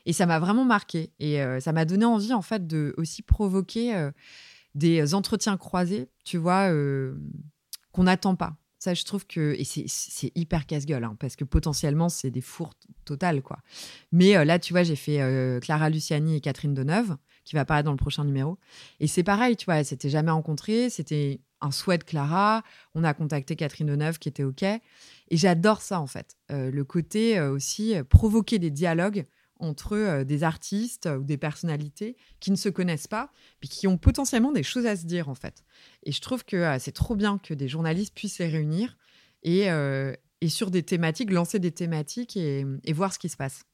Et 0.06 0.12
ça 0.12 0.26
m'a 0.26 0.38
vraiment 0.38 0.64
marqué. 0.64 1.12
Et 1.18 1.38
ça 1.60 1.72
m'a 1.72 1.84
donné 1.84 2.04
envie, 2.04 2.34
en 2.34 2.42
fait, 2.42 2.66
de 2.66 2.94
aussi 2.98 3.22
provoquer 3.22 4.10
des 4.74 5.14
entretiens 5.14 5.56
croisés, 5.56 6.10
tu 6.22 6.37
vois, 6.37 6.70
qu'on 7.92 8.02
n'attend 8.02 8.34
pas. 8.37 8.56
Ça, 8.85 8.92
je 8.92 9.03
trouve 9.05 9.27
que. 9.27 9.57
Et 9.59 9.64
c'est 9.64 10.31
hyper 10.35 10.66
casse-gueule, 10.66 11.05
hein, 11.05 11.16
parce 11.18 11.37
que 11.37 11.44
potentiellement, 11.44 12.11
c'est 12.11 12.31
des 12.31 12.42
fours 12.42 12.75
totales, 13.07 13.40
quoi. 13.40 13.61
Mais 14.12 14.37
euh, 14.37 14.44
là, 14.44 14.59
tu 14.59 14.75
vois, 14.75 14.83
j'ai 14.83 14.94
fait 14.94 15.23
euh, 15.23 15.59
Clara 15.59 15.88
Luciani 15.88 16.37
et 16.37 16.40
Catherine 16.42 16.75
Deneuve, 16.75 17.16
qui 17.47 17.55
va 17.55 17.62
apparaître 17.62 17.87
dans 17.87 17.92
le 17.92 17.97
prochain 17.97 18.27
numéro. 18.27 18.59
Et 19.01 19.07
c'est 19.07 19.23
pareil, 19.23 19.57
tu 19.57 19.64
vois, 19.64 19.77
elles 19.77 19.87
s'étaient 19.87 20.11
jamais 20.11 20.33
rencontrées. 20.33 20.90
C'était 20.90 21.40
un 21.62 21.70
souhait 21.70 21.97
de 21.97 22.05
Clara. 22.05 22.62
On 22.94 23.05
a 23.05 23.14
contacté 23.14 23.57
Catherine 23.57 23.87
Deneuve, 23.87 24.18
qui 24.18 24.29
était 24.29 24.44
OK. 24.44 24.62
Et 24.62 24.83
j'adore 25.31 25.81
ça, 25.81 25.99
en 25.99 26.07
fait. 26.07 26.37
Euh, 26.53 26.70
le 26.70 26.85
côté 26.85 27.40
aussi 27.40 27.94
provoquer 28.11 28.59
des 28.59 28.70
dialogues 28.70 29.25
entre 29.60 29.96
euh, 29.96 30.24
des 30.24 30.42
artistes 30.42 31.06
ou 31.06 31.22
des 31.22 31.36
personnalités 31.36 32.16
qui 32.40 32.50
ne 32.50 32.56
se 32.56 32.68
connaissent 32.68 33.06
pas, 33.06 33.30
puis 33.60 33.68
qui 33.68 33.86
ont 33.86 33.98
potentiellement 33.98 34.52
des 34.52 34.62
choses 34.62 34.86
à 34.86 34.96
se 34.96 35.06
dire 35.06 35.28
en 35.28 35.34
fait. 35.34 35.64
Et 36.02 36.12
je 36.12 36.20
trouve 36.20 36.44
que 36.44 36.56
euh, 36.56 36.78
c'est 36.78 36.92
trop 36.92 37.16
bien 37.16 37.38
que 37.38 37.54
des 37.54 37.68
journalistes 37.68 38.14
puissent 38.14 38.38
les 38.38 38.48
réunir 38.48 38.96
et, 39.42 39.70
euh, 39.70 40.12
et 40.40 40.48
sur 40.48 40.70
des 40.70 40.82
thématiques, 40.82 41.30
lancer 41.30 41.58
des 41.58 41.72
thématiques 41.72 42.36
et, 42.36 42.64
voir 42.92 43.12
ce 43.12 43.18
qui 43.18 43.28
se 43.28 43.36
passe. 43.36 43.64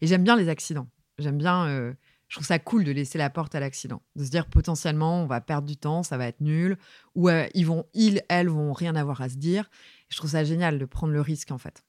Et 0.00 0.06
j'aime 0.06 0.24
bien 0.24 0.36
les 0.36 0.48
accidents. 0.48 0.88
J'aime 1.18 1.38
bien. 1.38 1.94
je 2.28 2.36
trouve 2.36 2.46
ça 2.46 2.58
cool 2.58 2.84
de 2.84 2.90
laisser 2.90 3.18
la 3.18 3.30
porte 3.30 3.54
à 3.54 3.60
l'accident, 3.60 4.02
de 4.16 4.24
se 4.24 4.30
dire 4.30 4.46
potentiellement 4.46 5.22
on 5.22 5.26
va 5.26 5.40
perdre 5.40 5.68
du 5.68 5.76
temps, 5.76 6.02
ça 6.02 6.16
va 6.16 6.26
être 6.26 6.40
nul, 6.40 6.76
ou 7.14 7.28
ils 7.54 7.66
vont, 7.66 7.86
ils, 7.94 8.22
elles 8.28 8.48
vont 8.48 8.72
rien 8.72 8.96
avoir 8.96 9.20
à 9.20 9.28
se 9.28 9.36
dire. 9.36 9.70
Je 10.08 10.16
trouve 10.16 10.30
ça 10.30 10.42
génial 10.42 10.78
de 10.78 10.84
prendre 10.84 11.12
le 11.12 11.20
risque 11.20 11.52
en 11.52 11.58
fait. 11.58 11.84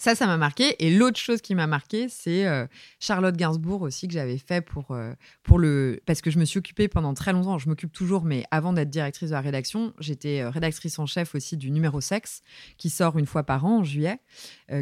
Ça, 0.00 0.14
ça 0.14 0.26
m'a 0.26 0.38
marqué. 0.38 0.82
Et 0.82 0.96
l'autre 0.96 1.18
chose 1.18 1.42
qui 1.42 1.54
m'a 1.54 1.66
marqué, 1.66 2.08
c'est 2.08 2.46
euh, 2.46 2.66
Charlotte 3.00 3.36
Gainsbourg 3.36 3.82
aussi 3.82 4.08
que 4.08 4.14
j'avais 4.14 4.38
fait 4.38 4.62
pour, 4.62 4.92
euh, 4.92 5.12
pour 5.42 5.58
le. 5.58 6.00
Parce 6.06 6.22
que 6.22 6.30
je 6.30 6.38
me 6.38 6.46
suis 6.46 6.58
occupée 6.58 6.88
pendant 6.88 7.12
très 7.12 7.34
longtemps, 7.34 7.58
je 7.58 7.68
m'occupe 7.68 7.92
toujours, 7.92 8.24
mais 8.24 8.44
avant 8.50 8.72
d'être 8.72 8.88
directrice 8.88 9.28
de 9.28 9.34
la 9.34 9.42
rédaction, 9.42 9.92
j'étais 9.98 10.40
euh, 10.40 10.48
rédactrice 10.48 10.98
en 10.98 11.04
chef 11.04 11.34
aussi 11.34 11.58
du 11.58 11.70
numéro 11.70 12.00
Sexe, 12.00 12.40
qui 12.78 12.88
sort 12.88 13.18
une 13.18 13.26
fois 13.26 13.42
par 13.42 13.66
an 13.66 13.80
en 13.80 13.84
juillet, 13.84 14.20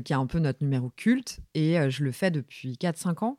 qui 0.04 0.12
est 0.12 0.16
un 0.16 0.26
peu 0.26 0.38
notre 0.38 0.62
numéro 0.62 0.90
culte. 0.90 1.40
Et 1.54 1.90
je 1.90 2.04
le 2.04 2.12
fais 2.12 2.30
depuis 2.30 2.74
4-5 2.80 3.24
ans. 3.24 3.38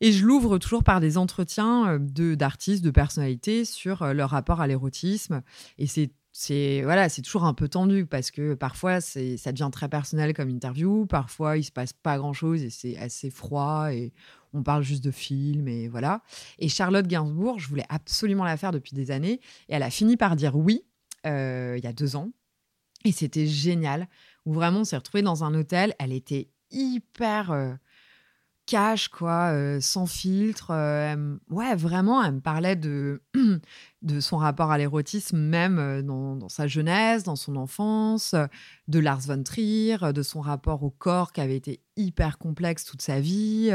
Et 0.00 0.12
je 0.12 0.24
l'ouvre 0.24 0.58
toujours 0.58 0.84
par 0.84 1.00
des 1.00 1.18
entretiens 1.18 1.98
de 1.98 2.36
d'artistes, 2.36 2.84
de 2.84 2.90
personnalités 2.92 3.64
sur 3.64 4.06
leur 4.14 4.30
rapport 4.30 4.60
à 4.60 4.68
l'érotisme. 4.68 5.42
Et 5.78 5.88
c'est 5.88 6.12
c'est 6.32 6.80
voilà, 6.82 7.08
c'est 7.08 7.22
toujours 7.22 7.44
un 7.44 7.54
peu 7.54 7.68
tendu 7.68 8.06
parce 8.06 8.30
que 8.30 8.54
parfois 8.54 9.00
c'est 9.00 9.36
ça 9.36 9.52
devient 9.52 9.68
très 9.70 9.88
personnel 9.88 10.32
comme 10.32 10.48
interview, 10.48 11.06
parfois 11.06 11.58
il 11.58 11.64
se 11.64 11.72
passe 11.72 11.92
pas 11.92 12.16
grand 12.18 12.32
chose 12.32 12.62
et 12.62 12.70
c'est 12.70 12.96
assez 12.96 13.30
froid 13.30 13.92
et 13.92 14.12
on 14.54 14.62
parle 14.62 14.82
juste 14.82 15.04
de 15.04 15.10
films 15.10 15.68
et 15.68 15.88
voilà. 15.88 16.22
Et 16.58 16.68
Charlotte 16.68 17.06
Gainsbourg, 17.06 17.58
je 17.58 17.68
voulais 17.68 17.86
absolument 17.88 18.44
la 18.44 18.56
faire 18.56 18.72
depuis 18.72 18.94
des 18.94 19.10
années 19.10 19.40
et 19.68 19.74
elle 19.74 19.82
a 19.82 19.90
fini 19.90 20.16
par 20.16 20.36
dire 20.36 20.56
oui 20.56 20.84
euh, 21.26 21.74
il 21.78 21.84
y 21.84 21.86
a 21.86 21.92
deux 21.92 22.16
ans 22.16 22.32
et 23.04 23.12
c'était 23.12 23.46
génial. 23.46 24.08
Où 24.44 24.52
vraiment 24.52 24.80
on 24.80 24.84
s'est 24.84 24.96
retrouvé 24.96 25.22
dans 25.22 25.44
un 25.44 25.54
hôtel, 25.54 25.94
elle 25.98 26.12
était 26.12 26.48
hyper 26.70 27.52
euh, 27.52 27.74
cash, 28.66 29.08
quoi, 29.08 29.52
euh, 29.52 29.80
sans 29.80 30.06
filtre. 30.06 30.70
Euh, 30.70 31.36
ouais, 31.50 31.74
vraiment, 31.76 32.22
elle 32.22 32.34
me 32.34 32.40
parlait 32.40 32.76
de, 32.76 33.22
de 34.02 34.20
son 34.20 34.36
rapport 34.36 34.70
à 34.70 34.78
l'érotisme, 34.78 35.38
même 35.38 35.78
euh, 35.78 36.02
dans, 36.02 36.48
sa 36.48 36.66
jeunesse, 36.66 37.22
dans 37.22 37.36
son 37.36 37.56
enfance, 37.56 38.34
de 38.88 38.98
Lars 38.98 39.20
von 39.20 39.42
Trier, 39.42 39.96
de 40.12 40.22
son 40.22 40.40
rapport 40.40 40.82
au 40.82 40.90
corps 40.90 41.32
qui 41.32 41.40
avait 41.40 41.56
été 41.56 41.80
hyper 41.96 42.38
complexe 42.38 42.84
toute 42.84 43.02
sa 43.02 43.20
vie, 43.20 43.70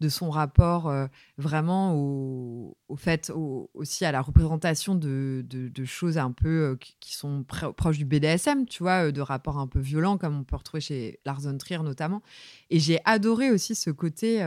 de 0.00 0.08
son 0.08 0.30
rapport 0.30 0.92
vraiment 1.38 1.94
au, 1.96 2.76
fait 2.96 3.32
aussi 3.74 4.04
à 4.04 4.12
la 4.12 4.22
représentation 4.22 4.94
de, 4.94 5.44
de, 5.48 5.84
choses 5.84 6.18
un 6.18 6.30
peu 6.30 6.78
qui 7.00 7.14
sont 7.14 7.44
proches 7.44 7.98
du 7.98 8.04
BDSM, 8.04 8.64
tu 8.66 8.84
vois, 8.84 9.10
de 9.10 9.20
rapports 9.20 9.58
un 9.58 9.66
peu 9.66 9.80
violents 9.80 10.18
comme 10.18 10.38
on 10.38 10.44
peut 10.44 10.56
retrouver 10.56 10.80
chez 10.80 11.20
Lars 11.24 11.40
von 11.40 11.58
Trier 11.58 11.82
notamment. 11.82 12.22
Et 12.70 12.78
j'ai 12.78 13.00
adoré 13.04 13.50
aussi 13.50 13.74
ce 13.74 13.90
côté 13.90 14.40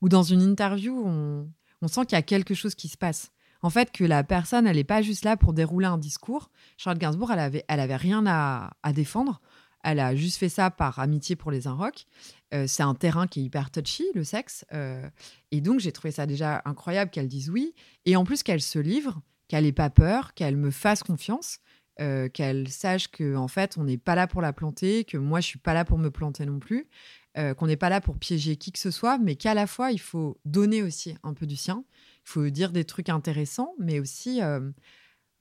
où 0.00 0.08
dans 0.08 0.22
une 0.22 0.40
interview, 0.40 1.04
on 1.04 1.88
sent 1.88 2.06
qu'il 2.06 2.16
y 2.16 2.18
a 2.18 2.22
quelque 2.22 2.54
chose 2.54 2.74
qui 2.74 2.88
se 2.88 2.96
passe. 2.96 3.30
En 3.62 3.70
fait, 3.70 3.92
que 3.92 4.04
la 4.04 4.24
personne, 4.24 4.66
elle 4.66 4.76
n'est 4.76 4.84
pas 4.84 5.02
juste 5.02 5.24
là 5.24 5.36
pour 5.36 5.52
dérouler 5.52 5.86
un 5.86 5.98
discours. 5.98 6.50
Charlotte 6.76 7.00
Gainsbourg, 7.00 7.30
elle 7.32 7.38
avait, 7.38 7.64
elle 7.68 7.80
avait 7.80 7.96
rien 7.96 8.24
à, 8.26 8.92
défendre. 8.92 9.40
Elle 9.84 10.00
a 10.00 10.14
juste 10.14 10.38
fait 10.38 10.48
ça 10.48 10.70
par 10.70 10.98
amitié 10.98 11.36
pour 11.36 11.50
les 11.50 11.66
Inrocks. 11.66 12.06
Euh, 12.54 12.66
c'est 12.66 12.82
un 12.82 12.94
terrain 12.94 13.26
qui 13.26 13.40
est 13.40 13.44
hyper 13.44 13.70
touchy, 13.70 14.04
le 14.14 14.24
sexe. 14.24 14.64
Euh, 14.72 15.08
et 15.50 15.60
donc, 15.60 15.80
j'ai 15.80 15.92
trouvé 15.92 16.10
ça 16.10 16.26
déjà 16.26 16.62
incroyable 16.64 17.10
qu'elle 17.10 17.28
dise 17.28 17.50
oui. 17.50 17.74
Et 18.04 18.16
en 18.16 18.24
plus, 18.24 18.42
qu'elle 18.42 18.62
se 18.62 18.78
livre, 18.78 19.20
qu'elle 19.48 19.64
n'ait 19.64 19.72
pas 19.72 19.90
peur, 19.90 20.34
qu'elle 20.34 20.56
me 20.56 20.70
fasse 20.70 21.02
confiance, 21.02 21.58
euh, 22.00 22.28
qu'elle 22.28 22.68
sache 22.68 23.08
que 23.08 23.36
en 23.36 23.48
fait, 23.48 23.76
on 23.76 23.84
n'est 23.84 23.98
pas 23.98 24.14
là 24.14 24.26
pour 24.26 24.40
la 24.40 24.52
planter, 24.52 25.04
que 25.04 25.18
moi, 25.18 25.40
je 25.40 25.46
suis 25.46 25.58
pas 25.58 25.74
là 25.74 25.84
pour 25.84 25.98
me 25.98 26.10
planter 26.10 26.46
non 26.46 26.58
plus, 26.58 26.88
qu'on 27.34 27.66
n'est 27.66 27.76
pas 27.76 27.88
là 27.88 28.00
pour 28.00 28.18
piéger 28.18 28.56
qui 28.56 28.72
que 28.72 28.78
ce 28.78 28.90
soit, 28.90 29.18
mais 29.18 29.36
qu'à 29.36 29.54
la 29.54 29.66
fois, 29.66 29.90
il 29.90 30.00
faut 30.00 30.38
donner 30.44 30.82
aussi 30.82 31.16
un 31.22 31.32
peu 31.32 31.46
du 31.46 31.56
sien. 31.56 31.84
Il 32.26 32.30
faut 32.30 32.50
dire 32.50 32.72
des 32.72 32.84
trucs 32.84 33.08
intéressants, 33.08 33.74
mais 33.78 34.00
aussi 34.00 34.40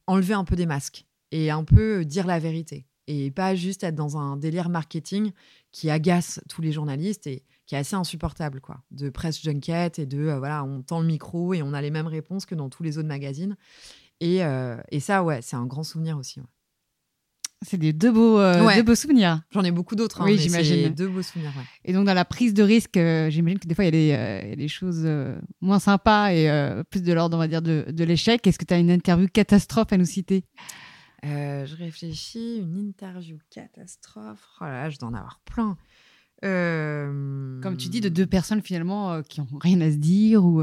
enlever 0.08 0.34
un 0.34 0.44
peu 0.44 0.56
des 0.56 0.66
masques 0.66 1.06
et 1.32 1.50
un 1.52 1.64
peu 1.64 2.06
dire 2.06 2.28
la 2.28 2.40
vérité. 2.40 2.86
Et 3.08 3.32
pas 3.32 3.56
juste 3.56 3.84
être 3.84 3.96
dans 3.96 4.18
un 4.18 4.38
délire 4.38 4.70
marketing 4.70 5.32
qui 5.72 5.90
agace 5.90 6.40
tous 6.48 6.62
les 6.62 6.72
journalistes 6.72 7.28
et 7.28 7.44
qui 7.66 7.76
est 7.76 7.80
assez 7.80 7.96
insupportable 7.96 8.62
quoi. 8.62 8.84
De 8.92 9.10
presse 9.10 9.42
junket 9.42 10.00
et 10.00 10.06
de 10.06 10.28
euh, 10.28 10.40
voilà 10.40 10.64
on 10.64 10.82
tend 10.82 11.02
le 11.02 11.08
micro 11.08 11.54
et 11.54 11.62
on 11.62 11.74
a 11.74 11.82
les 11.82 11.92
mêmes 11.92 12.08
réponses 12.08 12.46
que 12.46 12.56
dans 12.56 12.70
tous 12.70 12.84
les 12.84 12.98
autres 12.98 13.08
magazines. 13.08 13.58
Et, 14.20 14.44
euh, 14.44 14.78
et 14.92 15.00
ça 15.00 15.24
ouais 15.24 15.42
c'est 15.42 15.56
un 15.56 15.66
grand 15.66 15.84
souvenir 15.84 16.18
aussi 16.18 16.40
C'est 17.64 17.78
des 17.78 17.94
deux 17.94 18.12
beaux, 18.12 18.40
euh, 18.40 18.76
deux 18.76 18.84
beaux 18.84 18.96
souvenirs. 18.96 19.42
J'en 19.52 19.64
ai 19.64 19.72
beaucoup 19.72 19.96
d'autres. 19.96 20.22
Hein, 20.22 20.26
oui, 20.26 20.38
j'imagine. 20.38 20.90
Deux 20.94 21.08
beaux 21.08 21.22
souvenirs. 21.22 21.52
Et 21.86 21.94
donc, 21.94 22.06
dans 22.06 22.14
la 22.14 22.26
prise 22.26 22.54
de 22.54 22.64
risque, 22.64 22.96
j'imagine 22.96 23.60
que 23.60 23.68
des 23.68 23.76
fois, 23.76 23.86
il 23.86 23.96
y 23.96 24.14
a 24.14 24.56
des, 24.56 24.68
choses 24.68 25.08
moins 25.62 25.80
sympas 25.80 26.32
et 26.32 26.50
plus 26.90 27.04
de 27.04 27.14
l'ordre, 27.14 27.38
on 27.38 27.40
va 27.40 27.48
dire, 27.48 27.62
de, 27.62 27.86
de 27.90 28.04
l'échec. 28.04 28.46
Est-ce 28.48 28.58
que 28.58 28.66
tu 28.66 28.74
as 28.74 28.80
une 28.80 28.90
interview 28.90 29.28
catastrophe 29.32 29.94
à 29.94 29.98
nous 29.98 30.06
citer? 30.06 30.44
Euh, 31.24 31.66
je 31.66 31.76
réfléchis, 31.76 32.58
une 32.58 32.78
interview 32.78 33.38
catastrophe? 33.50 34.48
Oh 34.60 34.64
là, 34.64 34.84
là 34.84 34.90
je 34.90 34.98
dois 34.98 35.10
en 35.10 35.14
avoir 35.14 35.40
plein. 35.46 35.78
Euh, 36.44 37.62
Comme 37.62 37.78
tu 37.78 37.90
dis, 37.90 38.02
de 38.02 38.10
deux 38.10 38.26
personnes 38.26 38.62
finalement 38.62 39.14
euh, 39.14 39.22
qui 39.22 39.40
n'ont 39.40 39.48
rien 39.60 39.80
à 39.82 39.92
se 39.92 39.98
dire 39.98 40.44
ou. 40.44 40.62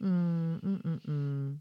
Hum, 0.00 0.60
hum, 0.62 1.00
hum, 1.06 1.58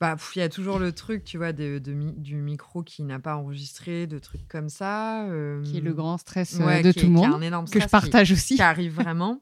bah, 0.00 0.16
il 0.34 0.38
y 0.38 0.42
a 0.42 0.48
toujours 0.48 0.78
le 0.78 0.92
truc, 0.92 1.24
tu 1.24 1.38
vois, 1.38 1.52
de, 1.52 1.78
du 1.78 2.36
micro 2.36 2.82
qui 2.82 3.02
n'a 3.02 3.18
pas 3.18 3.36
enregistré, 3.36 4.06
de 4.06 4.18
trucs 4.18 4.46
comme 4.48 4.68
ça. 4.68 5.26
Qui 5.64 5.78
est 5.78 5.80
le 5.80 5.94
grand 5.94 6.18
stress 6.18 6.58
de 6.58 6.92
tout 6.92 7.06
le 7.06 7.12
monde. 7.12 7.70
que 7.70 7.80
je 7.80 7.88
partage 7.88 8.32
aussi. 8.32 8.56
Qui 8.56 8.62
arrive 8.62 8.94
vraiment. 9.00 9.40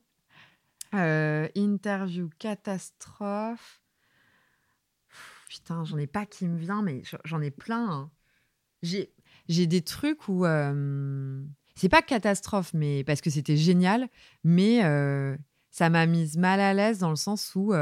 interview 0.93 2.31
catastrophe. 2.39 3.81
Putain, 5.55 5.85
j'en 5.85 5.99
ai 5.99 6.09
pas 6.09 6.27
qui 6.27 6.49
me 6.49 6.59
vient, 6.59 6.83
mais 6.83 7.03
j'en 7.25 7.41
ai 7.41 7.53
plein. 7.53 7.89
Hein. 7.89 8.11
J'ai 8.83 9.67
des 9.67 9.83
trucs 9.83 10.29
où. 10.29 10.45
Euh, 10.45 11.43
c'est 11.77 11.89
pas 11.89 12.03
catastrophe, 12.03 12.73
mais 12.75 13.05
parce 13.05 13.21
que 13.21 13.31
c'était 13.31 13.57
génial, 13.57 14.09
mais 14.43 14.85
euh, 14.85 15.37
ça 15.71 15.91
m'a 15.91 16.07
mise 16.07 16.37
mal 16.37 16.61
à 16.61 16.75
l'aise 16.75 16.99
dans 16.99 17.11
le 17.11 17.17
sens 17.17 17.53
où 17.55 17.73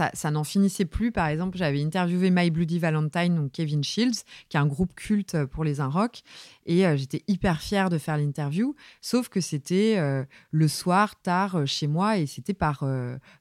euh, 0.00 0.06
ça, 0.12 0.30
n'en 0.30 0.44
finissait 0.44 0.84
plus. 0.84 1.12
Par 1.12 1.26
exemple, 1.26 1.56
j'avais 1.56 1.82
interviewé 1.82 2.30
My 2.30 2.50
Bloody 2.50 2.78
Valentine, 2.78 3.36
donc 3.36 3.52
Kevin 3.52 3.84
Shields, 3.84 4.22
qui 4.48 4.56
est 4.56 4.60
un 4.60 4.66
groupe 4.66 4.94
culte 4.94 5.44
pour 5.46 5.64
les 5.64 5.80
rock 5.80 6.22
et 6.66 6.86
euh, 6.86 6.96
j'étais 6.96 7.22
hyper 7.28 7.60
fière 7.60 7.90
de 7.90 7.98
faire 7.98 8.16
l'interview. 8.16 8.74
Sauf 9.00 9.28
que 9.28 9.40
c'était 9.40 9.96
euh, 9.98 10.24
le 10.50 10.68
soir, 10.68 11.20
tard, 11.20 11.56
euh, 11.56 11.66
chez 11.66 11.86
moi, 11.86 12.18
et 12.18 12.26
c'était 12.26 12.54
par, 12.54 12.84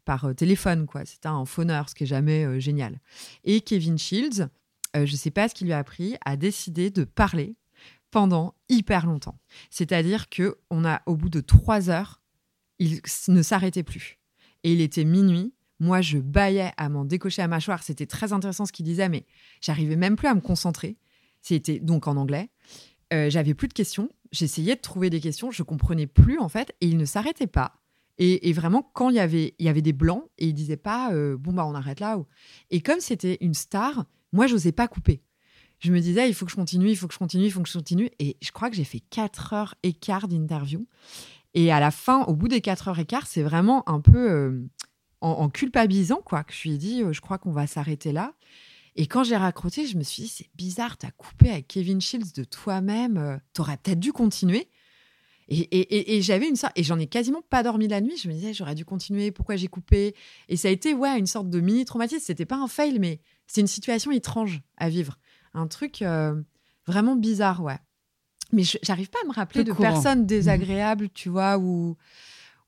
par 0.05 0.33
téléphone, 0.35 0.85
quoi. 0.85 1.05
C'était 1.05 1.27
un 1.27 1.45
phoneur, 1.45 1.89
ce 1.89 1.95
qui 1.95 2.03
est 2.03 2.07
jamais 2.07 2.59
génial. 2.59 2.99
Et 3.43 3.61
Kevin 3.61 3.97
Shields, 3.97 4.47
je 4.95 5.15
sais 5.15 5.31
pas 5.31 5.49
ce 5.49 5.55
qu'il 5.55 5.67
lui 5.67 5.73
a 5.73 5.79
appris, 5.79 6.15
a 6.25 6.35
décidé 6.35 6.89
de 6.89 7.03
parler 7.03 7.55
pendant 8.11 8.55
hyper 8.69 9.05
longtemps. 9.05 9.39
C'est-à-dire 9.69 10.29
que 10.29 10.57
on 10.69 10.85
a, 10.85 11.01
au 11.05 11.15
bout 11.15 11.29
de 11.29 11.41
trois 11.41 11.89
heures, 11.89 12.21
il 12.79 13.01
ne 13.27 13.41
s'arrêtait 13.41 13.83
plus. 13.83 14.19
Et 14.63 14.73
il 14.73 14.81
était 14.81 15.05
minuit 15.05 15.53
moi, 15.79 16.01
je 16.01 16.17
baillais 16.17 16.71
à 16.77 16.89
m'en 16.89 17.05
décocher 17.05 17.41
à 17.41 17.47
mâchoire. 17.47 17.83
C'était 17.83 18.05
très 18.05 18.33
intéressant 18.33 18.65
ce 18.65 18.71
qu'il 18.71 18.85
disait, 18.85 19.09
mais 19.09 19.25
j'arrivais 19.61 19.95
même 19.95 20.15
plus 20.15 20.27
à 20.27 20.35
me 20.35 20.41
concentrer. 20.41 20.97
C'était 21.41 21.79
donc 21.79 22.07
en 22.07 22.15
anglais. 22.17 22.49
Euh, 23.13 23.29
j'avais 23.29 23.53
plus 23.53 23.67
de 23.67 23.73
questions. 23.73 24.09
J'essayais 24.31 24.75
de 24.75 24.81
trouver 24.81 25.09
des 25.09 25.19
questions. 25.19 25.51
Je 25.51 25.63
comprenais 25.63 26.07
plus, 26.07 26.39
en 26.39 26.49
fait. 26.49 26.75
Et 26.81 26.87
il 26.87 26.97
ne 26.97 27.05
s'arrêtait 27.05 27.47
pas. 27.47 27.79
Et, 28.19 28.53
vraiment, 28.53 28.89
quand 28.93 29.09
il 29.09 29.15
y 29.15 29.19
avait, 29.19 29.81
des 29.81 29.93
blancs, 29.93 30.29
et 30.37 30.47
il 30.47 30.53
disait 30.53 30.77
pas, 30.77 31.11
euh, 31.13 31.35
bon, 31.35 31.51
bah, 31.51 31.65
on 31.65 31.73
arrête 31.73 31.99
là. 31.99 32.17
Et 32.69 32.81
comme 32.81 32.99
c'était 32.99 33.39
une 33.41 33.55
star, 33.55 34.05
moi, 34.31 34.45
j'osais 34.45 34.71
pas 34.71 34.87
couper. 34.87 35.23
Je 35.79 35.91
me 35.91 35.99
disais, 35.99 36.29
il 36.29 36.33
faut 36.33 36.45
que 36.45 36.51
je 36.51 36.55
continue, 36.55 36.89
il 36.89 36.95
faut 36.95 37.07
que 37.07 37.13
je 37.13 37.19
continue, 37.19 37.45
il 37.45 37.51
faut 37.51 37.61
que 37.61 37.67
je 37.67 37.73
continue. 37.73 38.09
Et 38.19 38.37
je 38.41 38.51
crois 38.51 38.69
que 38.69 38.75
j'ai 38.75 38.83
fait 38.83 39.01
4 39.01 39.53
heures 39.53 39.75
et 39.83 39.93
quart 39.93 40.27
d'interview. 40.27 40.87
Et 41.55 41.71
à 41.71 41.79
la 41.79 41.91
fin, 41.91 42.23
au 42.23 42.35
bout 42.35 42.47
des 42.47 42.61
4 42.61 42.87
heures 42.87 42.99
et 42.99 43.05
quart, 43.05 43.27
c'est 43.27 43.43
vraiment 43.43 43.87
un 43.89 43.99
peu. 43.99 44.31
Euh, 44.31 44.69
en, 45.23 45.49
culpabilisant, 45.49 46.21
quoi, 46.23 46.43
que 46.43 46.53
je 46.53 46.63
lui 46.63 46.75
ai 46.75 46.77
dit, 46.77 47.01
euh, 47.01 47.13
je 47.13 47.21
crois 47.21 47.37
qu'on 47.37 47.51
va 47.51 47.65
s'arrêter 47.65 48.11
là. 48.11 48.33
Et 48.95 49.07
quand 49.07 49.23
j'ai 49.23 49.37
raccroché, 49.37 49.87
je 49.87 49.97
me 49.97 50.03
suis 50.03 50.23
dit, 50.23 50.29
c'est 50.29 50.49
bizarre, 50.55 50.97
t'as 50.97 51.11
coupé 51.11 51.49
avec 51.49 51.67
Kevin 51.67 51.99
Shields 51.99 52.33
de 52.35 52.43
toi-même, 52.43 53.17
euh, 53.17 53.37
t'aurais 53.53 53.77
peut-être 53.77 53.99
dû 53.99 54.11
continuer. 54.11 54.69
Et, 55.49 56.21
j'avais 56.21 56.47
une 56.47 56.55
sorte, 56.55 56.73
et 56.75 56.83
j'en 56.83 56.97
ai 56.97 57.05
quasiment 57.05 57.41
pas 57.41 57.63
dormi 57.63 57.87
la 57.87 58.01
nuit. 58.01 58.17
Je 58.17 58.27
me 58.27 58.33
disais, 58.33 58.53
j'aurais 58.53 58.75
dû 58.75 58.85
continuer, 58.85 59.29
pourquoi 59.31 59.55
j'ai 59.55 59.67
coupé? 59.67 60.15
Et 60.47 60.55
ça 60.55 60.69
a 60.69 60.71
été, 60.71 60.93
ouais, 60.93 61.19
une 61.19 61.27
sorte 61.27 61.49
de 61.49 61.59
mini 61.59 61.85
traumatisme. 61.85 62.23
C'était 62.25 62.45
pas 62.45 62.55
un 62.55 62.67
fail, 62.67 62.97
mais 62.97 63.19
c'est 63.45 63.61
une 63.61 63.67
situation 63.67 64.11
étrange 64.11 64.61
à 64.77 64.89
vivre. 64.89 65.19
Un 65.53 65.67
truc 65.67 66.01
euh, 66.01 66.41
vraiment 66.87 67.15
bizarre, 67.15 67.61
ouais. 67.61 67.77
Mais 68.51 68.63
j'arrive 68.83 69.09
pas 69.09 69.19
à 69.23 69.27
me 69.27 69.33
rappeler 69.33 69.63
de 69.63 69.73
personnes 69.73 70.25
désagréables, 70.25 71.09
tu 71.09 71.29
vois, 71.29 71.57
ou 71.57 71.97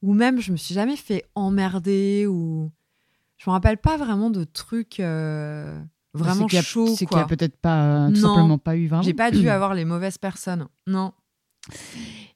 ou 0.01 0.13
même 0.13 0.39
je 0.39 0.51
me 0.51 0.57
suis 0.57 0.73
jamais 0.73 0.95
fait 0.95 1.25
emmerder 1.35 2.27
ou 2.27 2.71
je 3.37 3.49
me 3.49 3.53
rappelle 3.53 3.77
pas 3.77 3.97
vraiment 3.97 4.29
de 4.29 4.43
trucs 4.43 4.99
euh, 4.99 5.79
vraiment 6.13 6.47
chauds 6.47 6.95
c'est 6.95 7.05
qu'il 7.05 7.17
y 7.17 7.21
a 7.21 7.25
peut-être 7.25 7.57
pas 7.57 7.83
euh, 7.83 8.09
tout 8.09 8.15
simplement 8.15 8.57
pas 8.57 8.75
eu 8.75 8.87
vraiment. 8.87 9.03
J'ai 9.03 9.13
pas 9.13 9.31
dû 9.31 9.49
avoir 9.49 9.73
les 9.73 9.85
mauvaises 9.85 10.17
personnes. 10.17 10.67
Non. 10.87 11.13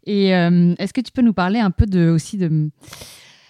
Et 0.05 0.35
euh, 0.35 0.73
est-ce 0.77 0.93
que 0.93 1.01
tu 1.01 1.11
peux 1.11 1.21
nous 1.21 1.33
parler 1.33 1.59
un 1.59 1.71
peu 1.71 1.85
de 1.85 2.09
aussi 2.09 2.37
de 2.37 2.69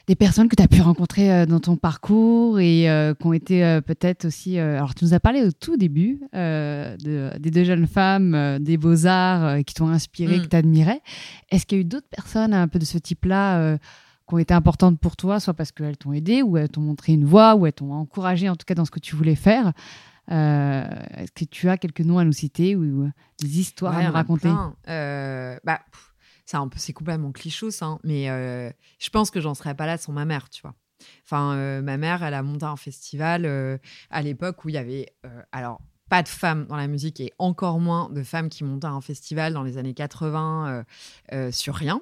des 0.10 0.16
personnes 0.16 0.50
que 0.50 0.56
tu 0.56 0.64
as 0.64 0.68
pu 0.68 0.82
rencontrer 0.82 1.32
euh, 1.32 1.46
dans 1.46 1.60
ton 1.60 1.76
parcours 1.76 2.60
et 2.60 2.90
euh, 2.90 3.14
qui 3.14 3.28
ont 3.28 3.34
été 3.34 3.64
euh, 3.64 3.80
peut-être 3.80 4.26
aussi. 4.26 4.58
alors, 4.58 4.96
tu 4.96 5.06
nous 5.06 5.14
as 5.14 5.20
parlé 5.20 5.44
au 5.44 5.52
tout 5.52 5.78
début 5.78 6.20
de, 6.34 7.38
des 7.38 7.52
deux 7.52 7.64
jeunes 7.64 7.86
femmes, 7.86 8.58
des 8.60 8.78
beaux-arts 8.78 9.60
qui 9.66 9.76
t'ont 9.76 9.88
inspiré, 9.88 10.40
mm. 10.40 10.42
que 10.42 10.48
tu 10.48 10.56
admirais. 10.56 11.02
Est-ce 11.52 11.68
qu'il 11.68 11.78
y 11.78 11.82
a 11.82 11.84
eu 11.84 11.86
d'autres 11.86 12.10
personnes 12.10 12.56
un 12.56 12.68
peu 12.68 12.80
de 12.80 12.86
ce 12.86 12.98
type-là 12.98 13.78
qui 14.28 14.34
ont 14.34 14.40
été 14.40 14.52
importantes 14.56 15.00
pour 15.00 15.16
toi, 15.16 15.40
soit 15.40 15.54
parce 15.54 15.72
qu'elles 15.72 15.98
t'ont 15.98 16.14
aidé, 16.14 16.42
ou 16.42 16.58
elles 16.58 16.70
t'ont 16.70 16.82
montré 16.82 17.14
une 17.14 17.26
voie, 17.26 17.54
ou 17.54 17.68
elles 17.68 17.74
t'ont 17.74 17.94
encouragé 17.94 18.50
en 18.50 18.56
tout 18.56 18.66
cas 18.66 18.74
dans 18.74 18.86
ce 18.86 18.92
que 18.92 19.00
tu 19.00 19.16
voulais 19.16 19.36
faire? 19.36 19.74
Est-ce 20.28 21.32
que 21.36 21.46
tu 21.46 21.70
as 21.70 21.78
quelques 21.78 22.02
noms 22.02 22.18
à 22.18 22.24
nous 22.26 22.32
citer 22.32 22.76
ou, 22.76 23.08
des 23.40 23.60
histoires 23.60 23.96
à 23.96 24.08
nous 24.08 24.12
raconter? 24.12 24.50
bah, 24.88 25.82
c'est 26.76 26.94
complètement 26.94 27.32
cliché, 27.32 27.72
ça, 27.72 27.86
hein, 27.86 28.00
mais 28.04 28.30
euh, 28.30 28.72
je 29.00 29.10
pense 29.10 29.32
que 29.32 29.42
j'en 29.42 29.54
serais 29.54 29.76
pas 29.76 29.86
là 29.86 29.98
sans 29.98 30.12
ma 30.12 30.26
mère, 30.26 30.50
tu 30.50 30.62
vois. 30.62 30.76
Enfin, 31.24 31.56
euh, 31.56 31.82
ma 31.82 31.98
mère, 31.98 32.24
elle 32.24 32.34
a 32.34 32.44
monté 32.44 32.66
un 32.66 32.76
festival 32.76 33.46
euh, 33.46 33.78
à 34.10 34.22
l'époque 34.22 34.66
où 34.66 34.70
il 34.70 34.76
y 34.76 34.78
avait, 34.78 35.14
alors, 35.52 35.82
pas 36.10 36.24
de 36.24 36.28
femmes 36.28 36.66
dans 36.66 36.76
la 36.76 36.88
musique 36.88 37.20
et 37.20 37.34
encore 37.38 37.80
moins 37.80 38.10
de 38.10 38.24
femmes 38.24 38.50
qui 38.50 38.64
montaient 38.64 38.88
un 38.88 39.02
festival 39.02 39.54
dans 39.54 39.64
les 39.64 39.78
années 39.78 39.94
80 39.94 40.84
sur 41.52 41.76
rien, 41.76 42.02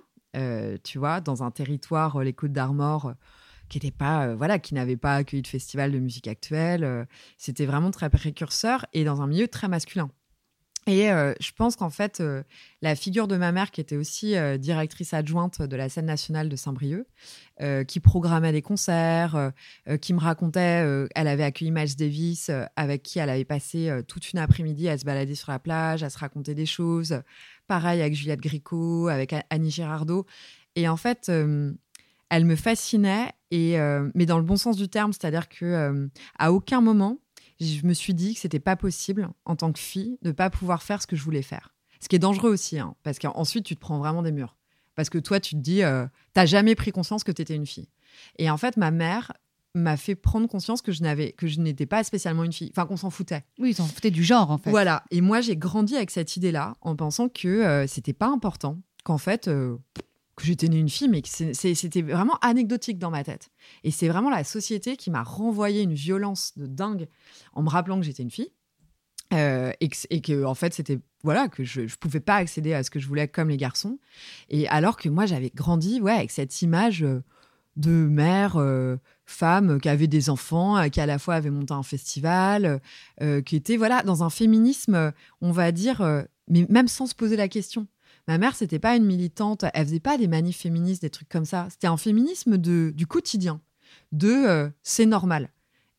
tu 0.83 0.97
vois, 0.97 1.19
dans 1.19 1.43
un 1.43 1.51
territoire, 1.51 2.21
les 2.21 2.31
Côtes 2.33 2.53
d'Armor 2.53 3.13
qui 3.67 3.79
n'était 3.79 3.91
pas 3.91 4.33
voilà 4.33 4.59
qui 4.59 4.75
n'avait 4.75 4.95
pas 4.95 5.15
accueilli 5.15 5.41
de 5.41 5.47
festival 5.47 5.91
de 5.91 5.99
musique 5.99 6.29
actuelle 6.29 7.05
c'était 7.37 7.65
vraiment 7.65 7.91
très 7.91 8.09
précurseur 8.09 8.85
et 8.93 9.03
dans 9.03 9.21
un 9.21 9.27
milieu 9.27 9.49
très 9.49 9.67
masculin 9.67 10.09
et 10.87 11.11
euh, 11.11 11.33
je 11.41 11.51
pense 11.51 11.75
qu'en 11.75 11.89
fait, 11.89 12.21
euh, 12.21 12.43
la 12.81 12.95
figure 12.95 13.27
de 13.27 13.35
ma 13.35 13.51
mère, 13.51 13.71
qui 13.71 13.81
était 13.81 13.97
aussi 13.97 14.37
euh, 14.37 14.57
directrice 14.57 15.13
adjointe 15.13 15.61
de 15.61 15.75
la 15.75 15.89
scène 15.89 16.05
nationale 16.05 16.47
de 16.47 16.55
Saint-Brieuc, 16.55 17.05
qui 17.87 17.99
programmait 17.99 18.51
des 18.51 18.61
concerts, 18.61 19.51
qui 19.99 20.13
me 20.13 20.19
racontait, 20.19 21.07
elle 21.15 21.27
avait 21.27 21.43
accueilli 21.43 21.71
Miles 21.71 21.95
Davis, 21.95 22.51
avec 22.75 23.01
qui 23.01 23.17
elle 23.17 23.31
avait 23.31 23.45
passé 23.45 23.91
toute 24.07 24.31
une 24.31 24.37
après-midi 24.37 24.87
à 24.89 24.95
se 24.95 25.05
balader 25.05 25.33
sur 25.33 25.51
la 25.51 25.57
plage, 25.57 26.03
à 26.03 26.11
se 26.11 26.19
raconter 26.19 26.53
des 26.53 26.67
choses. 26.67 27.19
Pareil 27.65 28.01
avec 28.01 28.13
Juliette 28.13 28.41
Gricot, 28.41 29.07
avec 29.07 29.33
Annie 29.49 29.71
Girardot. 29.71 30.27
Et 30.75 30.87
en 30.87 30.97
fait, 30.97 31.31
elle 32.29 32.45
me 32.45 32.55
fascinait, 32.55 33.31
et, 33.49 33.75
mais 34.13 34.27
dans 34.27 34.37
le 34.37 34.45
bon 34.45 34.57
sens 34.57 34.77
du 34.77 34.87
terme, 34.87 35.11
c'est-à-dire 35.11 35.49
que 35.49 36.07
à 36.37 36.51
aucun 36.51 36.81
moment 36.81 37.17
je 37.59 37.85
me 37.85 37.93
suis 37.93 38.13
dit 38.13 38.33
que 38.33 38.39
c'était 38.39 38.59
pas 38.59 38.75
possible 38.75 39.29
en 39.45 39.55
tant 39.55 39.71
que 39.71 39.79
fille 39.79 40.17
de 40.21 40.31
pas 40.31 40.49
pouvoir 40.49 40.83
faire 40.83 41.01
ce 41.01 41.07
que 41.07 41.15
je 41.15 41.23
voulais 41.23 41.41
faire. 41.41 41.73
Ce 41.99 42.07
qui 42.07 42.15
est 42.15 42.19
dangereux 42.19 42.51
aussi, 42.51 42.79
hein, 42.79 42.95
parce 43.03 43.19
qu'ensuite 43.19 43.65
tu 43.65 43.75
te 43.75 43.79
prends 43.79 43.97
vraiment 43.97 44.21
des 44.21 44.31
murs. 44.31 44.55
Parce 44.95 45.09
que 45.09 45.17
toi, 45.17 45.39
tu 45.39 45.55
te 45.55 45.59
dis, 45.59 45.83
euh, 45.83 46.07
t'as 46.33 46.45
jamais 46.45 46.73
pris 46.73 46.91
conscience 46.91 47.23
que 47.23 47.31
tu 47.31 47.41
étais 47.41 47.55
une 47.55 47.67
fille. 47.67 47.87
Et 48.39 48.49
en 48.49 48.57
fait, 48.57 48.77
ma 48.77 48.89
mère 48.89 49.31
m'a 49.75 49.95
fait 49.95 50.15
prendre 50.15 50.47
conscience 50.47 50.81
que 50.81 50.91
je 50.91 51.03
n'avais 51.03 51.33
que 51.33 51.45
je 51.45 51.59
n'étais 51.59 51.85
pas 51.85 52.03
spécialement 52.03 52.43
une 52.43 52.53
fille, 52.53 52.71
enfin 52.71 52.87
qu'on 52.87 52.97
s'en 52.97 53.11
foutait. 53.11 53.43
Oui, 53.59 53.71
ils 53.71 53.75
s'en 53.75 53.85
foutaient 53.85 54.11
du 54.11 54.23
genre 54.23 54.49
en 54.49 54.57
fait. 54.57 54.71
Voilà. 54.71 55.03
Et 55.11 55.21
moi, 55.21 55.41
j'ai 55.41 55.55
grandi 55.55 55.95
avec 55.95 56.09
cette 56.09 56.35
idée-là 56.35 56.75
en 56.81 56.95
pensant 56.95 57.29
que 57.29 57.47
euh, 57.47 57.85
c'était 57.85 58.13
pas 58.13 58.27
important, 58.27 58.79
qu'en 59.03 59.19
fait 59.19 59.47
euh, 59.47 59.77
que 60.37 60.45
j'étais 60.45 60.67
née 60.67 60.79
une 60.79 60.89
fille, 60.89 61.09
mais 61.09 61.21
c'était 61.25 62.01
vraiment 62.01 62.37
anecdotique 62.41 62.99
dans 62.99 63.11
ma 63.11 63.23
tête. 63.23 63.49
Et 63.83 63.91
c'est 63.91 64.07
vraiment 64.07 64.29
la 64.29 64.43
société 64.43 64.95
qui 64.95 65.11
m'a 65.11 65.23
renvoyé 65.23 65.81
une 65.81 65.93
violence 65.93 66.53
de 66.57 66.67
dingue 66.67 67.07
en 67.53 67.63
me 67.63 67.69
rappelant 67.69 67.99
que 67.99 68.05
j'étais 68.05 68.23
une 68.23 68.31
fille. 68.31 68.51
Euh, 69.33 69.73
et, 69.81 69.89
que, 69.89 70.45
en 70.45 70.55
fait 70.55 70.73
c'était 70.73 70.99
voilà 71.21 71.49
que 71.49 71.65
je, 71.65 71.85
je 71.85 71.97
pouvais 71.97 72.21
pas 72.21 72.35
accéder 72.35 72.73
à 72.73 72.81
ce 72.83 72.89
que 72.89 72.97
je 72.97 73.09
voulais 73.09 73.27
comme 73.27 73.49
les 73.49 73.57
garçons 73.57 73.99
et 74.47 74.69
alors 74.69 74.95
que 74.95 75.09
moi 75.09 75.25
j'avais 75.25 75.51
grandi 75.53 75.99
ouais 75.99 76.13
avec 76.13 76.31
cette 76.31 76.61
image 76.61 77.05
de 77.75 77.91
mère 77.91 78.57
femme 79.27 79.79
qui 79.79 79.89
avait 79.89 80.07
des 80.07 80.29
enfants, 80.29 80.77
euh, 80.77 80.87
qui 80.87 80.99
à 80.99 81.05
la 81.05 81.19
fois 81.19 81.35
avait 81.35 81.51
monté 81.51 81.73
un 81.73 81.83
festival, 81.83 82.65
euh, 82.65 82.79
euh, 83.21 83.41
qui 83.41 83.55
était 83.55 83.77
voilà 83.77 84.01
dans 84.01 84.23
un 84.23 84.29
féminisme, 84.29 85.13
on 85.41 85.51
va 85.51 85.71
dire, 85.71 86.01
mais 86.47 86.65
même 86.69 86.87
sans 86.87 87.05
se 87.05 87.13
poser 87.13 87.35
la 87.35 87.47
question. 87.47 87.87
Ma 88.27 88.37
mère, 88.37 88.55
c'était 88.55 88.79
pas 88.79 88.95
une 88.95 89.05
militante, 89.05 89.63
elle 89.73 89.85
faisait 89.85 89.99
pas 89.99 90.17
des 90.17 90.27
manifs 90.27 90.59
féministes, 90.59 91.01
des 91.01 91.09
trucs 91.09 91.29
comme 91.29 91.45
ça. 91.45 91.67
C'était 91.69 91.87
un 91.87 91.97
féminisme 91.97 92.57
de, 92.57 92.91
du 92.95 93.07
quotidien, 93.07 93.61
de 94.11 94.69
c'est 94.83 95.05
normal. 95.05 95.49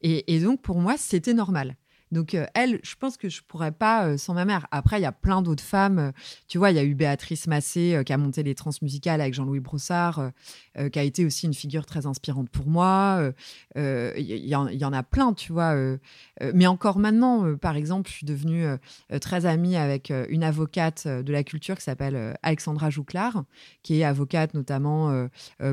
et, 0.02 0.40
donc 0.40 0.60
pour 0.60 0.78
moi, 0.78 0.96
c'était 0.98 1.34
normal. 1.34 1.76
Donc, 2.12 2.34
euh, 2.34 2.46
elle, 2.54 2.80
je 2.82 2.94
pense 2.94 3.16
que 3.16 3.28
je 3.28 3.42
pourrais 3.42 3.72
pas 3.72 4.06
euh, 4.06 4.16
sans 4.16 4.34
ma 4.34 4.44
mère. 4.44 4.66
Après, 4.70 4.98
il 4.98 5.02
y 5.02 5.06
a 5.06 5.12
plein 5.12 5.42
d'autres 5.42 5.62
femmes. 5.62 5.98
Euh, 5.98 6.12
tu 6.46 6.58
vois, 6.58 6.70
il 6.70 6.76
y 6.76 6.78
a 6.78 6.84
eu 6.84 6.94
Béatrice 6.94 7.46
Massé 7.46 8.02
qui 8.04 8.12
a 8.12 8.18
monté 8.18 8.42
les 8.42 8.54
transmusicales 8.54 9.20
avec 9.20 9.34
Jean-Louis 9.34 9.60
Brossard, 9.60 10.30
qui 10.92 10.98
a 10.98 11.02
été 11.02 11.24
aussi 11.24 11.46
une 11.46 11.54
figure 11.54 11.84
très 11.86 12.06
inspirante 12.06 12.48
pour 12.48 12.66
moi. 12.66 13.32
Il 13.76 14.20
y, 14.20 14.54
en 14.54 14.92
a 14.92 15.02
plein, 15.02 15.32
tu 15.32 15.52
vois. 15.52 15.74
mais 16.54 16.66
encore 16.66 16.98
maintenant, 16.98 17.56
par 17.56 17.76
exemple, 17.76 18.08
je 18.08 18.14
suis 18.14 18.26
devenue 18.26 18.66
très 19.20 19.46
amie 19.46 19.76
avec 19.76 20.12
une 20.28 20.44
avocate 20.44 21.06
de 21.06 21.32
la 21.32 21.44
culture 21.44 21.76
qui 21.76 21.84
s'appelle 21.84 22.36
Alexandra 22.42 22.90
Jouclard, 22.90 23.44
qui 23.82 24.00
est 24.00 24.04
avocate 24.04 24.54
notamment 24.54 25.28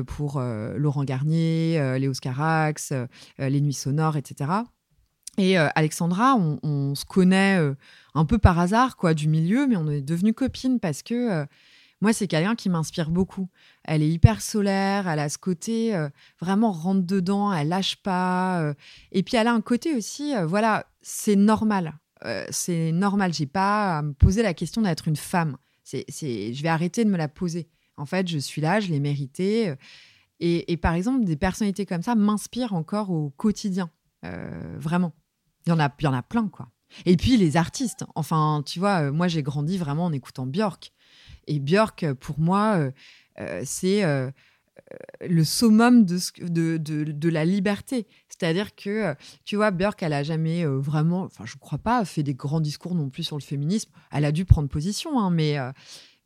pour 0.06 0.40
Laurent 0.40 1.04
Garnier, 1.04 1.98
Léo 1.98 2.14
Scarax, 2.14 2.92
Les 3.38 3.60
Nuits 3.60 3.72
Sonores, 3.72 4.16
etc. 4.16 4.64
Et 5.38 5.58
euh, 5.58 5.68
Alexandra, 5.74 6.36
on, 6.36 6.94
se 6.94 7.04
connaît 7.04 7.58
euh, 7.58 7.74
un 8.14 8.24
peu 8.24 8.38
par 8.38 8.58
hasard, 8.58 8.96
quoi, 8.96 9.14
du 9.14 9.28
milieu, 9.28 9.66
mais 9.66 9.76
on 9.76 9.88
est 9.88 10.00
devenues 10.00 10.34
copines 10.34 10.80
parce 10.80 11.02
que 11.02 11.14
euh, 11.14 11.46
moi, 12.00 12.12
c'est 12.12 12.26
quelqu'un 12.26 12.54
qui 12.54 12.68
m'inspire 12.68 13.10
beaucoup. 13.10 13.48
Elle 13.84 14.02
est 14.02 14.08
hyper 14.08 14.40
solaire, 14.40 15.08
elle 15.08 15.18
a 15.18 15.28
ce 15.28 15.38
côté 15.38 15.94
vraiment 16.40 16.70
rentre 16.70 17.06
dedans, 17.06 17.50
elle 17.52 17.68
lâche 17.68 17.96
pas. 17.96 18.74
et 19.12 19.22
puis 19.22 19.36
elle 19.36 19.46
a 19.46 19.52
un 19.54 19.62
côté 19.62 19.94
aussi, 19.94 20.34
voilà, 20.46 20.86
c'est 21.00 21.36
normal. 21.36 21.94
c'est 22.50 22.92
normal. 22.92 23.32
J'ai 23.32 23.46
pas 23.46 23.98
à 23.98 24.02
me 24.02 24.12
poser 24.12 24.42
la 24.42 24.52
question 24.52 24.82
d'être 24.82 25.08
une 25.08 25.16
femme. 25.16 25.56
C'est, 25.84 26.04
je 26.10 26.62
vais 26.62 26.68
arrêter 26.68 27.02
de 27.02 27.08
me 27.08 27.16
la 27.16 27.28
poser. 27.28 27.70
En 27.96 28.04
fait, 28.04 28.28
je 28.28 28.36
suis 28.36 28.60
là, 28.60 28.78
je 28.78 28.88
l'ai 28.88 29.00
mérité. 29.00 29.72
Et, 30.38 30.70
et, 30.70 30.76
par 30.76 30.92
exemple, 30.92 31.24
des 31.24 31.36
personnalités 31.36 31.86
comme 31.86 32.02
ça 32.02 32.14
m'inspirent 32.14 32.74
encore 32.74 33.10
au 33.10 33.30
quotidien, 33.30 33.90
vraiment. 34.22 35.14
Il 35.66 35.70
y 35.70 35.72
en 35.72 35.80
a, 35.80 35.92
il 35.98 36.04
y 36.04 36.06
en 36.06 36.14
a 36.14 36.22
plein, 36.22 36.48
quoi. 36.48 36.68
Et 37.04 37.16
puis 37.16 37.36
les 37.36 37.56
artistes. 37.56 38.04
Enfin, 38.14 38.62
tu 38.64 38.78
vois, 38.78 39.06
euh, 39.06 39.12
moi 39.12 39.28
j'ai 39.28 39.42
grandi 39.42 39.78
vraiment 39.78 40.06
en 40.06 40.12
écoutant 40.12 40.46
Björk. 40.46 40.92
Et 41.46 41.58
Björk, 41.58 42.04
euh, 42.04 42.14
pour 42.14 42.38
moi, 42.38 42.90
euh, 43.38 43.62
c'est 43.64 44.02
le 45.20 45.44
summum 45.44 46.04
de, 46.04 46.18
de, 46.48 46.76
de, 46.78 47.28
la 47.28 47.44
liberté. 47.44 48.06
C'est-à-dire 48.28 48.74
que, 48.74 49.14
tu 49.44 49.56
vois, 49.56 49.70
Björk, 49.70 50.02
elle 50.02 50.12
a 50.12 50.22
jamais 50.22 50.64
vraiment, 50.64 51.22
enfin, 51.22 51.44
je 51.44 51.56
crois 51.56 51.78
pas, 51.78 52.04
fait 52.04 52.22
des 52.22 52.34
grands 52.34 52.60
discours 52.60 52.94
non 52.94 53.10
plus 53.10 53.24
sur 53.24 53.36
le 53.36 53.42
féminisme. 53.42 53.90
Elle 54.12 54.24
a 54.24 54.32
dû 54.32 54.44
prendre 54.44 54.68
position, 54.68 55.18
hein, 55.18 55.30
mais 55.30 55.58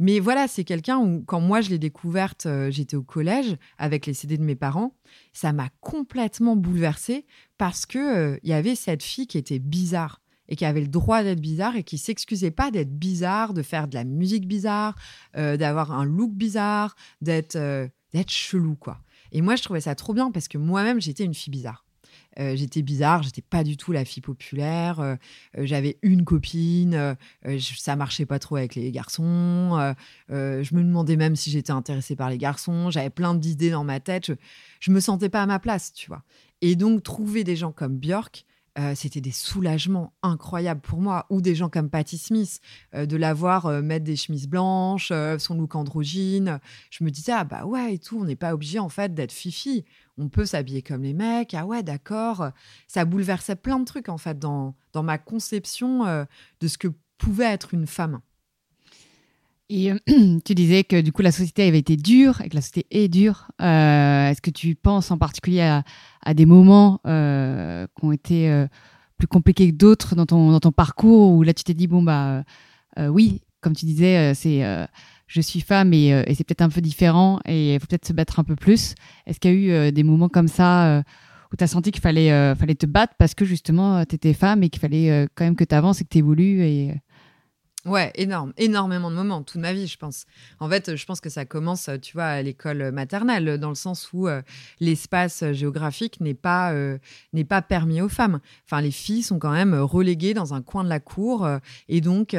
mais 0.01 0.19
voilà, 0.19 0.49
c'est 0.49 0.65
quelqu'un 0.65 0.99
où, 0.99 1.23
quand 1.27 1.41
moi 1.41 1.61
je 1.61 1.69
l'ai 1.69 1.79
découverte, 1.79 2.47
euh, 2.47 2.71
j'étais 2.71 2.97
au 2.97 3.03
collège 3.03 3.59
avec 3.77 4.07
les 4.07 4.15
CD 4.15 4.39
de 4.39 4.43
mes 4.43 4.57
parents, 4.57 4.95
ça 5.35 5.53
m'a 5.53 5.69
complètement 5.81 6.57
bouleversée 6.57 7.27
parce 7.59 7.85
que 7.85 7.99
euh, 7.99 8.39
il 8.43 8.49
y 8.49 8.55
avait 8.55 8.75
cette 8.75 9.03
fille 9.03 9.27
qui 9.27 9.37
était 9.37 9.59
bizarre 9.59 10.23
et 10.49 10.57
qui 10.57 10.65
avait 10.65 10.81
le 10.81 10.89
droit 10.89 11.23
d'être 11.23 11.43
bizarre 11.43 11.77
et 11.77 11.85
qui 11.85 11.99
s'excusait 11.99 12.51
pas 12.51 12.71
d'être 12.71 12.99
bizarre, 12.99 13.53
de 13.53 13.61
faire 13.61 13.89
de 13.89 13.95
la 13.95 14.05
musique 14.05 14.49
bizarre, 14.49 14.97
euh, 15.37 15.59
d'avoir 15.59 15.93
un 15.93 16.07
look 16.07 16.33
bizarre, 16.33 16.97
d'être 17.21 17.59
d'être 18.15 18.31
chelou 18.31 18.77
quoi. 18.77 19.03
Et 19.33 19.43
moi 19.43 19.55
je 19.55 19.63
trouvais 19.63 19.83
ça 19.83 19.95
trop 19.95 20.15
bien 20.15 20.31
parce 20.31 20.49
que 20.49 20.57
moi-même 20.57 20.99
j'étais 20.99 21.25
une 21.25 21.35
fille 21.35 21.53
bizarre. 21.53 21.85
Euh, 22.39 22.55
j'étais 22.55 22.83
bizarre, 22.83 23.23
j'étais 23.23 23.43
pas 23.43 23.65
du 23.65 23.77
tout 23.77 23.93
la 23.93 24.05
fille 24.05 24.23
populaire. 24.23 25.01
Euh, 25.01 25.17
euh, 25.59 25.67
j'avais 25.67 25.99
une 26.03 26.25
copine, 26.25 27.17
ça 27.59 27.97
marchait 27.97 28.27
pas 28.27 28.39
trop 28.39 28.57
avec 28.57 28.75
les 28.75 28.91
garçons. 28.93 29.95
je 30.29 30.75
me 30.75 30.83
demandais 30.83 31.17
même 31.17 31.37
si 31.37 31.51
j'étais 31.51 31.73
intéressée 31.73 32.17
par 32.17 32.31
les 32.31 32.39
garçons. 32.39 32.91
J'avais 32.91 33.11
plein 33.11 33.35
d'idées 33.35 33.71
dans 33.71 33.85
ma 33.85 34.01
tête. 34.01 34.27
Je, 34.27 34.33
je 34.81 34.91
me 34.91 35.01
sentais 35.01 35.29
pas 35.29 35.43
à 35.43 35.47
ma 35.47 35.59
place, 35.59 35.93
tu 35.93 36.09
vois. 36.09 36.23
Et 36.63 36.77
donc 36.77 37.03
trouver 37.03 37.45
des 37.45 37.57
gens 37.57 37.73
comme 37.73 37.97
Björk, 37.99 38.45
euh, 38.79 38.95
c'était 38.95 39.21
des 39.21 39.33
soulagements 39.33 40.13
incroyables 40.23 40.81
pour 40.81 41.01
moi. 41.01 41.27
Ou 41.31 41.41
des 41.41 41.55
gens 41.55 41.69
comme 41.69 41.91
Patti 41.91 42.19
Smith, 42.19 42.61
euh, 42.95 43.07
de 43.07 43.17
la 43.17 43.35
voir 43.35 43.67
euh, 43.67 43.83
mettre 43.83 44.05
des 44.05 44.17
chemises 44.17 44.49
blanches, 44.49 45.13
son 45.39 45.55
look 45.55 45.75
androgyne. 45.75 46.61
Je 46.91 47.05
me 47.05 47.11
disais, 47.11 47.33
ah 47.33 47.45
bah 47.45 47.65
ouais, 47.65 47.95
et 47.95 47.99
tout, 47.99 48.19
on 48.19 48.25
n'est 48.25 48.37
pas 48.37 48.55
obligé 48.55 48.79
en 48.79 48.89
fait 48.89 49.15
d'être 49.15 49.33
fifi. 49.33 49.85
On 50.19 50.29
peut 50.29 50.47
s'habiller 50.47 50.83
comme 50.83 51.03
les 51.03 51.15
mecs. 51.15 51.55
Ah 51.55 51.67
ouais, 51.67 51.83
d'accord. 51.83 52.51
Ça 52.87 53.05
bouleversait 53.05 53.57
plein 53.57 53.79
de 53.79 53.85
trucs 53.85 54.09
en 54.09 54.19
fait 54.19 54.39
dans, 54.39 54.75
dans 54.93 55.03
ma 55.03 55.19
conception 55.19 56.05
de 56.61 56.69
ce 56.69 56.79
que 56.79 56.89
pouvait 57.19 57.45
être 57.45 57.75
une 57.75 57.87
femme. 57.87 58.21
Et 59.71 59.93
tu 60.45 60.55
disais 60.55 60.83
que 60.83 61.01
du 61.01 61.13
coup 61.13 61.23
la 61.23 61.31
société 61.31 61.63
avait 61.63 61.79
été 61.79 61.97
dure 61.97 62.41
et 62.43 62.49
que 62.49 62.57
la 62.57 62.61
société 62.61 62.87
est 62.91 63.09
dure. 63.09 63.53
Euh, 63.63 64.29
est-ce 64.29 64.43
que 64.43 64.51
tu 64.51 64.75
penses 64.75 65.13
en 65.13 65.17
particulier 65.17 65.61
à, 65.61 66.35
des 66.35 66.45
moments 66.45 67.01
euh, 67.07 67.87
qui 67.97 68.05
ont 68.05 68.13
été 68.13 68.51
euh, 68.51 68.67
plus 69.17 69.29
compliqués 69.29 69.71
que 69.71 69.77
d'autres 69.77 70.17
dans 70.17 70.27
ton, 70.27 70.51
dans 70.51 70.59
ton 70.59 70.73
parcours 70.73 71.33
où 71.33 71.45
là 71.45 71.55
tu 71.55 71.63
t'es 71.63 71.75
dit 71.75 71.87
bon 71.87 72.03
bah 72.03 72.43
oui, 73.09 73.41
comme 73.61 73.75
tu 73.75 73.87
disais, 73.87 74.35
c'est 74.35 74.63
je 75.29 75.41
suis 75.41 75.61
femme 75.61 75.95
et, 75.95 76.09
et 76.09 76.35
c'est 76.35 76.43
peut-être 76.43 76.63
un 76.63 76.69
peu 76.69 76.81
différent 76.81 77.39
et 77.47 77.75
il 77.75 77.81
faut 77.81 77.87
peut-être 77.87 78.07
se 78.07 78.13
battre 78.13 78.41
un 78.41 78.45
peu 78.45 78.57
plus. 78.57 78.95
Est-ce 79.27 79.39
qu'il 79.39 79.53
y 79.53 79.73
a 79.73 79.89
eu 79.89 79.93
des 79.93 80.03
moments 80.03 80.29
comme 80.29 80.49
ça 80.49 81.03
où 81.53 81.57
tu 81.57 81.63
as 81.63 81.69
senti 81.69 81.93
qu'il 81.93 82.03
fallait, 82.03 82.55
fallait 82.57 82.75
te 82.75 82.87
battre 82.87 83.15
parce 83.19 83.35
que 83.35 83.45
justement 83.45 84.05
tu 84.05 84.17
étais 84.17 84.35
femme 84.35 84.65
et 84.65 84.69
qu'il 84.69 84.81
fallait 84.81 85.29
quand 85.37 85.45
même 85.45 85.57
que 85.57 85.65
tu 85.65 85.75
avances 85.75 86.01
et 86.01 86.05
que 86.05 86.11
tu 86.11 86.19
évolues 86.19 86.63
et 86.65 86.95
Ouais, 87.87 88.13
énorme, 88.15 88.53
énormément 88.59 89.11
de 89.11 89.17
moments, 89.17 89.43
toute 89.43 89.61
ma 89.61 89.73
vie, 89.73 89.87
je 89.87 89.97
pense. 89.97 90.27
En 90.59 90.69
fait, 90.69 90.97
je 90.97 91.07
pense 91.07 91.21
que 91.23 91.31
ça 91.31 91.47
commence, 91.47 91.89
tu 92.03 92.13
vois, 92.13 92.27
à 92.27 92.43
l'école 92.43 92.93
maternelle, 92.93 93.57
dans 93.59 93.71
le 93.71 93.75
sens 93.75 94.11
où 94.13 94.29
euh, 94.29 94.43
l'espace 94.81 95.43
géographique 95.53 96.21
n'est 96.21 96.35
pas 96.35 96.73
euh, 96.75 96.99
n'est 97.33 97.45
pas 97.45 97.63
permis 97.63 98.03
aux 98.03 98.11
femmes. 98.11 98.41
Enfin, 98.67 98.83
les 98.83 98.91
filles 98.91 99.23
sont 99.23 99.39
quand 99.39 99.53
même 99.53 99.75
reléguées 99.75 100.35
dans 100.35 100.53
un 100.53 100.61
coin 100.61 100.85
de 100.85 100.91
la 100.91 101.01
cour, 101.01 101.47
euh, 101.47 101.59
et 101.89 102.03
donc 102.03 102.37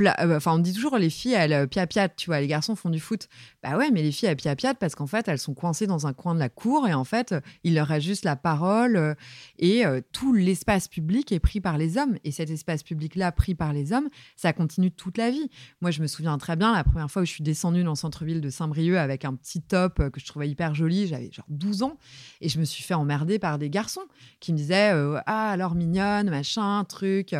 enfin, 0.00 0.54
on 0.54 0.58
dit 0.58 0.72
toujours 0.72 0.98
les 0.98 1.10
filles, 1.10 1.34
elles 1.34 1.52
euh, 1.52 1.66
pia 1.66 1.86
tu 2.08 2.26
vois, 2.26 2.40
les 2.40 2.46
garçons 2.46 2.74
font 2.74 2.90
du 2.90 3.00
foot. 3.00 3.28
Bah 3.62 3.76
ouais, 3.76 3.90
mais 3.90 4.02
les 4.02 4.12
filles, 4.12 4.28
elles 4.28 4.36
pia 4.36 4.74
parce 4.74 4.94
qu'en 4.94 5.06
fait, 5.06 5.28
elles 5.28 5.38
sont 5.38 5.54
coincées 5.54 5.86
dans 5.86 6.06
un 6.06 6.12
coin 6.12 6.34
de 6.34 6.40
la 6.40 6.48
cour 6.48 6.88
et 6.88 6.94
en 6.94 7.04
fait, 7.04 7.34
il 7.62 7.74
leur 7.74 7.86
reste 7.86 8.06
juste 8.06 8.24
la 8.24 8.36
parole 8.36 8.96
euh, 8.96 9.14
et 9.58 9.84
tout 10.12 10.32
l'espace 10.32 10.88
public 10.88 11.30
est 11.32 11.38
pris 11.38 11.60
par 11.60 11.78
les 11.78 11.96
hommes. 11.98 12.16
Et 12.24 12.32
cet 12.32 12.50
espace 12.50 12.82
public-là, 12.82 13.32
pris 13.32 13.54
par 13.54 13.72
les 13.72 13.92
hommes, 13.92 14.08
ça 14.36 14.52
continue 14.52 14.90
toute 14.90 15.18
la 15.18 15.30
vie. 15.30 15.50
Moi, 15.80 15.90
je 15.90 16.02
me 16.02 16.06
souviens 16.06 16.36
très 16.38 16.56
bien 16.56 16.74
la 16.74 16.84
première 16.84 17.10
fois 17.10 17.22
où 17.22 17.24
je 17.24 17.30
suis 17.30 17.44
descendue 17.44 17.84
dans 17.84 17.90
le 17.90 17.96
centre-ville 17.96 18.40
de 18.40 18.50
Saint-Brieuc 18.50 18.96
avec 18.96 19.24
un 19.24 19.34
petit 19.34 19.62
top 19.62 20.10
que 20.10 20.20
je 20.20 20.26
trouvais 20.26 20.48
hyper 20.48 20.74
joli, 20.74 21.06
j'avais 21.06 21.30
genre 21.32 21.46
12 21.48 21.82
ans 21.82 21.98
et 22.40 22.48
je 22.48 22.58
me 22.58 22.64
suis 22.64 22.82
fait 22.82 22.94
emmerder 22.94 23.38
par 23.38 23.58
des 23.58 23.70
garçons 23.70 24.04
qui 24.40 24.52
me 24.52 24.58
disaient 24.58 24.92
Ah, 25.26 25.50
alors 25.50 25.74
mignonne, 25.74 26.30
machin, 26.30 26.84
truc, 26.84 27.34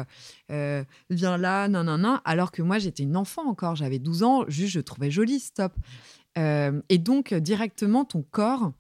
viens 0.49 1.39
là, 1.39 1.69
non, 1.69 1.85
non, 1.85 1.99
non. 1.99 2.21
Alors 2.25 2.44
alors 2.45 2.53
que 2.53 2.61
moi, 2.61 2.79
j'étais 2.79 3.05
une 3.05 3.17
enfant 3.17 3.49
encore, 3.49 3.75
j'avais 3.75 3.99
12 3.99 4.23
ans, 4.23 4.45
juste 4.49 4.75
je 4.75 4.81
trouvais 4.81 5.11
joli, 5.11 5.41
stop. 5.41 5.73
Euh, 6.37 6.83
et 6.91 6.99
donc, 6.99 7.33
directement, 7.33 8.05
ton 8.05 8.21
corps 8.21 8.73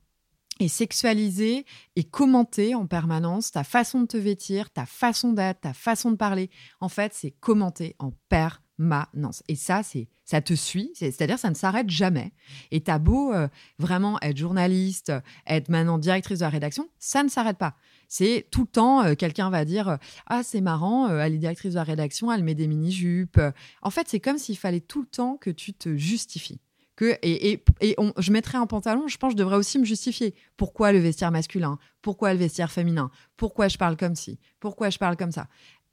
est 0.60 0.68
sexualisé 0.68 1.64
et 1.96 2.04
commenté 2.04 2.74
en 2.74 2.86
permanence. 2.86 3.52
Ta 3.52 3.64
façon 3.64 4.02
de 4.02 4.06
te 4.06 4.18
vêtir, 4.18 4.68
ta 4.68 4.84
façon 4.84 5.32
d'être, 5.32 5.62
ta 5.62 5.72
façon 5.72 6.10
de 6.10 6.16
parler, 6.16 6.50
en 6.80 6.90
fait, 6.90 7.14
c'est 7.14 7.30
commenté 7.30 7.96
en 7.98 8.12
permanence. 8.28 9.42
Et 9.48 9.56
ça, 9.56 9.82
c'est 9.82 10.08
ça 10.26 10.42
te 10.42 10.52
suit, 10.52 10.90
c'est-à-dire 10.94 11.38
ça 11.38 11.48
ne 11.48 11.54
s'arrête 11.54 11.88
jamais. 11.88 12.32
Et 12.70 12.82
t'as 12.82 12.98
beau 12.98 13.32
euh, 13.32 13.48
vraiment 13.78 14.18
être 14.20 14.36
journaliste, 14.36 15.10
être 15.46 15.70
maintenant 15.70 15.96
directrice 15.96 16.40
de 16.40 16.44
la 16.44 16.50
rédaction, 16.50 16.86
ça 16.98 17.22
ne 17.22 17.30
s'arrête 17.30 17.56
pas. 17.56 17.76
C'est 18.16 18.46
tout 18.52 18.60
le 18.60 18.68
temps, 18.68 19.02
euh, 19.02 19.16
quelqu'un 19.16 19.50
va 19.50 19.64
dire 19.64 19.88
euh, 19.88 19.96
Ah, 20.28 20.44
c'est 20.44 20.60
marrant, 20.60 21.08
euh, 21.08 21.18
elle 21.18 21.34
est 21.34 21.38
directrice 21.38 21.72
de 21.72 21.78
la 21.78 21.82
rédaction, 21.82 22.30
elle 22.30 22.44
met 22.44 22.54
des 22.54 22.68
mini-jupes. 22.68 23.40
En 23.82 23.90
fait, 23.90 24.06
c'est 24.08 24.20
comme 24.20 24.38
s'il 24.38 24.56
fallait 24.56 24.78
tout 24.78 25.00
le 25.00 25.08
temps 25.08 25.36
que 25.36 25.50
tu 25.50 25.74
te 25.74 25.96
justifies, 25.96 26.60
que 26.94 27.18
et, 27.22 27.50
et, 27.50 27.64
et 27.80 27.96
je 28.18 28.30
mettrais 28.30 28.56
un 28.56 28.68
pantalon, 28.68 29.08
je 29.08 29.16
pense 29.16 29.32
que 29.32 29.38
je 29.38 29.42
devrais 29.42 29.56
aussi 29.56 29.80
me 29.80 29.84
justifier. 29.84 30.36
Pourquoi 30.56 30.92
le 30.92 31.00
vestiaire 31.00 31.32
masculin? 31.32 31.76
Pourquoi 32.02 32.32
le 32.32 32.38
vestiaire 32.38 32.70
féminin? 32.70 33.10
Pourquoi 33.36 33.66
je 33.66 33.78
parle 33.78 33.96
comme 33.96 34.14
ci? 34.14 34.38
Pourquoi 34.60 34.90
je 34.90 34.98
parle 34.98 35.16
comme 35.16 35.32
ça? 35.32 35.48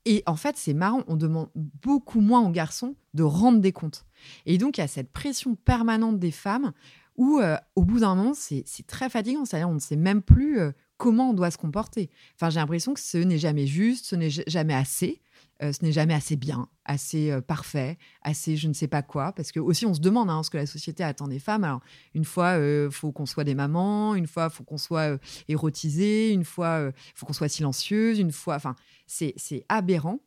Et 0.06 0.22
en 0.28 0.36
fait, 0.36 0.58
c'est 0.58 0.76
marrant, 0.76 1.04
on 1.08 1.16
demande 1.16 1.50
beaucoup 1.56 2.22
moins 2.22 2.42
aux 2.42 2.52
garçons 2.52 2.96
de 3.16 3.24
rendre 3.24 3.62
des 3.62 3.72
comptes. 3.72 4.06
Et 4.46 4.60
donc, 4.60 4.78
il 4.78 4.82
y 4.82 4.84
a 4.84 4.88
cette 4.88 5.12
pression 5.12 5.56
permanente 5.56 6.20
des 6.20 6.32
femmes 6.32 6.72
où, 7.18 7.40
euh, 7.40 7.58
au 7.76 7.84
bout 7.84 8.00
d'un 8.00 8.16
moment, 8.16 8.34
c'est 8.34 8.64
très 8.88 9.10
fatigant. 9.10 9.46
C'est-à-dire, 9.46 9.70
on 9.70 9.76
ne 9.76 9.80
sait 9.80 9.96
même 9.96 10.22
plus 10.22 10.60
euh, 10.60 10.72
comment 10.98 11.32
on 11.32 11.34
doit 11.34 11.52
se 11.52 11.58
comporter. 11.58 12.10
Enfin, 12.36 12.50
j'ai 12.50 12.60
l'impression 12.60 12.94
que 12.94 13.00
ce 13.00 13.18
n'est 13.18 13.38
jamais 13.38 13.68
juste, 13.68 14.06
ce 14.06 14.16
n'est 14.16 14.30
jamais 14.30 14.74
assez. 14.74 15.22
Euh, 15.64 15.72
ce 15.74 15.86
n'est 15.86 15.92
jamais 15.92 16.16
assez 16.16 16.36
bien, 16.36 16.68
assez 16.86 17.40
parfait, 17.48 18.00
assez 18.24 18.58
je 18.58 18.68
ne 18.68 18.74
sais 18.74 18.88
pas 18.88 19.04
quoi. 19.04 19.32
Parce 19.32 19.52
que 19.52 19.60
aussi, 19.60 19.86
on 19.86 19.94
se 19.94 20.00
demande 20.00 20.30
hein, 20.30 20.42
ce 20.42 20.50
que 20.50 20.58
la 20.58 20.66
société 20.66 21.04
attend 21.04 21.28
des 21.28 21.38
femmes. 21.38 21.64
Alors, 21.64 21.82
une 22.16 22.26
fois, 22.26 22.58
il 22.58 22.90
faut 22.90 23.12
qu'on 23.12 23.28
soit 23.28 23.44
des 23.44 23.54
mamans, 23.54 24.16
une 24.16 24.26
fois, 24.26 24.50
il 24.52 24.56
faut 24.56 24.64
qu'on 24.64 24.80
soit 24.80 25.20
érotisé, 25.48 26.32
une 26.32 26.46
fois, 26.46 26.92
il 26.96 27.14
faut 27.16 27.28
qu'on 27.28 27.34
soit 27.34 27.50
silencieuse, 27.50 28.18
une 28.18 28.32
fois. 28.32 28.56
Enfin, 28.56 28.76
c'est 29.06 29.66
aberrant. 29.70 30.20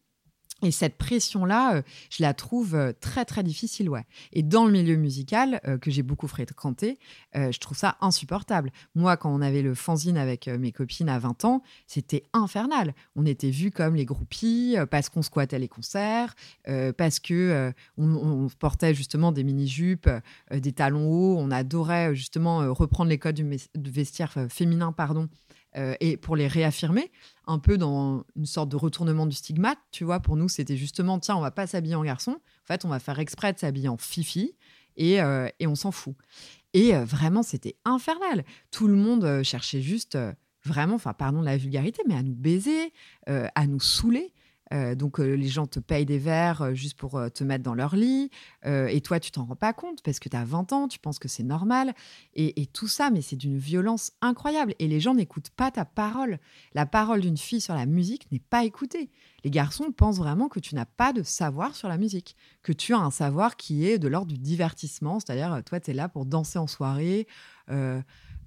Et 0.65 0.71
cette 0.71 0.97
pression-là, 0.97 1.77
euh, 1.77 1.83
je 2.09 2.23
la 2.23 2.33
trouve 2.33 2.75
euh, 2.75 2.93
très, 2.99 3.27
très 3.27 3.43
difficile, 3.43 3.91
ouais. 3.91 4.05
Et 4.33 4.43
dans 4.43 4.65
le 4.65 4.73
milieu 4.73 4.97
musical, 4.97 5.61
euh, 5.67 5.77
que 5.77 5.91
j'ai 5.91 6.03
beaucoup 6.03 6.27
fréquenté, 6.27 6.99
je 7.35 7.59
trouve 7.59 7.77
ça 7.77 7.97
insupportable. 8.01 8.71
Moi, 8.95 9.17
quand 9.17 9.35
on 9.35 9.43
avait 9.43 9.61
le 9.61 9.75
fanzine 9.75 10.17
avec 10.17 10.47
mes 10.47 10.71
copines 10.73 11.09
à 11.09 11.19
20 11.19 11.45
ans, 11.45 11.63
c'était 11.87 12.23
infernal. 12.33 12.95
On 13.17 13.27
était 13.27 13.51
vus 13.51 13.71
comme 13.73 13.97
les 13.97 14.05
groupies 14.05 14.77
parce 14.91 15.09
qu'on 15.09 15.23
squattait 15.23 15.59
les 15.59 15.67
concerts, 15.69 16.35
parce 16.97 17.19
que 17.19 17.73
on, 17.99 18.49
portait 18.61 18.95
justement 18.95 19.33
des 19.33 19.43
mini-jupes, 19.43 20.09
des 20.53 20.73
talons 20.73 21.09
hauts. 21.09 21.37
On 21.39 21.51
adorait 21.51 22.15
justement 22.15 22.73
reprendre 22.73 23.11
les 23.11 23.19
codes 23.19 23.35
du 23.35 23.91
vestiaire 23.91 24.33
féminin, 24.49 24.93
pardon, 24.93 25.29
euh, 25.77 25.95
et 26.01 26.17
pour 26.17 26.37
les 26.37 26.47
réaffirmer, 26.47 27.11
un 27.47 27.59
peu 27.59 27.79
dans 27.79 28.25
une 28.37 28.47
sorte 28.47 28.69
de 28.69 28.77
retournement 28.77 29.27
du 29.27 29.35
stigmate, 29.35 29.79
tu 29.91 30.05
vois, 30.05 30.21
pour 30.21 30.37
nous, 30.37 30.49
c'était 30.49 30.77
justement, 30.77 31.19
tiens, 31.19 31.37
on 31.37 31.41
va 31.41 31.51
pas 31.51 31.67
s'habiller 31.67 31.95
en 31.95 32.05
garçon, 32.05 32.33
en 32.33 32.67
fait, 32.67 32.85
on 32.85 32.89
va 32.89 32.99
faire 32.99 33.19
exprès 33.19 33.53
de 33.53 33.59
s'habiller 33.59 33.89
en 33.89 33.97
fifi, 33.97 34.55
et, 34.97 35.21
euh, 35.21 35.49
et 35.59 35.67
on 35.67 35.75
s'en 35.75 35.91
fout. 35.91 36.15
Et 36.73 36.95
euh, 36.95 37.05
vraiment, 37.05 37.43
c'était 37.43 37.77
infernal. 37.85 38.45
Tout 38.71 38.89
le 38.89 38.95
monde 38.95 39.43
cherchait 39.43 39.83
juste, 39.83 40.17
vraiment, 40.65 40.95
enfin, 40.95 41.13
pardon 41.13 41.43
la 41.43 41.57
vulgarité, 41.57 42.03
mais 42.07 42.15
à 42.15 42.23
nous 42.23 42.35
baiser, 42.35 42.93
à 43.27 43.67
nous 43.67 43.81
saouler. 43.81 44.33
Euh, 44.75 44.95
donc 44.95 45.21
euh, 45.21 45.35
les 45.35 45.49
gens 45.49 45.67
te 45.67 45.79
payent 45.79 46.05
des 46.05 46.19
verres 46.19 46.63
euh, 46.63 46.75
juste 46.75 46.99
pour 46.99 47.21
te 47.33 47.45
mettre 47.45 47.63
dans 47.63 47.75
leur 47.75 47.95
lit. 47.95 48.31
et 48.65 49.01
toi, 49.01 49.21
tu 49.21 49.31
t'en 49.31 49.45
rends 49.45 49.57
pas 49.57 49.73
compte 49.73 50.03
parce 50.03 50.19
que 50.19 50.29
tu 50.29 50.37
as 50.37 50.45
20 50.45 50.73
ans, 50.73 50.89
tu 50.89 50.99
penses 50.99 51.19
que 51.19 51.29
c'est 51.29 51.43
normal. 51.43 51.95
Et, 52.35 52.67
tout 52.67 52.89
ça, 52.89 53.11
mais 53.11 53.23
c'est 53.23 53.37
d'une 53.37 53.59
violence 53.59 54.13
incroyable. 54.21 54.75
Et 54.79 54.89
les 54.89 55.01
gens 55.01 55.15
n'écoutent 55.15 55.51
pas 55.51 55.71
ta 55.71 55.85
parole. 55.85 56.39
La 56.75 56.87
parole 56.87 57.21
d'une 57.21 57.37
fille 57.37 57.61
sur 57.61 57.75
la 57.75 57.87
musique 57.87 58.31
n'est 58.33 58.41
pas 58.41 58.65
écoutée. 58.65 59.11
Les 59.45 59.51
garçons 59.51 59.93
pensent 59.93 60.19
vraiment 60.19 60.49
que 60.49 60.61
tu 60.61 60.75
n'as 60.75 60.87
pas 60.87 61.13
de 61.13 61.23
savoir 61.23 61.77
sur 61.77 61.89
la 61.89 61.99
musique, 61.99 62.37
que 62.63 62.73
tu 62.73 62.95
as 62.95 62.99
un 62.99 63.11
savoir 63.11 63.57
qui 63.57 63.87
est 63.87 63.99
de 63.99 64.09
l'ordre 64.09 64.33
du 64.33 64.39
divertissement. 64.39 65.21
C'est-à-dire, 65.21 65.63
toi, 65.65 65.79
tu 65.79 65.91
es 65.91 65.95
là 65.95 66.09
pour 66.09 66.25
danser 66.25 66.59
en 66.59 66.67
soirée 66.67 67.27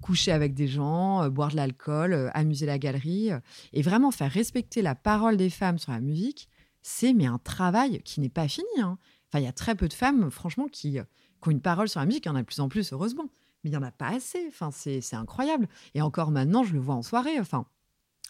coucher 0.02 0.32
avec 0.32 0.54
des 0.54 0.68
gens, 0.68 1.24
euh, 1.24 1.30
boire 1.30 1.52
de 1.52 1.56
l'alcool, 1.56 2.14
euh, 2.14 2.30
amuser 2.34 2.66
la 2.66 2.80
galerie. 2.80 3.32
Euh, 3.32 3.40
et 3.74 3.82
vraiment 3.82 4.12
faire 4.12 4.32
respecter 4.32 4.82
la 4.82 4.96
parole 4.96 5.38
des 5.38 5.50
femmes 5.50 5.78
sur 5.78 5.92
la 5.92 6.00
musique, 6.00 6.50
c'est 6.82 7.14
mais 7.14 7.26
un 7.26 7.38
travail 7.38 8.02
qui 8.04 8.20
n'est 8.20 8.30
pas 8.30 8.48
fini. 8.48 8.68
Hein. 8.80 8.98
Enfin, 9.30 9.40
il 9.40 9.46
y 9.46 9.50
a 9.50 9.54
très 9.54 9.76
peu 9.76 9.88
de 9.88 9.94
femmes, 9.94 10.32
franchement, 10.32 10.68
qui, 10.72 11.00
ont 11.46 11.52
une 11.52 11.62
parole 11.62 11.90
sur 11.90 12.00
la 12.00 12.06
musique. 12.06 12.26
Il 12.26 12.30
y 12.30 12.32
en 12.32 12.36
a 12.36 12.42
de 12.42 12.46
plus 12.46 12.60
en 12.60 12.70
plus, 12.70 12.94
heureusement. 12.94 13.30
Mais 13.64 13.70
il 13.70 13.72
n'y 13.72 13.78
en 13.78 13.84
a 13.84 13.92
pas 13.92 14.10
assez. 14.10 14.46
Enfin, 14.48 14.72
c'est 14.72 15.14
incroyable. 15.14 15.68
Et 15.96 16.02
encore 16.02 16.32
maintenant, 16.32 16.64
je 16.64 16.74
le 16.74 16.80
vois 16.80 16.96
en 16.96 17.02
soirée. 17.02 17.40
Enfin, 17.40 17.66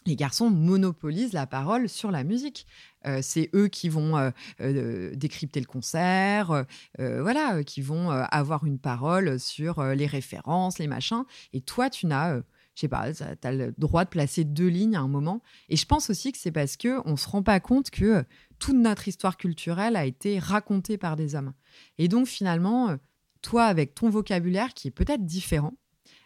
les 0.08 0.16
garçons 0.16 0.50
monopolisent 0.50 1.32
la 1.32 1.46
parole 1.46 1.88
sur 1.88 2.10
la 2.10 2.24
musique. 2.24 2.66
Euh, 3.06 3.20
c'est 3.22 3.50
eux 3.54 3.68
qui 3.68 3.88
vont 3.88 4.16
euh, 4.16 4.30
euh, 4.60 5.14
décrypter 5.14 5.60
le 5.60 5.66
concert, 5.66 6.64
voilà, 6.98 7.62
qui 7.62 7.80
vont 7.80 8.10
avoir 8.10 8.64
une 8.64 8.78
parole 8.78 9.38
sur 9.38 9.82
les 9.82 10.06
références, 10.06 10.78
les 10.78 10.88
machins. 10.88 11.24
Et 11.52 11.60
toi, 11.60 11.90
tu 11.90 12.06
n'as, 12.06 12.38
je 12.38 12.42
sais 12.74 12.88
pas, 12.88 13.12
tu 13.12 13.22
as 13.22 13.52
le 13.52 13.74
droit 13.78 14.04
de 14.04 14.10
placer 14.10 14.44
deux 14.44 14.68
lignes 14.68 14.96
à 14.96 15.00
un 15.00 15.08
moment. 15.08 15.42
Et 15.68 15.76
je 15.76 15.86
pense 15.86 16.10
aussi 16.10 16.32
que 16.32 16.38
c'est 16.38 16.52
parce 16.52 16.76
que 16.76 17.00
on 17.04 17.16
se 17.16 17.28
rend 17.28 17.42
pas 17.42 17.60
compte 17.60 17.90
que 17.90 18.24
toute 18.58 18.76
notre 18.76 19.06
histoire 19.06 19.36
culturelle 19.36 19.94
a 19.94 20.04
été 20.04 20.38
racontée 20.38 20.98
par 20.98 21.16
des 21.16 21.34
hommes. 21.34 21.52
Et 21.98 22.08
donc 22.08 22.26
finalement, 22.26 22.96
toi, 23.42 23.66
avec 23.66 23.94
ton 23.94 24.10
vocabulaire 24.10 24.74
qui 24.74 24.88
est 24.88 24.92
peut-être 24.92 25.24
différent, 25.24 25.74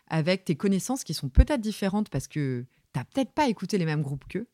avec 0.09 0.45
tes 0.45 0.57
connaissances 0.57 1.05
qui 1.05 1.15
sont 1.15 1.29
peut-être 1.29 1.61
différentes 1.61 2.09
parce 2.09 2.29
que 2.29 2.67
t'as 2.93 3.05
peut-être 3.05 3.33
pas 3.33 3.49
écouté 3.49 3.79
les 3.79 3.85
mêmes 3.85 4.03
groupes 4.03 4.27
qu'eux. 4.29 4.49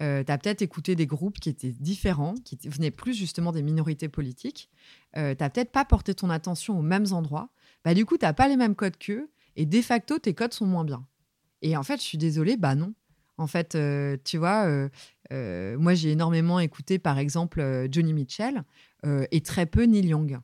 Euh, 0.00 0.24
tu 0.24 0.32
as 0.32 0.38
peut-être 0.38 0.62
écouté 0.62 0.96
des 0.96 1.06
groupes 1.06 1.38
qui 1.38 1.48
étaient 1.48 1.70
différents, 1.70 2.34
qui 2.44 2.58
venaient 2.68 2.90
plus 2.90 3.14
justement 3.14 3.52
des 3.52 3.62
minorités 3.62 4.08
politiques. 4.08 4.68
Euh, 5.16 5.34
tu 5.34 5.44
peut-être 5.50 5.70
pas 5.70 5.84
porté 5.84 6.14
ton 6.14 6.30
attention 6.30 6.78
aux 6.78 6.82
mêmes 6.82 7.06
endroits. 7.12 7.50
Bah, 7.84 7.94
du 7.94 8.04
coup, 8.04 8.18
tu 8.18 8.26
pas 8.32 8.48
les 8.48 8.56
mêmes 8.56 8.74
codes 8.74 8.96
qu'eux. 8.96 9.30
Et 9.56 9.66
de 9.66 9.82
facto, 9.82 10.18
tes 10.18 10.34
codes 10.34 10.52
sont 10.52 10.66
moins 10.66 10.84
bien. 10.84 11.06
Et 11.62 11.76
en 11.76 11.82
fait, 11.84 11.98
je 11.98 12.02
suis 12.06 12.18
désolée, 12.18 12.56
bah 12.56 12.74
non. 12.74 12.92
En 13.36 13.46
fait, 13.46 13.74
euh, 13.74 14.16
tu 14.24 14.36
vois, 14.36 14.66
euh, 15.32 15.78
moi, 15.78 15.94
j'ai 15.94 16.10
énormément 16.10 16.58
écouté, 16.58 16.98
par 16.98 17.18
exemple, 17.18 17.86
Johnny 17.90 18.12
Mitchell 18.12 18.64
et 19.30 19.42
très 19.42 19.66
peu 19.66 19.84
Neil 19.84 20.06
Young. 20.06 20.40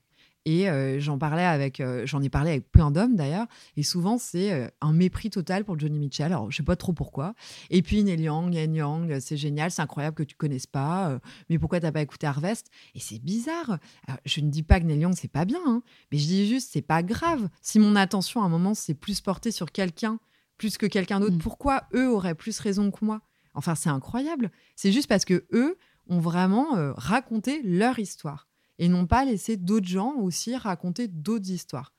Et 0.47 0.71
euh, 0.71 0.99
j'en 1.01 1.19
parlais 1.19 1.45
avec, 1.45 1.81
euh, 1.81 2.07
j'en 2.07 2.23
ai 2.23 2.31
parlé 2.31 2.51
avec 2.51 2.71
plein 2.73 2.91
d'hommes 2.91 3.15
d'ailleurs. 3.15 3.47
Et 3.77 3.83
souvent, 3.83 4.17
c'est 4.17 4.53
euh, 4.53 4.69
un 4.81 4.93
mépris 4.93 5.29
total 5.29 5.65
pour 5.65 5.79
Johnny 5.79 5.99
Mitchell. 5.99 6.27
Alors, 6.27 6.51
je 6.51 6.57
sais 6.57 6.63
pas 6.63 6.77
trop 6.77 6.95
pourquoi. 6.95 7.35
Et 7.69 7.83
puis, 7.83 8.03
Neil 8.03 8.23
Young, 8.23 8.55
Yen 8.55 8.75
Young, 8.75 9.19
c'est 9.21 9.37
génial, 9.37 9.71
c'est 9.71 9.83
incroyable 9.83 10.17
que 10.17 10.23
tu 10.23 10.37
connaisses 10.37 10.67
pas. 10.67 11.21
mais 11.51 11.59
pourquoi 11.59 11.81
t'as 11.81 11.93
pas 11.93 12.01
écouté 12.01 12.27
Harvest? 12.27 12.69
Et 12.95 13.01
c'est 13.01 13.19
bizarre. 13.19 13.79
je 14.25 14.41
ne 14.41 14.51
dis 14.51 14.63
pas 14.63 14.81
que 14.81 14.87
Neil 14.87 15.01
Young, 15.01 15.15
c'est 15.15 15.31
pas 15.31 15.45
bien. 15.45 15.61
Hein, 15.67 15.83
mais 16.11 16.19
je 16.19 16.27
dis 16.27 16.49
juste, 16.49 16.71
c'est 16.73 16.83
pas 16.83 17.03
grave. 17.03 17.49
Si 17.61 17.79
mon 17.79 17.95
attention, 17.95 18.43
à 18.43 18.47
un 18.47 18.49
moment, 18.49 18.75
c'est 18.75 18.95
plus 18.95 19.21
porté 19.21 19.51
sur 19.51 19.71
quelqu'un 19.73 20.19
plus 20.57 20.77
que 20.77 20.85
quelqu'un 20.85 21.21
d'autre, 21.21 21.37
mm. 21.37 21.41
pourquoi 21.41 21.85
eux 21.95 22.11
auraient 22.11 22.35
plus 22.35 22.59
raison 22.61 22.91
que 22.91 23.03
moi? 23.03 23.23
Enfin, 23.55 23.75
c'est 23.75 23.89
incroyable. 23.89 24.51
C'est 24.77 24.93
juste 24.93 25.09
parce 25.09 25.25
que 25.25 25.47
eux 25.55 25.79
ont 26.07 26.21
vraiment 26.21 26.93
raconté 26.97 27.63
leur 27.63 27.99
histoire 27.99 28.50
et 28.81 28.89
non 28.89 29.07
pas 29.07 29.25
laisser 29.25 29.57
d'autres 29.57 29.87
gens 29.87 30.15
aussi 30.17 30.57
raconter 30.57 31.07
d'autres 31.07 31.51
histoires. 31.51 31.93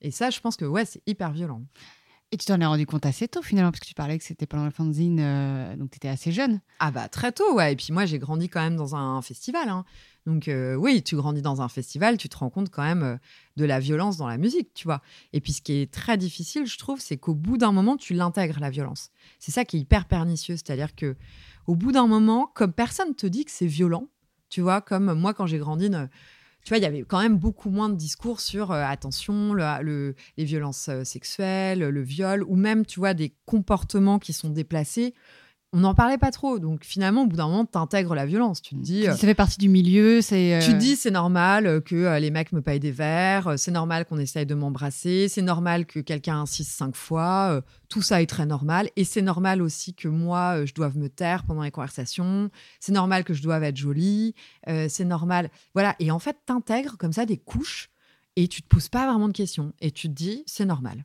Et 0.00 0.12
ça, 0.12 0.30
je 0.30 0.40
pense 0.40 0.56
que 0.56 0.64
ouais, 0.64 0.84
c'est 0.84 1.02
hyper 1.04 1.32
violent. 1.32 1.62
Et 2.30 2.36
tu 2.36 2.46
t'en 2.46 2.60
es 2.60 2.64
rendu 2.64 2.86
compte 2.86 3.06
assez 3.06 3.26
tôt 3.26 3.42
finalement, 3.42 3.72
parce 3.72 3.80
que 3.80 3.86
tu 3.86 3.94
parlais 3.94 4.16
que 4.18 4.24
c'était 4.24 4.46
pendant 4.46 4.64
la 4.64 4.70
fanzine, 4.70 5.18
euh, 5.18 5.76
donc 5.76 5.90
tu 5.90 5.96
étais 5.96 6.08
assez 6.08 6.30
jeune. 6.30 6.60
Ah 6.78 6.90
bah 6.92 7.08
très 7.08 7.32
tôt, 7.32 7.54
ouais. 7.54 7.72
Et 7.72 7.76
puis 7.76 7.92
moi, 7.92 8.04
j'ai 8.04 8.18
grandi 8.18 8.48
quand 8.48 8.60
même 8.60 8.76
dans 8.76 8.94
un 8.94 9.20
festival. 9.20 9.68
Hein. 9.68 9.84
Donc 10.26 10.46
euh, 10.46 10.74
oui, 10.76 11.02
tu 11.02 11.16
grandis 11.16 11.42
dans 11.42 11.60
un 11.60 11.68
festival, 11.68 12.18
tu 12.18 12.28
te 12.28 12.36
rends 12.36 12.50
compte 12.50 12.70
quand 12.70 12.82
même 12.82 13.02
euh, 13.02 13.16
de 13.56 13.64
la 13.64 13.80
violence 13.80 14.18
dans 14.18 14.28
la 14.28 14.36
musique, 14.36 14.74
tu 14.74 14.84
vois. 14.84 15.02
Et 15.32 15.40
puis 15.40 15.54
ce 15.54 15.62
qui 15.62 15.72
est 15.72 15.90
très 15.90 16.18
difficile, 16.18 16.66
je 16.66 16.78
trouve, 16.78 17.00
c'est 17.00 17.16
qu'au 17.16 17.34
bout 17.34 17.56
d'un 17.56 17.72
moment, 17.72 17.96
tu 17.96 18.14
l'intègres, 18.14 18.60
la 18.60 18.70
violence. 18.70 19.10
C'est 19.40 19.50
ça 19.50 19.64
qui 19.64 19.78
est 19.78 19.80
hyper 19.80 20.04
pernicieux. 20.04 20.54
C'est-à-dire 20.54 20.94
que 20.94 21.16
au 21.66 21.74
bout 21.74 21.90
d'un 21.90 22.06
moment, 22.06 22.48
comme 22.54 22.72
personne 22.72 23.14
te 23.16 23.26
dit 23.26 23.44
que 23.44 23.50
c'est 23.50 23.66
violent, 23.66 24.06
tu 24.48 24.60
vois, 24.60 24.80
comme 24.80 25.12
moi, 25.14 25.34
quand 25.34 25.46
j'ai 25.46 25.58
grandi, 25.58 25.90
tu 25.90 26.68
vois, 26.68 26.78
il 26.78 26.82
y 26.82 26.86
avait 26.86 27.02
quand 27.02 27.20
même 27.20 27.38
beaucoup 27.38 27.70
moins 27.70 27.88
de 27.88 27.96
discours 27.96 28.40
sur 28.40 28.72
euh, 28.72 28.82
attention, 28.82 29.54
le, 29.54 30.14
les 30.36 30.44
violences 30.44 30.88
euh, 30.88 31.04
sexuelles, 31.04 31.80
le 31.80 32.02
viol, 32.02 32.42
ou 32.44 32.56
même, 32.56 32.84
tu 32.84 33.00
vois, 33.00 33.14
des 33.14 33.34
comportements 33.46 34.18
qui 34.18 34.32
sont 34.32 34.50
déplacés 34.50 35.14
on 35.72 35.80
n'en 35.80 35.94
parlait 35.94 36.18
pas 36.18 36.30
trop. 36.30 36.58
Donc 36.58 36.84
finalement, 36.84 37.22
au 37.24 37.26
bout 37.26 37.36
d'un 37.36 37.46
moment, 37.46 37.66
tu 37.66 37.76
intègres 37.76 38.14
la 38.14 38.24
violence. 38.24 38.62
Tu 38.62 38.74
te 38.74 38.80
dis. 38.80 39.04
ça 39.04 39.16
fait 39.16 39.34
partie 39.34 39.58
du 39.58 39.68
milieu. 39.68 40.22
c'est. 40.22 40.60
Tu 40.62 40.72
te 40.72 40.76
dis, 40.76 40.96
c'est 40.96 41.10
normal 41.10 41.82
que 41.82 41.94
euh, 41.94 42.18
les 42.18 42.30
mecs 42.30 42.52
me 42.52 42.62
payent 42.62 42.80
des 42.80 42.90
verres. 42.90 43.54
C'est 43.58 43.70
normal 43.70 44.06
qu'on 44.06 44.18
essaye 44.18 44.46
de 44.46 44.54
m'embrasser. 44.54 45.28
C'est 45.28 45.42
normal 45.42 45.84
que 45.84 46.00
quelqu'un 46.00 46.40
insiste 46.40 46.70
cinq 46.70 46.96
fois. 46.96 47.50
Euh, 47.52 47.60
tout 47.88 48.02
ça 48.02 48.22
est 48.22 48.26
très 48.26 48.46
normal. 48.46 48.88
Et 48.96 49.04
c'est 49.04 49.22
normal 49.22 49.60
aussi 49.60 49.94
que 49.94 50.08
moi, 50.08 50.58
euh, 50.58 50.66
je 50.66 50.74
doive 50.74 50.96
me 50.96 51.08
taire 51.08 51.44
pendant 51.44 51.62
les 51.62 51.70
conversations. 51.70 52.50
C'est 52.80 52.92
normal 52.92 53.24
que 53.24 53.34
je 53.34 53.42
doive 53.42 53.62
être 53.62 53.76
jolie. 53.76 54.34
c'est 54.88 55.04
normal. 55.04 55.50
Voilà. 55.74 55.94
Et 55.98 56.10
en 56.10 56.18
fait, 56.18 56.36
tu 56.46 56.52
intègres 56.52 56.96
comme 56.96 57.12
ça 57.12 57.26
des 57.26 57.36
couches 57.36 57.90
et 58.36 58.48
tu 58.48 58.62
te 58.62 58.68
poses 58.68 58.88
pas 58.88 59.06
vraiment 59.10 59.28
de 59.28 59.32
questions. 59.32 59.72
Et 59.80 59.90
tu 59.90 60.08
te 60.08 60.14
dis, 60.14 60.44
c'est 60.46 60.64
normal. 60.64 61.04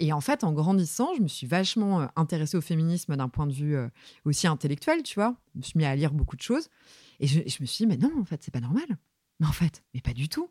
Et 0.00 0.14
en 0.14 0.22
fait, 0.22 0.44
en 0.44 0.52
grandissant, 0.52 1.14
je 1.14 1.20
me 1.20 1.28
suis 1.28 1.46
vachement 1.46 2.00
euh, 2.00 2.06
intéressée 2.16 2.56
au 2.56 2.62
féminisme 2.62 3.14
d'un 3.16 3.28
point 3.28 3.46
de 3.46 3.52
vue 3.52 3.76
euh, 3.76 3.86
aussi 4.24 4.46
intellectuel, 4.46 5.02
tu 5.02 5.14
vois. 5.14 5.36
Je 5.54 5.58
me 5.58 5.62
suis 5.62 5.78
mis 5.78 5.84
à 5.84 5.94
lire 5.94 6.14
beaucoup 6.14 6.36
de 6.36 6.42
choses. 6.42 6.70
Et 7.20 7.26
je, 7.26 7.40
me 7.40 7.66
suis 7.66 7.84
dit, 7.84 7.86
mais 7.86 7.98
non, 7.98 8.10
en 8.18 8.24
fait, 8.24 8.42
c'est 8.42 8.50
pas 8.50 8.60
normal. 8.60 8.86
Mais 9.40 9.46
en 9.46 9.52
fait, 9.52 9.84
mais 9.92 10.00
pas 10.00 10.14
du 10.14 10.30
tout. 10.30 10.50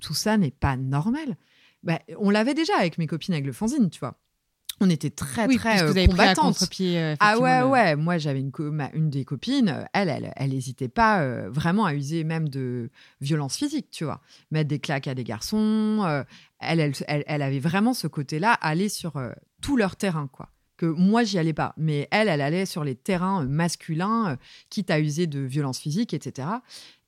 tout 0.00 0.14
ça 0.14 0.38
n'est 0.38 0.52
pas 0.52 0.76
normal. 0.76 1.36
Bah, 1.82 1.98
on 2.16 2.30
l'avait 2.30 2.54
déjà 2.54 2.74
avec 2.78 2.96
mes 2.96 3.08
copines 3.08 3.34
avec 3.34 3.44
le 3.44 3.52
fanzine, 3.52 3.90
tu 3.90 3.98
vois. 3.98 4.20
On 4.80 4.88
était 4.90 5.10
très 5.10 5.46
Oui, 5.46 5.56
très 5.56 5.82
euh, 5.82 6.06
combattantes. 6.06 6.62
euh, 6.80 7.14
Ah 7.20 7.38
ouais, 7.38 7.60
le- 7.60 7.66
ouais. 7.66 7.96
Moi, 7.96 8.18
j'avais 8.18 8.40
une, 8.40 8.50
ma- 8.70 8.90
une 8.92 9.10
des 9.10 9.24
copines, 9.24 9.68
euh, 9.68 9.84
elle, 9.92 10.08
elle, 10.08 10.32
elle 10.36 10.54
hésitait 10.54 10.88
pas 10.88 11.20
euh, 11.20 11.48
vraiment 11.50 11.84
à 11.84 11.94
user 11.94 12.24
même 12.24 12.48
de 12.48 12.90
violence 13.20 13.56
physique, 13.56 13.88
tu 13.90 14.04
vois. 14.04 14.20
Mettre 14.50 14.68
des 14.68 14.78
claques 14.78 15.06
à 15.08 15.14
des 15.14 15.24
garçons. 15.24 16.02
euh, 16.06 16.24
elle, 16.60 16.80
elle, 16.80 16.92
elle, 17.08 17.24
elle 17.26 17.42
avait 17.42 17.58
vraiment 17.60 17.94
ce 17.94 18.06
côté-là, 18.06 18.52
aller 18.54 18.88
sur 18.88 19.20
tout 19.62 19.76
leur 19.76 19.96
terrain, 19.96 20.28
quoi. 20.32 20.48
Que 20.76 20.86
moi, 20.86 21.24
j'y 21.24 21.38
allais 21.38 21.52
pas. 21.52 21.74
Mais 21.76 22.08
elle, 22.10 22.28
elle 22.28 22.40
allait 22.40 22.64
sur 22.64 22.84
les 22.84 22.94
terrains 22.94 23.44
masculins, 23.44 24.38
quitte 24.70 24.90
à 24.90 24.98
user 24.98 25.26
de 25.26 25.40
violence 25.40 25.78
physique, 25.78 26.14
etc. 26.14 26.48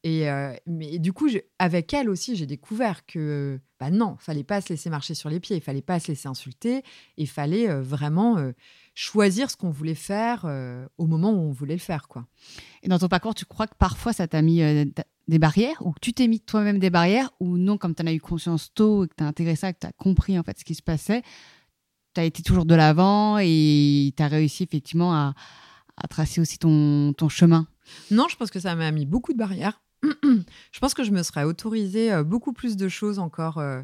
Et 0.05 0.29
euh, 0.29 0.53
mais 0.67 0.99
du 0.99 1.13
coup, 1.13 1.29
je- 1.29 1.39
avec 1.61 1.95
elle 1.95 2.09
aussi, 2.11 2.35
j'ai 2.35 2.47
découvert 2.47 3.07
que 3.07 3.61
bah 3.79 3.91
non, 3.91 4.17
fallait 4.19 4.43
pas 4.43 4.61
se 4.61 4.71
laisser 4.71 4.91
marcher 4.91 5.15
sur 5.15 5.29
les 5.31 5.39
pieds, 5.39 5.57
il 5.57 5.63
fallait 5.63 5.81
pas 5.83 6.01
se 6.01 6.09
laisser 6.09 6.27
insulter, 6.29 6.83
il 7.17 7.29
fallait 7.29 7.69
euh, 7.71 7.83
vraiment 7.83 8.37
euh, 8.39 8.51
choisir 8.95 9.49
ce 9.51 9.57
qu'on 9.57 9.71
voulait 9.71 9.95
faire 9.95 10.45
au 10.99 11.07
moment 11.07 11.31
où 11.31 11.39
on 11.39 11.53
voulait 11.53 11.75
le 11.75 11.81
faire, 11.81 12.09
quoi. 12.09 12.27
Et 12.83 12.89
dans 12.89 12.99
ton 12.99 13.07
parcours, 13.09 13.35
tu 13.35 13.45
crois 13.45 13.67
que 13.69 13.77
parfois 13.79 14.13
ça 14.13 14.27
t'a 14.27 14.43
mis 14.43 14.61
des 15.29 15.39
barrières 15.39 15.87
ou 15.87 15.93
que 15.93 16.01
tu 16.01 16.13
t'es 16.13 16.27
mis 16.27 16.41
toi-même 16.41 16.79
des 16.81 16.91
barrières 16.91 17.31
ou 17.39 17.57
non, 17.57 17.79
comme 17.79 17.95
tu 17.95 18.03
en 18.03 18.07
as 18.09 18.13
eu 18.13 18.21
conscience 18.21 18.75
tôt 18.75 19.05
et 19.05 19.09
que 19.09 19.15
tu 19.17 19.23
as 19.25 19.27
intégré 19.29 19.55
ça, 19.57 19.73
que 19.73 19.79
tu 19.79 19.87
as 19.87 19.93
compris 19.93 20.37
en 20.39 20.43
fait 20.43 20.59
ce 20.59 20.65
qui 20.65 20.75
se 20.75 20.83
passait, 20.83 21.23
tu 22.15 22.21
as 22.21 22.25
été 22.25 22.43
toujours 22.43 22.67
de 22.67 22.75
l'avant 22.75 23.39
et 23.39 24.13
tu 24.17 24.23
as 24.23 24.27
réussi 24.29 24.65
effectivement 24.65 25.15
à, 25.15 25.35
à 25.97 26.09
tracer 26.09 26.41
aussi 26.41 26.59
ton, 26.59 27.13
ton 27.15 27.29
chemin? 27.29 27.67
Non, 28.11 28.27
je 28.29 28.37
pense 28.37 28.51
que 28.51 28.61
ça 28.61 28.75
m'a 28.75 28.91
mis 28.91 29.07
beaucoup 29.07 29.33
de 29.33 29.39
barrières. 29.39 29.81
Je 30.03 30.81
pense 30.81 30.95
que 30.95 31.05
je 31.05 31.13
me 31.13 31.23
serais 31.23 31.45
autorisé 31.45 32.13
euh, 32.13 32.25
beaucoup 32.25 32.53
plus 32.53 32.77
de 32.77 32.89
choses 32.89 33.19
encore 33.19 33.59
euh, 33.59 33.83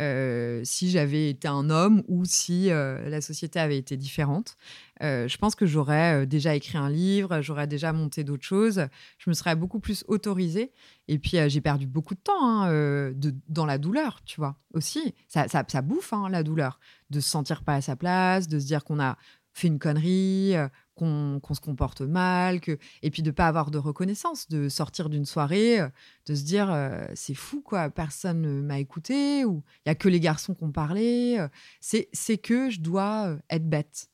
euh, 0.00 0.62
si 0.64 0.90
j'avais 0.90 1.30
été 1.30 1.46
un 1.46 1.70
homme 1.70 2.02
ou 2.08 2.24
si 2.24 2.68
la 2.68 3.20
société 3.20 3.58
avait 3.58 3.76
été 3.76 3.96
différente. 3.96 4.56
Je 5.00 5.36
pense 5.36 5.54
que 5.54 5.66
j'aurais 5.66 6.26
déjà 6.26 6.54
écrit 6.54 6.78
un 6.78 6.88
livre, 6.88 7.40
j'aurais 7.42 7.66
déjà 7.66 7.92
monté 7.92 8.24
d'autres 8.24 8.44
choses. 8.44 8.86
Je 9.18 9.28
me 9.28 9.34
serais 9.34 9.56
beaucoup 9.56 9.80
plus 9.80 10.04
autorisée. 10.08 10.72
Et 11.08 11.18
puis, 11.18 11.38
j'ai 11.48 11.60
perdu 11.60 11.86
beaucoup 11.86 12.14
de 12.14 12.20
temps 12.20 12.62
hein, 12.64 13.12
dans 13.48 13.66
la 13.66 13.78
douleur, 13.78 14.20
tu 14.24 14.40
vois, 14.40 14.56
aussi. 14.72 15.14
Ça, 15.28 15.82
bouffe, 15.82 16.12
hein, 16.12 16.28
la 16.30 16.44
douleur. 16.44 16.78
De 17.10 17.20
se 17.20 17.28
sentir 17.28 17.62
pas 17.64 17.74
à 17.74 17.80
sa 17.80 17.96
place, 17.96 18.46
de 18.46 18.58
se 18.58 18.66
dire 18.66 18.84
qu'on 18.84 19.00
a 19.00 19.18
fait 19.52 19.68
une 19.68 19.80
connerie, 19.80 20.54
qu'on 21.00 21.40
qu'on 21.42 21.54
se 21.54 21.60
comporte 21.60 22.02
mal, 22.02 22.60
que 22.60 22.78
et 23.02 23.10
puis 23.10 23.22
de 23.22 23.30
pas 23.32 23.48
avoir 23.48 23.70
de 23.70 23.78
reconnaissance, 23.78 24.48
de 24.48 24.68
sortir 24.68 25.08
d'une 25.08 25.24
soirée, 25.24 25.80
euh, 25.80 25.88
de 26.26 26.34
se 26.34 26.44
dire 26.44 26.70
euh, 26.70 27.06
c'est 27.14 27.34
fou 27.34 27.62
quoi, 27.62 27.88
personne 27.90 28.42
ne 28.42 28.60
m'a 28.62 28.78
écouté 28.78 29.44
ou 29.46 29.62
il 29.86 29.88
y 29.88 29.92
a 29.92 29.94
que 29.94 30.08
les 30.08 30.20
garçons 30.20 30.54
qui 30.54 30.64
ont 30.64 30.72
parlé. 30.72 31.36
euh, 31.38 31.48
c'est 31.80 32.08
c'est 32.12 32.38
que 32.38 32.70
je 32.70 32.80
dois 32.80 33.36
être 33.48 33.68
bête. 33.68 34.08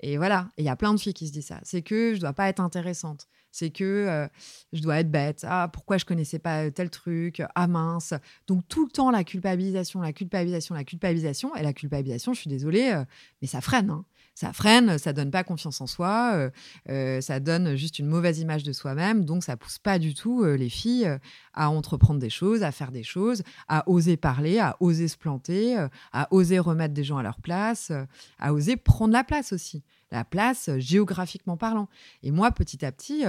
Et 0.00 0.16
voilà, 0.18 0.50
il 0.58 0.64
y 0.64 0.68
a 0.68 0.76
plein 0.76 0.92
de 0.94 1.00
filles 1.00 1.14
qui 1.14 1.28
se 1.28 1.32
disent 1.32 1.46
ça. 1.46 1.60
C'est 1.62 1.82
que 1.82 2.14
je 2.14 2.20
dois 2.20 2.32
pas 2.34 2.48
être 2.48 2.60
intéressante. 2.60 3.28
C'est 3.52 3.70
que 3.70 4.28
je 4.72 4.82
dois 4.82 4.98
être 4.98 5.10
bête. 5.10 5.46
Ah, 5.48 5.68
pourquoi 5.72 5.96
je 5.98 6.04
connaissais 6.04 6.40
pas 6.40 6.70
tel 6.72 6.90
truc? 6.90 7.42
Ah 7.54 7.68
mince. 7.68 8.12
Donc 8.48 8.66
tout 8.68 8.84
le 8.84 8.90
temps 8.90 9.10
la 9.12 9.24
culpabilisation, 9.24 10.00
la 10.02 10.12
culpabilisation, 10.12 10.74
la 10.74 10.84
culpabilisation. 10.84 11.54
Et 11.56 11.62
la 11.62 11.72
culpabilisation, 11.72 12.34
je 12.34 12.40
suis 12.40 12.50
désolée, 12.50 12.92
mais 13.40 13.48
ça 13.48 13.60
freine. 13.60 13.90
hein. 13.90 14.04
Ça 14.34 14.52
freine, 14.52 14.98
ça 14.98 15.12
donne 15.12 15.30
pas 15.30 15.44
confiance 15.44 15.80
en 15.80 15.86
soi, 15.86 16.32
euh, 16.34 16.50
euh, 16.88 17.20
ça 17.20 17.38
donne 17.38 17.76
juste 17.76 18.00
une 18.00 18.06
mauvaise 18.06 18.40
image 18.40 18.64
de 18.64 18.72
soi-même. 18.72 19.24
Donc 19.24 19.44
ça 19.44 19.56
pousse 19.56 19.78
pas 19.78 20.00
du 20.00 20.12
tout 20.12 20.42
euh, 20.42 20.56
les 20.56 20.68
filles 20.68 21.08
à 21.52 21.70
entreprendre 21.70 22.18
des 22.18 22.30
choses, 22.30 22.64
à 22.64 22.72
faire 22.72 22.90
des 22.90 23.04
choses, 23.04 23.44
à 23.68 23.88
oser 23.88 24.16
parler, 24.16 24.58
à 24.58 24.76
oser 24.80 25.06
se 25.06 25.16
planter, 25.16 25.76
à 26.12 26.28
oser 26.32 26.58
remettre 26.58 26.94
des 26.94 27.04
gens 27.04 27.18
à 27.18 27.22
leur 27.22 27.40
place, 27.40 27.92
à 28.40 28.52
oser 28.52 28.76
prendre 28.76 29.12
la 29.12 29.22
place 29.22 29.52
aussi. 29.52 29.84
La 30.10 30.24
place 30.24 30.68
géographiquement 30.78 31.56
parlant. 31.56 31.88
Et 32.22 32.30
moi, 32.32 32.50
petit 32.50 32.84
à 32.84 32.90
petit, 32.90 33.24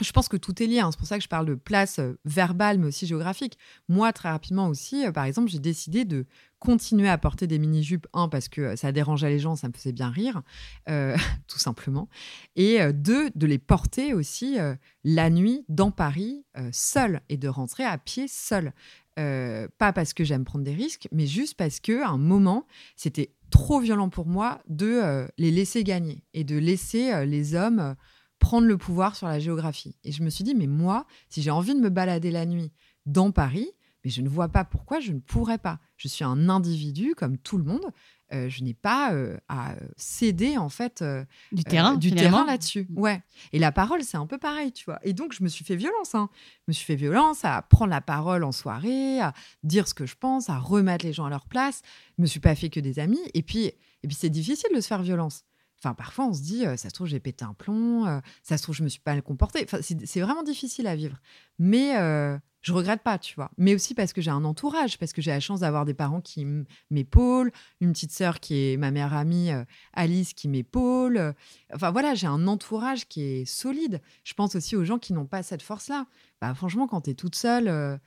je 0.00 0.12
pense 0.12 0.28
que 0.28 0.36
tout 0.36 0.62
est 0.62 0.66
lié. 0.66 0.80
hein. 0.80 0.90
C'est 0.90 0.98
pour 0.98 1.06
ça 1.06 1.18
que 1.18 1.24
je 1.24 1.28
parle 1.28 1.46
de 1.46 1.54
place 1.54 1.98
euh, 1.98 2.18
verbale, 2.24 2.78
mais 2.78 2.86
aussi 2.86 3.06
géographique. 3.06 3.58
Moi, 3.88 4.12
très 4.12 4.30
rapidement 4.30 4.68
aussi, 4.68 5.06
euh, 5.06 5.12
par 5.12 5.24
exemple, 5.24 5.50
j'ai 5.50 5.58
décidé 5.58 6.04
de 6.04 6.26
continuer 6.58 7.08
à 7.08 7.18
porter 7.18 7.46
des 7.46 7.58
mini-jupes. 7.58 8.06
Un, 8.12 8.28
parce 8.28 8.48
que 8.48 8.60
euh, 8.60 8.76
ça 8.76 8.92
dérangeait 8.92 9.30
les 9.30 9.38
gens, 9.38 9.56
ça 9.56 9.68
me 9.68 9.72
faisait 9.72 9.92
bien 9.92 10.10
rire, 10.10 10.42
tout 11.48 11.58
simplement. 11.58 12.08
Et 12.56 12.80
deux, 12.92 13.30
de 13.34 13.46
les 13.46 13.58
porter 13.58 14.14
aussi 14.14 14.56
la 15.04 15.30
nuit 15.30 15.64
dans 15.68 15.90
Paris, 15.90 16.44
seule, 16.72 17.20
et 17.28 17.36
de 17.36 17.48
rentrer 17.48 17.84
à 17.84 17.98
pied 17.98 18.26
seule. 18.28 18.72
Pas 19.16 19.92
parce 19.92 20.14
que 20.14 20.24
j'aime 20.24 20.44
prendre 20.44 20.64
des 20.64 20.74
risques, 20.74 21.08
mais 21.12 21.26
juste 21.26 21.54
parce 21.54 21.80
que 21.80 22.02
à 22.02 22.08
un 22.08 22.18
moment, 22.18 22.66
c'était 22.96 23.32
trop 23.50 23.80
violent 23.80 24.08
pour 24.08 24.26
moi 24.26 24.60
de 24.68 25.26
les 25.38 25.50
laisser 25.50 25.84
gagner 25.84 26.24
et 26.34 26.44
de 26.44 26.56
laisser 26.56 27.26
les 27.26 27.54
hommes 27.54 27.94
prendre 28.38 28.66
le 28.66 28.78
pouvoir 28.78 29.16
sur 29.16 29.26
la 29.26 29.38
géographie. 29.40 29.96
Et 30.04 30.12
je 30.12 30.22
me 30.22 30.30
suis 30.30 30.44
dit, 30.44 30.54
mais 30.54 30.66
moi, 30.66 31.06
si 31.28 31.42
j'ai 31.42 31.50
envie 31.50 31.74
de 31.74 31.80
me 31.80 31.90
balader 31.90 32.30
la 32.30 32.46
nuit 32.46 32.72
dans 33.06 33.30
Paris, 33.32 33.70
mais 34.04 34.10
je 34.10 34.22
ne 34.22 34.28
vois 34.28 34.48
pas 34.48 34.64
pourquoi 34.64 35.00
je 35.00 35.12
ne 35.12 35.18
pourrais 35.18 35.58
pas. 35.58 35.80
Je 35.96 36.08
suis 36.08 36.24
un 36.24 36.48
individu 36.48 37.14
comme 37.16 37.36
tout 37.36 37.58
le 37.58 37.64
monde. 37.64 37.84
Euh, 38.32 38.48
je 38.50 38.62
n'ai 38.62 38.74
pas 38.74 39.14
euh, 39.14 39.38
à 39.48 39.74
céder 39.96 40.58
en 40.58 40.68
fait 40.68 41.00
euh, 41.00 41.24
Du 41.50 41.64
terrain, 41.64 41.96
du 41.96 42.08
finalement. 42.10 42.38
terrain 42.38 42.46
là-dessus. 42.46 42.86
Ouais. 42.94 43.22
Et 43.52 43.58
la 43.58 43.72
parole, 43.72 44.02
c'est 44.04 44.18
un 44.18 44.26
peu 44.26 44.38
pareil, 44.38 44.70
tu 44.70 44.84
vois. 44.84 44.98
Et 45.02 45.14
donc, 45.14 45.32
je 45.32 45.42
me 45.42 45.48
suis 45.48 45.64
fait 45.64 45.76
violence. 45.76 46.14
Hein. 46.14 46.28
Je 46.58 46.64
me 46.68 46.72
suis 46.74 46.84
fait 46.84 46.94
violence 46.94 47.44
à 47.44 47.62
prendre 47.62 47.90
la 47.90 48.02
parole 48.02 48.44
en 48.44 48.52
soirée, 48.52 49.20
à 49.20 49.32
dire 49.62 49.88
ce 49.88 49.94
que 49.94 50.06
je 50.06 50.14
pense, 50.14 50.50
à 50.50 50.58
remettre 50.58 51.06
les 51.06 51.12
gens 51.12 51.24
à 51.24 51.30
leur 51.30 51.46
place. 51.46 51.82
Je 52.18 52.22
me 52.22 52.26
suis 52.26 52.40
pas 52.40 52.54
fait 52.54 52.68
que 52.68 52.80
des 52.80 52.98
amis. 52.98 53.20
Et 53.34 53.42
puis, 53.42 53.64
et 53.64 54.06
puis 54.06 54.14
c'est 54.14 54.30
difficile 54.30 54.70
de 54.74 54.80
se 54.80 54.86
faire 54.86 55.02
violence. 55.02 55.44
Enfin, 55.80 55.94
parfois, 55.94 56.26
on 56.26 56.32
se 56.34 56.42
dit, 56.42 56.64
ça 56.76 56.88
se 56.88 56.90
trouve, 56.90 57.06
j'ai 57.06 57.20
pété 57.20 57.44
un 57.44 57.54
plomb, 57.54 58.20
ça 58.42 58.58
se 58.58 58.62
trouve, 58.62 58.74
je 58.74 58.82
me 58.82 58.88
suis 58.88 59.00
pas 59.00 59.12
mal 59.12 59.22
comportée. 59.22 59.64
Enfin, 59.64 59.78
c'est 59.80 60.20
vraiment 60.20 60.42
difficile 60.42 60.86
à 60.88 60.96
vivre. 60.96 61.16
Mais 61.60 61.96
euh, 61.96 62.36
je 62.62 62.72
regrette 62.72 63.02
pas, 63.02 63.18
tu 63.18 63.36
vois. 63.36 63.50
Mais 63.58 63.74
aussi 63.74 63.94
parce 63.94 64.12
que 64.12 64.20
j'ai 64.20 64.32
un 64.32 64.44
entourage, 64.44 64.98
parce 64.98 65.12
que 65.12 65.22
j'ai 65.22 65.30
la 65.30 65.38
chance 65.38 65.60
d'avoir 65.60 65.84
des 65.84 65.94
parents 65.94 66.20
qui 66.20 66.44
m'épaulent, 66.90 67.52
une 67.80 67.92
petite 67.92 68.10
sœur 68.10 68.40
qui 68.40 68.72
est 68.72 68.76
ma 68.76 68.90
meilleure 68.90 69.14
amie, 69.14 69.50
Alice, 69.92 70.34
qui 70.34 70.48
m'épaule. 70.48 71.34
Enfin, 71.72 71.92
voilà, 71.92 72.14
j'ai 72.14 72.26
un 72.26 72.48
entourage 72.48 73.06
qui 73.06 73.22
est 73.22 73.44
solide. 73.44 74.00
Je 74.24 74.34
pense 74.34 74.56
aussi 74.56 74.74
aux 74.74 74.84
gens 74.84 74.98
qui 74.98 75.12
n'ont 75.12 75.26
pas 75.26 75.44
cette 75.44 75.62
force-là. 75.62 76.06
Bah, 76.40 76.54
franchement, 76.54 76.88
quand 76.88 77.02
tu 77.02 77.10
es 77.10 77.14
toute 77.14 77.36
seule, 77.36 78.00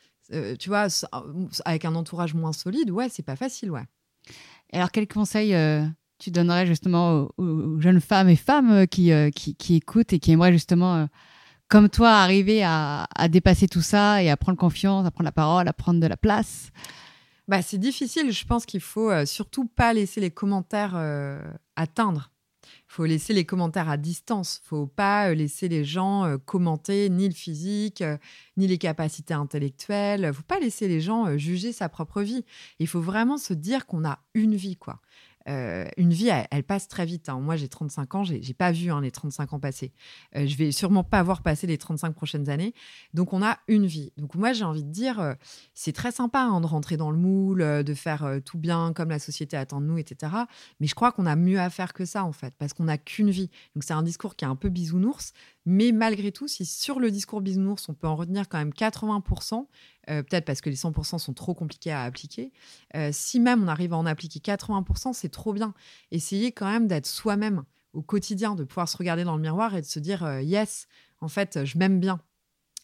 tu 0.60 0.70
vois, 0.70 0.88
avec 1.64 1.86
un 1.86 1.96
entourage 1.96 2.34
moins 2.34 2.54
solide, 2.54 2.92
ouais, 2.92 3.08
c'est 3.08 3.24
pas 3.24 3.38
facile, 3.38 3.72
ouais. 3.72 3.86
Alors, 4.74 4.92
quels 4.92 5.08
conseils 5.08 5.54
euh, 5.54 5.86
tu 6.22 6.30
donnerais 6.30 6.68
justement 6.68 7.30
aux, 7.38 7.80
jeunes 7.80 8.00
femmes 8.00 8.30
et 8.30 8.36
femmes 8.36 8.72
euh, 8.72 8.86
qui, 8.86 9.12
euh, 9.12 9.32
qui, 9.32 9.56
qui 9.56 9.76
écoutent 9.76 10.14
et 10.14 10.20
qui 10.20 10.32
aimeraient 10.32 10.54
justement, 10.54 10.96
euh, 10.96 11.06
comme 11.68 11.90
toi, 11.90 12.12
arriver 12.12 12.64
à, 12.64 13.08
à 13.16 13.28
dépasser 13.28 13.68
tout 13.68 13.82
ça 13.82 14.22
et 14.22 14.30
à 14.30 14.38
prendre 14.38 14.58
confiance, 14.58 15.06
à 15.06 15.12
prendre 15.12 15.26
la 15.26 15.32
parole, 15.32 15.68
à 15.68 15.74
prendre 15.74 16.00
de 16.00 16.08
la 16.08 16.18
place? 16.18 16.70
Bah, 17.48 17.64
c'est 17.64 17.80
difficile. 17.80 18.32
Je 18.32 18.46
pense 18.46 18.66
qu'il 18.66 18.82
faut 18.82 19.26
surtout 19.26 19.66
pas 19.66 19.94
laisser 19.94 20.22
les 20.22 20.32
commentaires 20.32 20.96
atteindre. 21.76 22.32
Il 22.64 22.94
faut 22.94 23.06
laisser 23.06 23.34
les 23.34 23.46
commentaires 23.46 23.90
à 23.90 23.98
distance. 23.98 24.62
Il 24.64 24.68
faut 24.68 24.86
pas 24.86 25.34
laisser 25.34 25.68
les 25.68 25.84
gens 25.84 26.38
commenter 26.46 27.10
ni 27.10 27.28
le 27.28 27.34
physique, 27.34 28.04
ni 28.58 28.68
les 28.68 28.78
capacités 28.78 29.34
intellectuelles. 29.34 30.26
Il 30.28 30.34
faut 30.34 30.44
pas 30.44 30.60
laisser 30.60 30.88
les 30.88 31.02
gens 31.02 31.38
juger 31.38 31.74
sa 31.74 31.90
propre 31.90 32.22
vie. 32.22 32.46
Il 32.80 32.88
faut 32.88 33.02
vraiment 33.02 33.38
se 33.38 33.54
dire 33.54 33.86
qu'on 33.86 34.06
a 34.06 34.20
une 34.34 34.56
vie, 34.56 34.78
quoi. 34.78 35.02
Euh, 35.48 35.86
une 35.98 36.14
vie, 36.14 36.30
elle, 36.52 36.64
passe 36.64 36.88
très 36.88 37.06
vite. 37.06 37.30
hein. 37.30 37.40
Moi, 37.40 37.56
j'ai 37.56 37.68
35 37.68 38.16
ans, 38.16 38.24
j'ai 38.24 38.54
pas 38.54 38.72
vu 38.72 38.92
hein, 38.92 39.02
les 39.02 39.12
35 39.12 39.54
ans 39.54 39.60
passer. 39.60 39.92
Euh, 40.36 40.46
je 40.46 40.56
vais 40.56 40.72
sûrement 40.72 41.04
pas 41.04 41.24
voir 41.24 41.42
passer 41.42 41.68
les 41.68 41.78
35 41.78 42.14
prochaines 42.14 42.50
années. 42.50 42.74
Donc, 43.14 43.34
on 43.34 43.42
a 43.44 43.58
une 43.68 43.86
vie. 43.86 44.12
Donc, 44.18 44.36
moi, 44.36 44.54
j'ai 44.54 44.64
envie 44.64 44.84
de 44.84 44.92
dire, 44.92 45.20
euh, 45.20 45.34
c'est 45.74 45.94
très 45.94 46.12
sympa 46.12 46.42
hein, 46.42 46.62
de 46.62 46.66
rentrer 46.66 46.98
dans 46.98 47.12
le 47.12 47.18
moule, 47.18 47.62
euh, 47.62 47.84
de 47.84 47.94
faire 47.94 48.40
tout 48.46 48.58
bien 48.58 48.94
comme 48.94 49.10
la 49.10 49.20
société 49.20 49.58
attend 49.58 49.82
de 49.82 49.86
nous, 49.86 49.98
etc. 49.98 50.32
Mais 50.80 50.88
je 50.88 50.96
crois 50.96 51.12
qu'on 51.12 51.26
a 51.26 51.36
mieux 51.36 51.60
à 51.60 51.70
faire 51.70 51.94
que 51.94 52.06
ça, 52.06 52.24
en 52.24 52.32
fait, 52.32 52.54
parce 52.58 52.74
qu'on 52.74 52.86
n'a 52.86 52.98
qu'une 52.98 53.30
vie. 53.32 53.50
Donc, 53.76 53.84
c'est 53.84 53.94
un 53.94 54.04
discours 54.04 54.36
qui 54.36 54.46
est 54.46 54.50
un 54.50 54.56
peu 54.56 54.70
bisounours. 54.70 55.34
Mais 55.66 55.92
malgré 55.92 56.32
tout, 56.32 56.48
si 56.48 56.66
sur 56.66 57.00
le 57.00 57.12
discours 57.12 57.42
bisounours, 57.42 57.88
on 57.88 57.94
peut 57.94 58.08
en 58.08 58.16
retenir 58.16 58.50
quand 58.50 58.58
même 58.58 58.72
80%, 58.72 59.68
euh, 60.10 60.24
peut-être 60.24 60.46
parce 60.46 60.62
que 60.62 60.70
les 60.70 60.76
100% 60.76 61.20
sont 61.20 61.34
trop 61.34 61.54
compliqués 61.54 61.92
à 61.92 62.02
appliquer, 62.02 62.52
euh, 62.96 63.10
si 63.14 63.40
même 63.40 63.64
on 63.64 63.68
arrive 63.68 63.94
à 63.94 63.98
en 63.98 64.06
appliquer 64.08 64.40
80%, 64.40 65.14
c'est 65.14 65.30
trop 65.30 65.54
bien. 65.54 65.74
Essayez 66.10 66.52
quand 66.52 66.70
même 66.70 66.88
d'être 66.88 67.06
soi-même 67.06 67.64
au 67.94 68.02
quotidien, 68.02 68.56
de 68.56 68.64
pouvoir 68.64 68.90
se 68.90 68.98
regarder 68.98 69.24
dans 69.24 69.36
le 69.36 69.42
miroir 69.42 69.76
et 69.76 69.82
de 69.82 69.86
se 69.86 70.00
dire 70.00 70.24
euh, 70.24 70.42
yes, 70.42 70.88
en 71.20 71.28
fait, 71.28 71.64
je 71.64 71.78
m'aime 71.78 72.00
bien. 72.00 72.20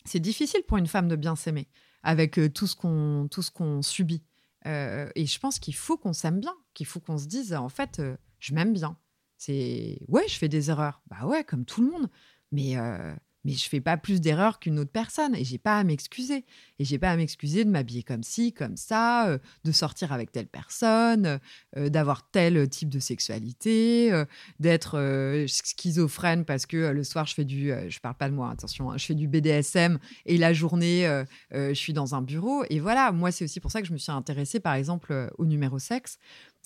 C'est 0.06 0.20
difficile 0.20 0.62
pour 0.68 0.78
une 0.78 0.88
femme 0.88 1.08
de 1.08 1.16
bien 1.16 1.36
s'aimer 1.36 1.68
avec 2.04 2.40
tout 2.54 2.68
ce 2.68 2.76
qu'on 2.76 3.82
subit. 3.82 4.24
Et 4.66 5.26
je 5.26 5.40
pense 5.40 5.60
qu'il 5.60 5.76
faut 5.76 5.98
qu'on 5.98 6.14
s'aime 6.14 6.40
bien, 6.40 6.54
qu'il 6.74 6.86
faut 6.86 7.02
qu'on 7.02 7.18
se 7.18 7.26
dise 7.26 7.54
en 7.54 7.68
fait, 7.68 8.02
je 8.40 8.54
m'aime 8.54 8.72
bien. 8.72 8.96
C'est 9.38 10.00
ouais, 10.08 10.28
je 10.28 10.38
fais 10.38 10.48
des 10.48 10.70
erreurs. 10.70 11.02
Bah 11.08 11.26
ouais, 11.26 11.44
comme 11.44 11.66
tout 11.66 11.82
le 11.82 11.92
monde. 11.92 12.10
Mais 12.52 12.78
euh, 12.78 13.14
mais 13.48 13.54
je 13.54 13.70
fais 13.70 13.80
pas 13.80 13.96
plus 13.96 14.20
d'erreurs 14.20 14.60
qu'une 14.60 14.78
autre 14.78 14.92
personne 14.92 15.34
et 15.34 15.46
j'ai 15.46 15.58
pas 15.58 15.78
à 15.80 15.84
m'excuser. 15.86 16.44
Et 16.80 16.86
j'ai 16.86 17.00
pas 17.00 17.12
à 17.12 17.16
m'excuser 17.16 17.64
de 17.64 17.70
m'habiller 17.70 18.04
comme 18.04 18.22
ci, 18.22 18.52
comme 18.52 18.76
ça, 18.76 19.30
euh, 19.30 19.38
de 19.64 19.72
sortir 19.72 20.12
avec 20.12 20.34
telle 20.34 20.48
personne, 20.48 21.40
euh, 21.78 21.88
d'avoir 21.88 22.30
tel 22.30 22.68
type 22.68 22.90
de 22.90 23.00
sexualité, 23.00 24.12
euh, 24.12 24.26
d'être 24.60 25.46
schizophrène 25.48 26.44
parce 26.44 26.66
que 26.66 26.92
le 26.92 27.04
soir 27.06 27.26
je 27.26 27.36
fais 27.36 27.46
du, 27.46 27.72
je 27.88 28.00
parle 28.00 28.16
pas 28.16 28.28
de 28.28 28.34
moi, 28.36 28.50
attention, 28.52 28.92
hein, 28.92 28.98
je 28.98 29.06
fais 29.06 29.16
du 29.16 29.30
BDSM 29.30 29.98
et 30.26 30.38
la 30.38 30.52
journée 30.52 31.08
je 31.52 31.74
suis 31.74 31.94
dans 31.94 32.16
un 32.16 32.22
bureau. 32.22 32.66
Et 32.70 32.80
voilà, 32.80 33.14
moi 33.14 33.32
c'est 33.32 33.46
aussi 33.46 33.62
pour 33.62 33.72
ça 33.72 33.82
que 33.82 33.88
je 33.88 33.94
me 33.94 33.98
suis 33.98 34.12
intéressée 34.12 34.60
par 34.60 34.74
exemple 34.74 35.32
au 35.38 35.46
numéro 35.46 35.80
sexe 35.80 36.18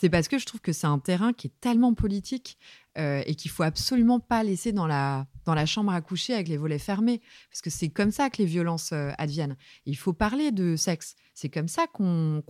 c'est 0.02 0.10
parce 0.10 0.28
que 0.28 0.40
je 0.40 0.48
trouve 0.48 0.62
que 0.62 0.74
c'est 0.74 0.88
un 0.88 0.98
terrain 0.98 1.32
qui 1.32 1.46
est 1.46 1.62
tellement 1.62 1.94
politique 1.94 2.58
euh, 2.98 3.22
et 3.28 3.36
qu'il 3.36 3.52
faut 3.52 3.62
absolument 3.62 4.20
pas 4.20 4.42
laisser 4.42 4.72
dans 4.72 4.88
la, 4.88 5.28
dans 5.46 5.54
la 5.54 5.68
chambre 5.68 5.92
à 5.92 6.02
coucher 6.02 6.34
avec 6.34 6.48
les 6.48 6.58
volets 6.58 6.80
fermés, 6.80 7.22
parce 7.52 7.62
que 7.62 7.70
c'est 7.70 7.90
comme 7.90 8.10
ça 8.10 8.32
que 8.32 8.40
les 8.40 8.48
violences 8.48 8.94
euh, 8.94 9.12
adviennent. 9.20 9.56
il 9.86 9.96
faut 9.96 10.12
parler 10.12 10.52
de 10.52 10.76
sexe. 10.76 11.14
C'est 11.36 11.50
comme 11.50 11.68
ça 11.68 11.86
qu'on, 11.86 12.42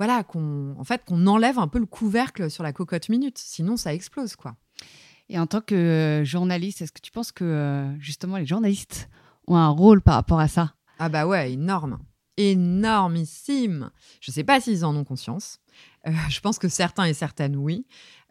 voilà, 0.00 0.24
qu'on, 0.24 0.74
en 0.76 0.82
fait, 0.82 1.04
qu'on 1.04 1.28
enlève 1.28 1.60
un 1.60 1.68
peu 1.68 1.78
le 1.78 1.86
couvercle 1.86 2.50
sur 2.50 2.64
la 2.64 2.72
cocotte 2.72 3.08
minute. 3.08 3.38
Sinon, 3.38 3.76
ça 3.76 3.94
explose, 3.94 4.34
quoi. 4.34 4.56
Et 5.28 5.38
en 5.38 5.46
tant 5.46 5.60
que 5.60 5.76
euh, 5.76 6.24
journaliste, 6.24 6.82
est-ce 6.82 6.90
que 6.90 7.00
tu 7.00 7.12
penses 7.12 7.30
que 7.30 7.94
justement 8.00 8.36
les 8.36 8.46
journalistes 8.46 9.08
ont 9.46 9.54
un 9.54 9.68
rôle 9.68 10.02
par 10.02 10.16
rapport 10.16 10.40
à 10.40 10.48
ça? 10.48 10.74
Ah 10.98 11.08
bah 11.08 11.24
ouais, 11.24 11.52
énorme 11.52 12.00
énormissime. 12.36 13.90
Je 14.20 14.30
ne 14.30 14.34
sais 14.34 14.44
pas 14.44 14.60
s'ils 14.60 14.84
en 14.84 14.96
ont 14.96 15.04
conscience. 15.04 15.60
Euh, 16.06 16.10
je 16.28 16.40
pense 16.40 16.58
que 16.58 16.68
certains 16.68 17.04
et 17.04 17.14
certaines, 17.14 17.56
oui. 17.56 17.86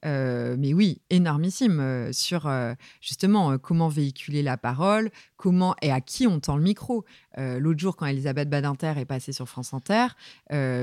Euh, 0.06 0.58
mais 0.60 0.74
oui, 0.74 1.02
énormissime 1.10 1.80
euh, 1.80 2.12
sur 2.12 2.52
justement 3.00 3.58
comment 3.58 3.88
véhiculer 3.88 4.44
la 4.44 4.58
parole, 4.58 5.10
comment 5.38 5.76
et 5.82 5.92
à 5.94 6.02
qui 6.02 6.28
on 6.28 6.42
tend 6.42 6.58
le 6.58 6.64
micro. 6.64 7.06
L'autre 7.38 7.80
jour, 7.80 7.96
quand 7.96 8.06
Elisabeth 8.06 8.50
Badinter 8.50 8.94
est 8.98 9.06
passée 9.06 9.32
sur 9.32 9.48
France 9.48 9.74
Inter, 9.74 10.08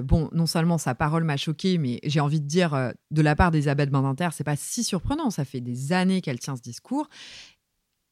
bon, 0.03 0.31
non 0.33 0.47
seulement 0.47 0.79
sa 0.79 0.95
parole 0.95 1.25
m'a 1.25 1.37
choquée, 1.37 1.79
mais 1.79 2.01
j'ai 2.05 2.21
envie 2.21 2.41
de 2.41 2.47
dire 2.47 2.93
de 3.11 3.23
la 3.23 3.37
part 3.37 3.51
d'Elisabeth 3.51 3.91
Badinter, 3.91 4.31
c'est 4.33 4.45
pas 4.45 4.57
si 4.57 4.83
surprenant. 4.83 5.31
Ça 5.31 5.45
fait 5.45 5.61
des 5.61 5.93
années 5.93 6.23
qu'elle 6.23 6.39
tient 6.39 6.57
ce 6.57 6.63
discours. 6.63 7.09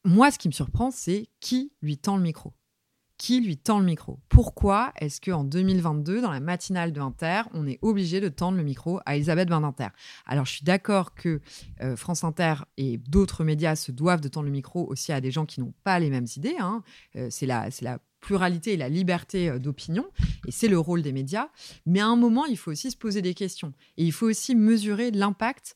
Moi, 0.05 0.31
ce 0.31 0.39
qui 0.39 0.47
me 0.47 0.53
surprend, 0.53 0.91
c'est 0.91 1.27
qui 1.41 1.73
lui 1.81 1.97
tend 1.97 2.15
le 2.15 2.23
micro 2.23 2.53
qui 3.19 3.41
lui 3.41 3.57
tend 3.57 3.79
le 3.79 3.85
micro. 3.85 4.17
Pourquoi 4.29 4.93
est-ce 4.95 5.19
qu'en 5.19 5.43
2022, 5.43 6.21
dans 6.21 6.31
la 6.31 6.39
matinale 6.39 6.93
de 6.93 7.01
Inter, 7.01 7.41
on 7.53 7.67
est 7.67 7.77
obligé 7.81 8.21
de 8.21 8.29
tendre 8.29 8.57
le 8.57 8.63
micro 8.63 9.01
à 9.05 9.17
Elisabeth 9.17 9.49
Badinter 9.49 9.89
Alors, 10.25 10.45
je 10.45 10.53
suis 10.53 10.63
d'accord 10.63 11.13
que 11.13 11.41
euh, 11.81 11.97
France 11.97 12.23
Inter 12.23 12.55
et 12.77 12.97
d'autres 12.97 13.43
médias 13.43 13.75
se 13.75 13.91
doivent 13.91 14.21
de 14.21 14.29
tendre 14.29 14.45
le 14.45 14.51
micro 14.51 14.87
aussi 14.87 15.11
à 15.11 15.19
des 15.19 15.31
gens 15.31 15.45
qui 15.45 15.59
n'ont 15.59 15.73
pas 15.83 15.99
les 15.99 16.09
mêmes 16.09 16.27
idées. 16.37 16.55
Hein. 16.59 16.81
Euh, 17.17 17.27
c'est 17.29 17.45
la, 17.45 17.69
pluralité 18.21 18.73
et 18.73 18.77
la 18.77 18.89
liberté 18.89 19.49
euh, 19.49 19.59
d'opinion, 19.59 20.05
et 20.45 20.51
c'est 20.51 20.67
le 20.67 20.77
rôle 20.77 21.01
des 21.01 21.13
médias. 21.13 21.47
Mais 21.85 22.01
à 22.01 22.07
un 22.07 22.17
moment, 22.17 22.45
il 22.45 22.57
faut 22.57 22.71
aussi 22.71 22.91
se 22.91 22.97
poser 22.97 23.21
des 23.21 23.33
questions. 23.33 23.73
Et 23.95 24.03
il 24.03 24.11
faut 24.11 24.27
aussi 24.27 24.55
mesurer 24.55 25.11
l'impact 25.11 25.75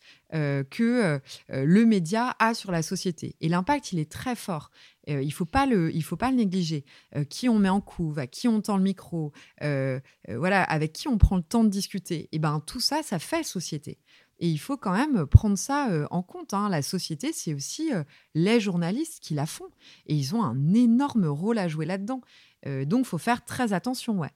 que 0.71 1.21
le 1.49 1.85
média 1.85 2.35
a 2.39 2.55
sur 2.55 2.71
la 2.71 2.81
société. 2.81 3.35
Et 3.39 3.49
l'impact, 3.49 3.93
il 3.93 3.99
est 3.99 4.11
très 4.11 4.35
fort. 4.35 4.71
Il 5.07 5.25
ne 5.25 5.31
faut, 5.31 5.45
pas 5.45 5.65
le, 5.65 5.93
il 5.93 6.03
faut 6.03 6.15
pas 6.15 6.31
le 6.31 6.37
négliger. 6.37 6.85
qui 7.29 7.49
on 7.49 7.59
met 7.59 7.69
en 7.69 7.81
couve, 7.81 8.19
à 8.19 8.27
qui 8.27 8.47
on 8.47 8.61
tend 8.61 8.77
le 8.77 8.83
micro, 8.83 9.31
voilà, 9.61 10.63
avec 10.63 10.93
qui 10.93 11.07
on 11.07 11.17
prend 11.17 11.37
le 11.37 11.43
temps 11.43 11.63
de 11.63 11.69
discuter. 11.69 12.29
Et 12.31 12.39
ben 12.39 12.61
tout 12.65 12.79
ça, 12.79 13.03
ça 13.03 13.19
fait 13.19 13.43
société. 13.43 13.99
Et 14.39 14.49
il 14.49 14.57
faut 14.57 14.75
quand 14.75 14.91
même 14.91 15.25
prendre 15.25 15.57
ça 15.57 15.89
euh, 15.89 16.05
en 16.11 16.21
compte. 16.21 16.53
Hein. 16.53 16.67
La 16.67 16.81
société, 16.81 17.31
c'est 17.31 17.53
aussi 17.53 17.93
euh, 17.93 18.03
les 18.33 18.59
journalistes 18.59 19.19
qui 19.21 19.33
la 19.33 19.45
font. 19.45 19.69
Et 20.05 20.15
ils 20.15 20.35
ont 20.35 20.43
un 20.43 20.73
énorme 20.73 21.25
rôle 21.25 21.57
à 21.57 21.67
jouer 21.67 21.85
là-dedans. 21.85 22.19
Euh, 22.65 22.83
donc, 22.83 23.05
il 23.05 23.07
faut 23.07 23.17
faire 23.17 23.45
très 23.45 23.71
attention, 23.71 24.19
ouais. 24.19 24.31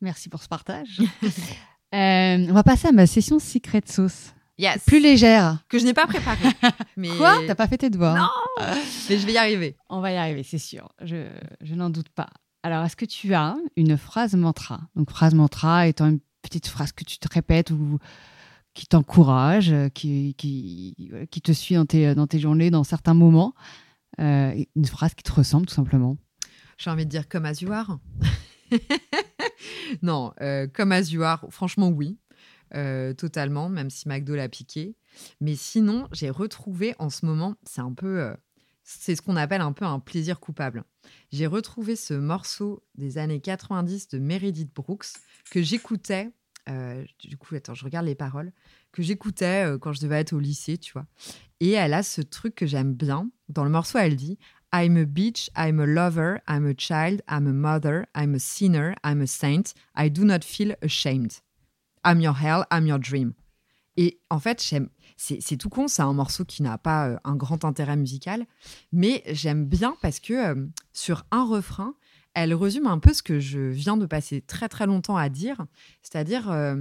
Merci 0.00 0.28
pour 0.28 0.42
ce 0.42 0.48
partage. 0.48 1.00
on 1.92 2.52
va 2.52 2.62
passer 2.62 2.86
à 2.86 2.92
ma 2.92 3.08
session 3.08 3.40
Secret 3.40 3.82
Sauce. 3.86 4.34
Yes. 4.58 4.84
Plus 4.86 5.00
légère. 5.00 5.64
Que 5.68 5.80
je 5.80 5.84
n'ai 5.84 5.94
pas 5.94 6.06
préparée. 6.06 6.48
Mais... 6.96 7.08
Quoi? 7.16 7.40
T'as 7.46 7.54
pas 7.54 7.66
fait 7.66 7.78
tes 7.78 7.90
devoirs? 7.90 8.16
Non 8.16 8.28
Mais 8.58 9.18
je 9.18 9.26
vais 9.26 9.32
y 9.32 9.38
arriver. 9.38 9.76
On 9.88 10.00
va 10.00 10.12
y 10.12 10.16
arriver, 10.16 10.42
c'est 10.42 10.58
sûr. 10.58 10.88
Je, 11.02 11.28
je 11.60 11.74
n'en 11.74 11.90
doute 11.90 12.08
pas. 12.08 12.30
Alors, 12.62 12.84
est-ce 12.84 12.96
que 12.96 13.04
tu 13.04 13.34
as 13.34 13.56
une 13.76 13.96
phrase 13.96 14.34
mantra? 14.34 14.80
Donc, 14.96 15.10
phrase 15.10 15.34
mantra 15.34 15.86
étant 15.86 16.08
une 16.08 16.20
petite 16.42 16.66
phrase 16.66 16.92
que 16.92 17.04
tu 17.04 17.18
te 17.18 17.32
répètes 17.32 17.70
ou 17.70 17.98
qui 18.76 18.86
t'encourage, 18.86 19.72
euh, 19.72 19.88
qui, 19.88 20.34
qui, 20.36 20.94
qui, 21.30 21.40
te 21.40 21.52
suit 21.52 21.74
dans 21.74 21.86
tes, 21.86 22.14
dans 22.14 22.26
tes 22.26 22.38
journées, 22.38 22.70
dans 22.70 22.84
certains 22.84 23.14
moments. 23.14 23.54
Euh, 24.20 24.64
une 24.76 24.84
phrase 24.84 25.14
qui 25.14 25.22
te 25.22 25.32
ressemble, 25.32 25.66
tout 25.66 25.74
simplement? 25.74 26.18
J'ai 26.78 26.90
envie 26.90 27.06
de 27.06 27.10
dire 27.10 27.28
comme 27.28 27.46
as 27.46 27.62
you 27.62 27.72
are. 27.72 27.98
non, 30.02 30.32
euh, 30.42 30.66
comme 30.72 30.92
as 30.92 31.10
you 31.10 31.22
are, 31.22 31.46
franchement, 31.50 31.88
oui. 31.88 32.18
totalement, 33.16 33.68
même 33.70 33.88
si 33.88 34.08
McDo 34.08 34.34
l'a 34.34 34.48
piqué. 34.48 34.94
Mais 35.40 35.56
sinon, 35.56 36.06
j'ai 36.12 36.28
retrouvé 36.28 36.94
en 36.98 37.08
ce 37.08 37.24
moment, 37.24 37.54
c'est 37.62 37.80
un 37.80 37.94
peu, 37.94 38.34
c'est 38.88 39.16
ce 39.16 39.22
qu'on 39.22 39.36
appelle 39.36 39.60
un 39.60 39.72
peu 39.72 39.84
un 39.84 39.98
plaisir 39.98 40.38
coupable. 40.38 40.84
J'ai 41.32 41.46
retrouvé 41.46 41.96
ce 41.96 42.14
morceau 42.14 42.84
des 42.94 43.18
années 43.18 43.40
90 43.40 44.08
de 44.08 44.18
Meredith 44.18 44.72
Brooks 44.74 45.06
que 45.50 45.60
j'écoutais 45.60 46.30
euh, 46.68 47.04
du 47.20 47.36
coup, 47.36 47.54
attends, 47.54 47.74
je 47.74 47.84
regarde 47.84 48.06
les 48.06 48.16
paroles, 48.16 48.52
que 48.90 49.00
j'écoutais 49.00 49.66
euh, 49.66 49.78
quand 49.78 49.92
je 49.92 50.00
devais 50.00 50.18
être 50.18 50.32
au 50.32 50.40
lycée, 50.40 50.78
tu 50.78 50.92
vois. 50.92 51.06
Et 51.60 51.70
elle 51.72 51.94
a 51.94 52.02
ce 52.02 52.20
truc 52.20 52.56
que 52.56 52.66
j'aime 52.66 52.92
bien. 52.92 53.30
Dans 53.48 53.62
le 53.62 53.70
morceau, 53.70 53.98
elle 53.98 54.16
dit 54.16 54.36
I'm 54.74 54.96
a 54.96 55.04
bitch, 55.04 55.48
I'm 55.56 55.78
a 55.78 55.86
lover, 55.86 56.38
I'm 56.48 56.66
a 56.66 56.74
child, 56.76 57.22
I'm 57.30 57.46
a 57.46 57.52
mother, 57.52 58.06
I'm 58.16 58.34
a 58.34 58.40
sinner, 58.40 58.96
I'm 59.04 59.22
a 59.22 59.26
saint, 59.26 59.74
I 59.96 60.10
do 60.10 60.24
not 60.24 60.40
feel 60.42 60.74
ashamed. 60.82 61.40
I'm 62.04 62.20
your 62.20 62.34
hell, 62.34 62.64
I'm 62.72 62.86
your 62.86 62.98
dream. 62.98 63.34
Et 63.96 64.18
en 64.28 64.40
fait, 64.40 64.62
j'aime. 64.62 64.88
C'est 65.16 65.56
tout 65.56 65.70
con, 65.70 65.88
c'est 65.88 66.02
un 66.02 66.12
morceau 66.12 66.44
qui 66.44 66.62
n'a 66.62 66.76
pas 66.76 67.08
euh, 67.08 67.16
un 67.24 67.36
grand 67.36 67.64
intérêt 67.64 67.96
musical, 67.96 68.46
mais 68.92 69.22
j'aime 69.30 69.64
bien 69.64 69.96
parce 70.02 70.20
que 70.20 70.68
sur 70.92 71.24
un 71.30 71.44
refrain, 71.44 71.94
elle 72.34 72.52
résume 72.52 72.86
un 72.86 72.98
peu 72.98 73.14
ce 73.14 73.22
que 73.22 73.40
je 73.40 73.60
viens 73.60 73.96
de 73.96 74.04
passer 74.04 74.42
très 74.42 74.68
très 74.68 74.86
longtemps 74.86 75.16
à 75.16 75.30
dire, 75.30 75.64
c'est-à-dire 76.02 76.50
euh, 76.50 76.76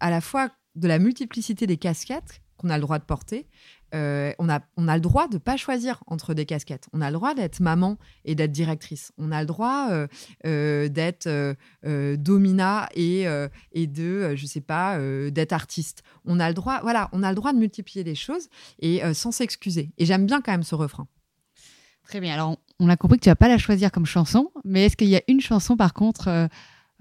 à 0.00 0.10
la 0.10 0.20
fois 0.20 0.50
de 0.74 0.88
la 0.88 0.98
multiplicité 0.98 1.68
des 1.68 1.76
casquettes 1.76 2.42
qu'on 2.56 2.68
a 2.68 2.76
le 2.76 2.82
droit 2.82 2.98
de 2.98 3.04
porter. 3.04 3.46
Euh, 3.94 4.32
on, 4.38 4.48
a, 4.48 4.60
on 4.76 4.88
a 4.88 4.94
le 4.96 5.00
droit 5.00 5.28
de 5.28 5.34
ne 5.34 5.38
pas 5.38 5.56
choisir 5.56 6.02
entre 6.06 6.34
des 6.34 6.46
casquettes. 6.46 6.88
On 6.92 7.00
a 7.00 7.10
le 7.10 7.14
droit 7.14 7.34
d'être 7.34 7.60
maman 7.60 7.98
et 8.24 8.34
d'être 8.34 8.52
directrice. 8.52 9.12
On 9.18 9.32
a 9.32 9.40
le 9.40 9.46
droit 9.46 9.88
euh, 10.46 10.88
d'être 10.88 11.28
domina 12.16 12.88
et, 12.94 13.26
et 13.72 13.86
de, 13.86 14.34
je 14.36 14.46
sais 14.46 14.60
pas, 14.60 14.98
d'être 15.30 15.52
artiste. 15.52 16.02
On 16.24 16.40
a 16.40 16.48
le 16.48 16.54
droit, 16.54 16.80
voilà, 16.82 17.08
on 17.12 17.22
a 17.22 17.30
le 17.30 17.36
droit 17.36 17.52
de 17.52 17.58
multiplier 17.58 18.04
les 18.04 18.14
choses 18.14 18.48
et 18.80 19.00
sans 19.14 19.32
s'excuser. 19.32 19.90
Et 19.98 20.04
j'aime 20.04 20.26
bien 20.26 20.40
quand 20.40 20.52
même 20.52 20.62
ce 20.62 20.74
refrain. 20.74 21.06
Très 22.08 22.20
bien. 22.20 22.32
Alors, 22.32 22.56
on 22.80 22.88
a 22.88 22.96
compris 22.96 23.18
que 23.18 23.24
tu 23.24 23.28
vas 23.28 23.36
pas 23.36 23.48
la 23.48 23.58
choisir 23.58 23.92
comme 23.92 24.06
chanson, 24.06 24.50
mais 24.64 24.86
est-ce 24.86 24.96
qu'il 24.96 25.08
y 25.08 25.16
a 25.16 25.22
une 25.28 25.42
chanson, 25.42 25.76
par 25.76 25.92
contre, 25.92 26.28
euh, 26.28 26.48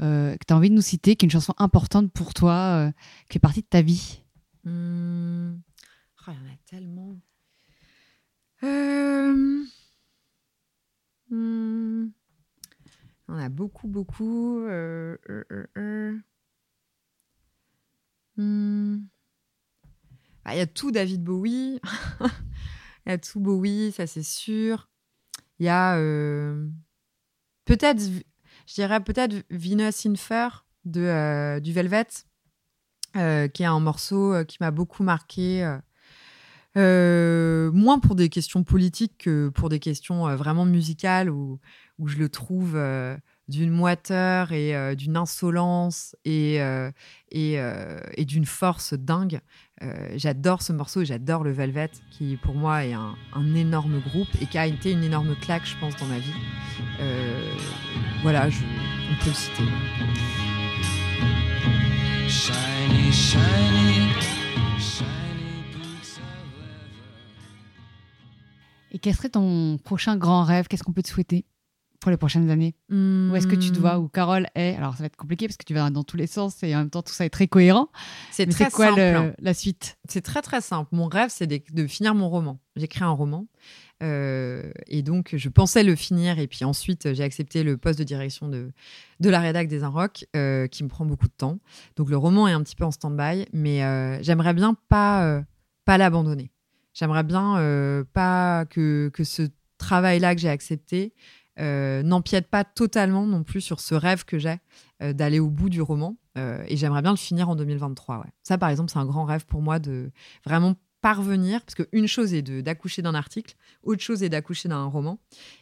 euh, 0.01 0.33
que 0.35 0.45
tu 0.45 0.53
as 0.53 0.57
envie 0.57 0.69
de 0.69 0.75
nous 0.75 0.81
citer, 0.81 1.15
qui 1.15 1.25
est 1.25 1.27
une 1.27 1.31
chanson 1.31 1.53
importante 1.57 2.11
pour 2.11 2.33
toi, 2.33 2.53
euh, 2.53 2.91
qui 3.29 3.33
fait 3.33 3.39
partie 3.39 3.61
de 3.61 3.67
ta 3.67 3.81
vie? 3.81 4.21
Mmh. 4.65 5.53
Il 6.28 6.34
y 6.34 6.38
en 6.38 6.53
a 6.53 6.57
tellement. 6.65 7.19
Mmh. 11.30 12.07
On 13.30 13.38
a 13.38 13.49
beaucoup, 13.49 13.88
beaucoup. 13.88 14.59
Mmh. 18.38 18.97
Ah, 20.45 20.55
il 20.55 20.59
y 20.59 20.61
a 20.61 20.67
tout 20.67 20.91
David 20.91 21.23
Bowie. 21.23 21.82
Il 23.05 23.09
y 23.09 23.13
a 23.13 23.17
tout 23.17 23.39
Bowie, 23.39 23.93
ça 23.93 24.05
c'est 24.05 24.23
sûr. 24.23 24.89
Il 25.59 25.65
y 25.65 25.69
a 25.69 25.97
euh, 25.97 26.67
peut-être, 27.65 28.01
je 28.01 28.73
dirais 28.73 29.01
peut-être 29.01 29.45
Venus 29.49 30.05
in 30.05 30.15
Fur 30.15 30.65
de, 30.84 31.01
euh, 31.01 31.59
du 31.61 31.71
Velvet, 31.71 32.07
euh, 33.15 33.47
qui 33.47 33.63
est 33.63 33.67
un 33.67 33.80
morceau 33.80 34.43
qui 34.45 34.57
m'a 34.59 34.71
beaucoup 34.71 35.03
marqué. 35.03 35.78
Moins 36.78 37.99
pour 37.99 38.15
des 38.15 38.30
questions 38.30 38.63
politiques 38.63 39.17
que 39.19 39.49
pour 39.49 39.69
des 39.69 39.80
questions 39.80 40.36
vraiment 40.36 40.65
musicales 40.65 41.30
où, 41.30 41.59
je 42.05 42.17
le 42.17 42.30
trouve 42.30 42.80
d'une 43.47 43.71
moiteur 43.71 44.51
et 44.51 44.95
d'une 44.95 45.17
insolence 45.17 46.15
et, 46.25 46.59
d'une 47.32 48.45
force 48.45 48.93
dingue. 48.93 49.41
Euh, 49.84 50.09
j'adore 50.15 50.63
ce 50.63 50.73
morceau 50.73 51.01
et 51.01 51.05
j'adore 51.05 51.43
le 51.43 51.51
Velvet, 51.51 51.91
qui 52.09 52.36
pour 52.38 52.55
moi 52.55 52.84
est 52.86 52.93
un, 52.93 53.15
énorme 53.55 53.99
groupe 53.99 54.30
et 54.41 54.47
qui 54.47 54.57
a 54.57 54.65
été 54.65 54.91
une 54.91 55.03
énorme 55.03 55.36
claque, 55.39 55.65
je 55.65 55.78
pense, 55.80 55.95
dans 55.97 56.07
ma 56.07 56.17
vie. 56.17 56.34
Euh, 56.99 57.53
voilà, 58.23 58.47
on 58.47 59.23
peut 59.23 59.30
le 59.30 59.34
citer. 59.34 59.63
Et 68.91 68.99
quel 68.99 69.13
serait 69.15 69.29
ton 69.29 69.77
prochain 69.83 70.15
grand 70.17 70.43
rêve? 70.43 70.67
Qu'est-ce 70.67 70.83
qu'on 70.83 70.93
peut 70.93 71.03
te 71.03 71.09
souhaiter 71.09 71.45
pour 71.99 72.11
les 72.11 72.17
prochaines 72.17 72.49
années? 72.49 72.75
Où 72.91 73.35
est-ce 73.35 73.47
que 73.47 73.55
tu 73.55 73.71
te 73.71 73.79
vois? 73.79 73.97
Où 73.99 74.07
Carole 74.07 74.47
est? 74.55 74.75
Alors, 74.75 74.93
ça 74.93 74.99
va 74.99 75.05
être 75.07 75.15
compliqué 75.15 75.47
parce 75.47 75.57
que 75.57 75.65
tu 75.65 75.73
vas 75.73 75.89
dans 75.89 76.03
tous 76.03 76.15
les 76.17 76.27
sens 76.27 76.61
et 76.63 76.73
en 76.75 76.79
même 76.79 76.89
temps, 76.89 77.01
tout 77.01 77.11
ça 77.13 77.25
est 77.25 77.29
très 77.29 77.47
cohérent. 77.47 77.89
C'est 78.31 78.45
très 78.47 78.65
c'est 78.65 78.71
quoi 78.71 78.88
simple. 78.88 78.99
le- 78.99 79.15
hein. 79.15 79.33
la 79.39 79.53
suite? 79.53 79.97
C'est 80.07 80.21
très 80.21 80.41
très 80.41 80.61
simple. 80.61 80.89
Mon 80.93 81.07
rêve, 81.07 81.29
c'est 81.31 81.47
de, 81.47 81.59
de 81.73 81.88
finir 81.88 82.13
mon 82.15 82.29
roman. 82.29 82.59
J'écris 82.75 83.03
un 83.03 83.09
roman. 83.09 83.47
Euh, 84.03 84.71
et 84.85 85.01
donc, 85.01 85.33
je 85.35 85.49
pensais 85.49 85.83
le 85.83 85.95
finir. 85.95 86.38
Et 86.39 86.47
puis 86.47 86.63
ensuite, 86.63 87.13
j'ai 87.13 87.23
accepté 87.23 87.63
le 87.63 87.77
poste 87.77 87.97
de 87.97 88.03
direction 88.03 88.47
de, 88.47 88.71
de 89.19 89.29
la 89.29 89.39
rédac 89.39 89.67
des 89.67 89.83
Inrocks, 89.83 90.25
euh, 90.35 90.67
qui 90.67 90.83
me 90.83 90.89
prend 90.89 91.03
beaucoup 91.05 91.27
de 91.27 91.33
temps. 91.35 91.59
Donc, 91.95 92.09
le 92.11 92.17
roman 92.17 92.47
est 92.47 92.53
un 92.53 92.61
petit 92.61 92.75
peu 92.75 92.85
en 92.85 92.91
stand-by. 92.91 93.47
Mais 93.53 93.83
euh, 93.83 94.21
j'aimerais 94.21 94.53
bien 94.53 94.75
pas, 94.88 95.25
euh, 95.25 95.41
pas 95.83 95.97
l'abandonner. 95.97 96.51
J'aimerais 96.98 97.24
bien 97.24 97.60
euh, 97.60 98.04
pas 98.12 98.66
que, 98.66 99.12
que 99.14 99.24
ce 99.24 99.43
travail-là 99.78 100.34
que 100.34 100.41
j'ai 100.41 100.50
accepté 100.50 101.14
euh, 101.60 102.02
n'empiète 102.02 102.48
pas 102.48 102.64
totalement 102.64 103.28
non 103.28 103.43
plus 103.43 103.62
sur 103.62 103.80
ce 103.80 103.93
rêve 103.93 104.26
que 104.26 104.39
j'ai 104.39 104.58
euh, 105.04 105.14
d'aller 105.14 105.39
au 105.39 105.50
bout 105.52 105.70
du 105.70 105.80
roman. 105.80 106.18
Euh, 106.39 106.64
et 106.68 106.76
j'aimerais 106.76 107.04
bien 107.04 107.12
le 107.12 107.18
finir 107.18 107.50
en 107.50 107.56
2023. 107.56 108.18
Ouais. 108.18 108.26
Ça, 108.41 108.58
par 108.58 108.70
exemple, 108.70 108.91
c'est 108.91 108.98
un 108.98 109.06
grand 109.06 109.26
rêve 109.26 109.45
pour 109.45 109.62
moi 109.62 109.78
de 109.78 110.10
vraiment 110.43 110.74
parvenir, 111.02 111.62
parce 111.62 111.76
qu'une 111.76 112.08
chose 112.08 112.34
est 112.34 112.41
d'accoucher 112.41 113.04
d'un 113.04 113.14
article, 113.14 113.56
autre 113.84 114.02
chose 114.02 114.24
est 114.24 114.30
d'accoucher 114.30 114.68
d'un 114.68 114.86
roman, 114.86 115.20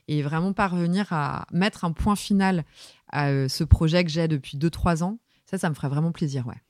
et 0.07 0.21
vraiment 0.21 0.53
parvenir 0.53 1.11
à 1.11 1.47
mettre 1.51 1.83
un 1.83 1.91
point 1.91 2.15
final 2.15 2.63
à 3.11 3.49
ce 3.49 3.65
projet 3.65 4.05
que 4.05 4.09
j'ai 4.09 4.29
depuis 4.29 4.57
2-3 4.57 5.03
ans. 5.03 5.19
Ça, 5.45 5.57
ça 5.57 5.69
me 5.69 5.75
ferait 5.75 5.89
vraiment 5.89 6.13
plaisir, 6.13 6.47
ouais. 6.47 6.61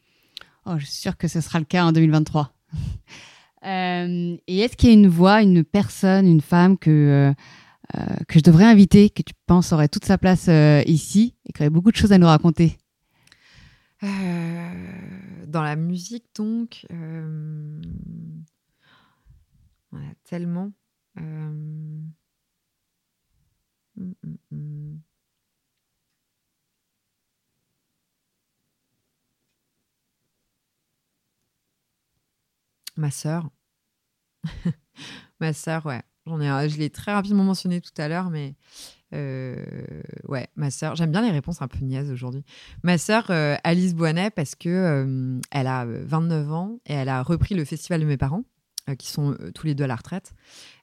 Oh, 0.66 0.74
je 0.80 0.86
suis 0.86 0.96
sûre 0.96 1.18
que 1.18 1.28
ce 1.28 1.42
sera 1.42 1.60
le 1.60 1.66
cas 1.66 1.86
en 1.86 1.92
2023. 1.92 2.52
Euh, 3.66 4.38
et 4.48 4.60
est-ce 4.60 4.78
qu'il 4.78 4.90
y 4.90 4.92
a 4.92 4.96
une 4.96 5.08
voix, 5.08 5.42
une 5.42 5.64
personne, 5.64 6.28
une 6.28 6.42
femme 6.42 6.78
que, 6.78 6.90
euh, 6.90 7.34
euh, 7.98 8.16
que 8.28 8.40
je 8.40 8.44
devrais 8.44 8.66
inviter, 8.66 9.10
que 9.10 9.24
tu 9.24 9.34
penses 9.48 9.74
aurait 9.74 9.88
toute 9.88 10.06
sa 10.06 10.18
place 10.18 10.50
ici 10.86 11.36
et 11.48 11.54
qui 11.54 11.62
aurait 11.62 11.70
beaucoup 11.70 11.92
de 11.92 11.98
choses 11.98 12.12
à 12.12 12.18
nous 12.18 12.28
raconter? 12.28 12.78
Dans 14.02 15.64
la 15.64 15.76
musique, 15.76 16.26
donc, 16.36 16.86
voilà, 19.92 20.08
tellement. 20.26 20.72
Euh, 21.18 22.02
hum, 23.98 24.14
hum, 24.52 25.00
Ma 32.98 33.12
sœur. 33.12 33.50
Ma 35.40 35.54
sœur, 35.54 35.86
ouais. 35.86 36.02
J'en 36.26 36.42
ai, 36.42 36.70
je 36.70 36.78
l'ai 36.78 36.90
très 36.90 37.14
rapidement 37.14 37.44
mentionné 37.44 37.82
tout 37.82 37.92
à 37.98 38.08
l'heure, 38.08 38.32
mais 38.32 38.56
euh, 39.14 39.64
ouais, 40.28 40.48
ma 40.56 40.72
sœur. 40.72 40.96
J'aime 40.96 41.12
bien 41.12 41.22
les 41.22 41.32
réponses 41.32 41.62
un 41.62 41.68
peu 41.68 41.80
niaises 41.80 42.12
aujourd'hui. 42.12 42.44
Ma 42.84 42.98
sœur 42.98 43.28
euh, 43.30 43.56
Alice 43.64 43.94
Boinet, 43.94 44.32
parce 44.32 44.56
que 44.56 44.70
euh, 44.70 45.40
elle 45.52 45.68
a 45.68 45.86
euh, 45.86 46.04
29 46.06 46.52
ans 46.52 46.80
et 46.86 46.94
elle 46.94 47.10
a 47.10 47.22
repris 47.22 47.54
le 47.54 47.64
festival 47.64 48.02
de 48.02 48.06
mes 48.06 48.18
parents, 48.18 48.44
qui 49.00 49.08
sont 49.08 49.36
tous 49.56 49.66
les 49.66 49.74
deux 49.74 49.86
à 49.86 49.88
la 49.88 49.96
retraite. 49.96 50.34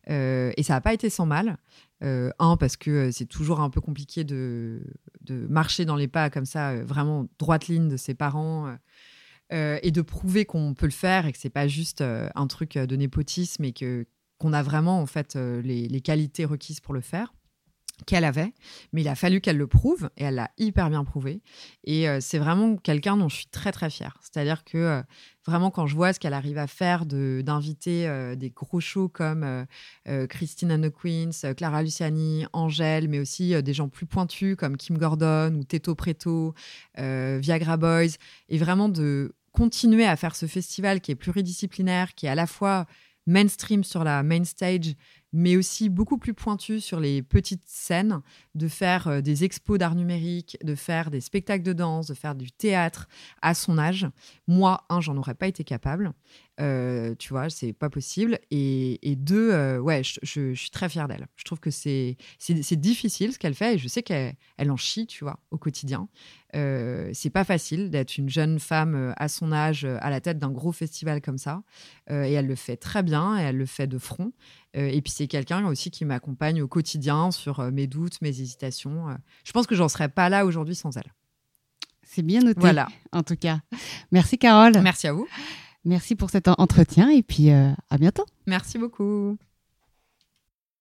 Et 0.08 0.62
ça 0.62 0.74
n'a 0.74 0.80
pas 0.80 0.92
été 0.92 1.08
sans 1.08 1.26
mal. 1.26 1.56
Un, 2.00 2.56
parce 2.58 2.76
que 2.76 3.12
c'est 3.12 3.26
toujours 3.26 3.60
un 3.60 3.70
peu 3.70 3.80
compliqué 3.80 4.24
de, 4.24 4.82
de 5.20 5.46
marcher 5.46 5.84
dans 5.84 5.94
les 5.94 6.08
pas 6.08 6.28
comme 6.28 6.44
ça, 6.44 6.74
vraiment 6.82 7.28
droite 7.38 7.68
ligne 7.68 7.88
de 7.88 7.96
ses 7.96 8.14
parents. 8.14 8.76
Euh, 9.52 9.78
et 9.82 9.90
de 9.90 10.00
prouver 10.00 10.44
qu'on 10.44 10.72
peut 10.74 10.86
le 10.86 10.92
faire 10.92 11.26
et 11.26 11.32
que 11.32 11.38
c'est 11.38 11.50
pas 11.50 11.68
juste 11.68 12.00
euh, 12.00 12.28
un 12.34 12.46
truc 12.46 12.76
euh, 12.76 12.86
de 12.86 12.96
népotisme 12.96 13.64
et 13.64 13.72
que 13.72 14.06
qu'on 14.38 14.52
a 14.52 14.62
vraiment 14.62 15.00
en 15.00 15.06
fait 15.06 15.36
les, 15.36 15.86
les 15.86 16.00
qualités 16.00 16.44
requises 16.44 16.80
pour 16.80 16.94
le 16.94 17.00
faire 17.00 17.32
qu'elle 18.06 18.24
avait, 18.24 18.52
mais 18.92 19.02
il 19.02 19.08
a 19.08 19.14
fallu 19.14 19.40
qu'elle 19.40 19.56
le 19.56 19.66
prouve 19.66 20.10
et 20.16 20.24
elle 20.24 20.34
l'a 20.34 20.50
hyper 20.58 20.90
bien 20.90 21.04
prouvé. 21.04 21.42
Et 21.84 22.06
c'est 22.20 22.38
vraiment 22.38 22.76
quelqu'un 22.76 23.16
dont 23.16 23.28
je 23.28 23.36
suis 23.36 23.46
très 23.46 23.70
très 23.72 23.90
fière. 23.90 24.18
C'est-à-dire 24.20 24.64
que 24.64 25.02
vraiment 25.46 25.70
quand 25.70 25.86
je 25.86 25.94
vois 25.94 26.12
ce 26.12 26.20
qu'elle 26.20 26.34
arrive 26.34 26.58
à 26.58 26.66
faire 26.66 27.06
de 27.06 27.42
d'inviter 27.44 28.34
des 28.36 28.50
gros 28.50 28.80
shows 28.80 29.08
comme 29.08 29.42
euh, 29.44 29.64
euh, 30.08 30.26
Christine 30.26 30.72
and 30.72 30.82
the 30.82 30.90
Queens, 30.90 31.54
Clara 31.54 31.82
Luciani, 31.82 32.46
Angèle, 32.52 33.08
mais 33.08 33.18
aussi 33.18 33.60
des 33.62 33.74
gens 33.74 33.88
plus 33.88 34.06
pointus 34.06 34.56
comme 34.56 34.76
Kim 34.76 34.98
Gordon 34.98 35.54
ou 35.54 35.64
Teto 35.64 35.94
Preto, 35.94 36.54
Viagra 36.96 37.76
Boys, 37.76 38.16
et 38.48 38.58
vraiment 38.58 38.88
de 38.88 39.34
continuer 39.52 40.06
à 40.06 40.16
faire 40.16 40.34
ce 40.34 40.46
festival 40.46 41.00
qui 41.00 41.12
est 41.12 41.16
pluridisciplinaire, 41.16 42.14
qui 42.14 42.26
est 42.26 42.30
à 42.30 42.34
la 42.34 42.46
fois 42.46 42.86
mainstream 43.26 43.84
sur 43.84 44.04
la 44.04 44.22
main 44.22 44.44
stage, 44.44 44.94
mais 45.32 45.56
aussi 45.56 45.88
beaucoup 45.88 46.18
plus 46.18 46.34
pointu 46.34 46.80
sur 46.80 47.00
les 47.00 47.22
petites 47.22 47.64
scènes, 47.66 48.20
de 48.54 48.68
faire 48.68 49.08
euh, 49.08 49.20
des 49.20 49.44
expos 49.44 49.78
d'art 49.78 49.94
numérique, 49.94 50.58
de 50.62 50.74
faire 50.74 51.10
des 51.10 51.20
spectacles 51.20 51.64
de 51.64 51.72
danse, 51.72 52.06
de 52.06 52.14
faire 52.14 52.34
du 52.34 52.52
théâtre 52.52 53.08
à 53.40 53.54
son 53.54 53.78
âge. 53.78 54.06
Moi, 54.46 54.84
un, 54.88 55.00
j'en 55.00 55.16
aurais 55.16 55.34
pas 55.34 55.46
été 55.46 55.64
capable. 55.64 56.12
Euh, 56.60 57.14
tu 57.18 57.30
vois, 57.30 57.48
c'est 57.48 57.72
pas 57.72 57.88
possible. 57.88 58.38
Et, 58.50 58.98
deux, 59.16 59.50
euh, 59.52 59.78
ouais, 59.78 60.02
je, 60.04 60.54
suis 60.54 60.70
très 60.70 60.88
fière 60.88 61.08
d'elle. 61.08 61.26
Je 61.36 61.44
trouve 61.44 61.60
que 61.60 61.70
c'est 61.70 62.16
difficile 62.72 63.32
ce 63.32 63.38
qu'elle 63.38 63.54
fait 63.54 63.74
et 63.74 63.78
je 63.78 63.88
sais 63.88 64.02
qu'elle 64.02 64.34
elle 64.58 64.70
en 64.70 64.76
chie, 64.76 65.06
tu 65.06 65.24
vois, 65.24 65.38
au 65.50 65.58
quotidien. 65.58 66.08
Euh, 66.54 67.10
c'est 67.14 67.30
pas 67.30 67.44
facile 67.44 67.90
d'être 67.90 68.18
une 68.18 68.28
jeune 68.28 68.58
femme 68.60 69.14
à 69.16 69.28
son 69.28 69.52
âge 69.52 69.84
à 69.84 70.10
la 70.10 70.20
tête 70.20 70.38
d'un 70.38 70.50
gros 70.50 70.72
festival 70.72 71.20
comme 71.22 71.38
ça. 71.38 71.62
Et 72.10 72.32
elle 72.32 72.46
le 72.46 72.56
fait 72.56 72.76
très 72.76 73.02
bien 73.02 73.38
et 73.38 73.42
elle 73.42 73.56
le 73.56 73.66
fait 73.66 73.86
de 73.86 73.98
front. 73.98 74.32
Euh, 74.76 74.88
et 74.88 75.02
puis 75.02 75.12
c'est 75.12 75.26
quelqu'un 75.26 75.66
aussi 75.66 75.90
qui 75.90 76.04
m'accompagne 76.04 76.62
au 76.62 76.68
quotidien 76.68 77.30
sur 77.30 77.60
euh, 77.60 77.70
mes 77.70 77.86
doutes, 77.86 78.20
mes 78.22 78.28
hésitations. 78.28 79.10
Euh, 79.10 79.14
je 79.44 79.52
pense 79.52 79.66
que 79.66 79.74
j'en 79.74 79.88
serais 79.88 80.08
pas 80.08 80.28
là 80.28 80.46
aujourd'hui 80.46 80.74
sans 80.74 80.96
elle. 80.96 81.12
C'est 82.02 82.22
bien 82.22 82.40
noté, 82.40 82.60
Voilà. 82.60 82.88
en 83.12 83.22
tout 83.22 83.36
cas. 83.36 83.60
Merci 84.12 84.38
Carole. 84.38 84.78
Merci 84.82 85.06
à 85.08 85.12
vous. 85.12 85.26
Merci 85.84 86.14
pour 86.14 86.30
cet 86.30 86.48
entretien 86.48 87.10
et 87.10 87.22
puis 87.22 87.50
à 87.50 87.74
bientôt. 87.98 88.24
Merci 88.46 88.78
beaucoup. 88.78 89.36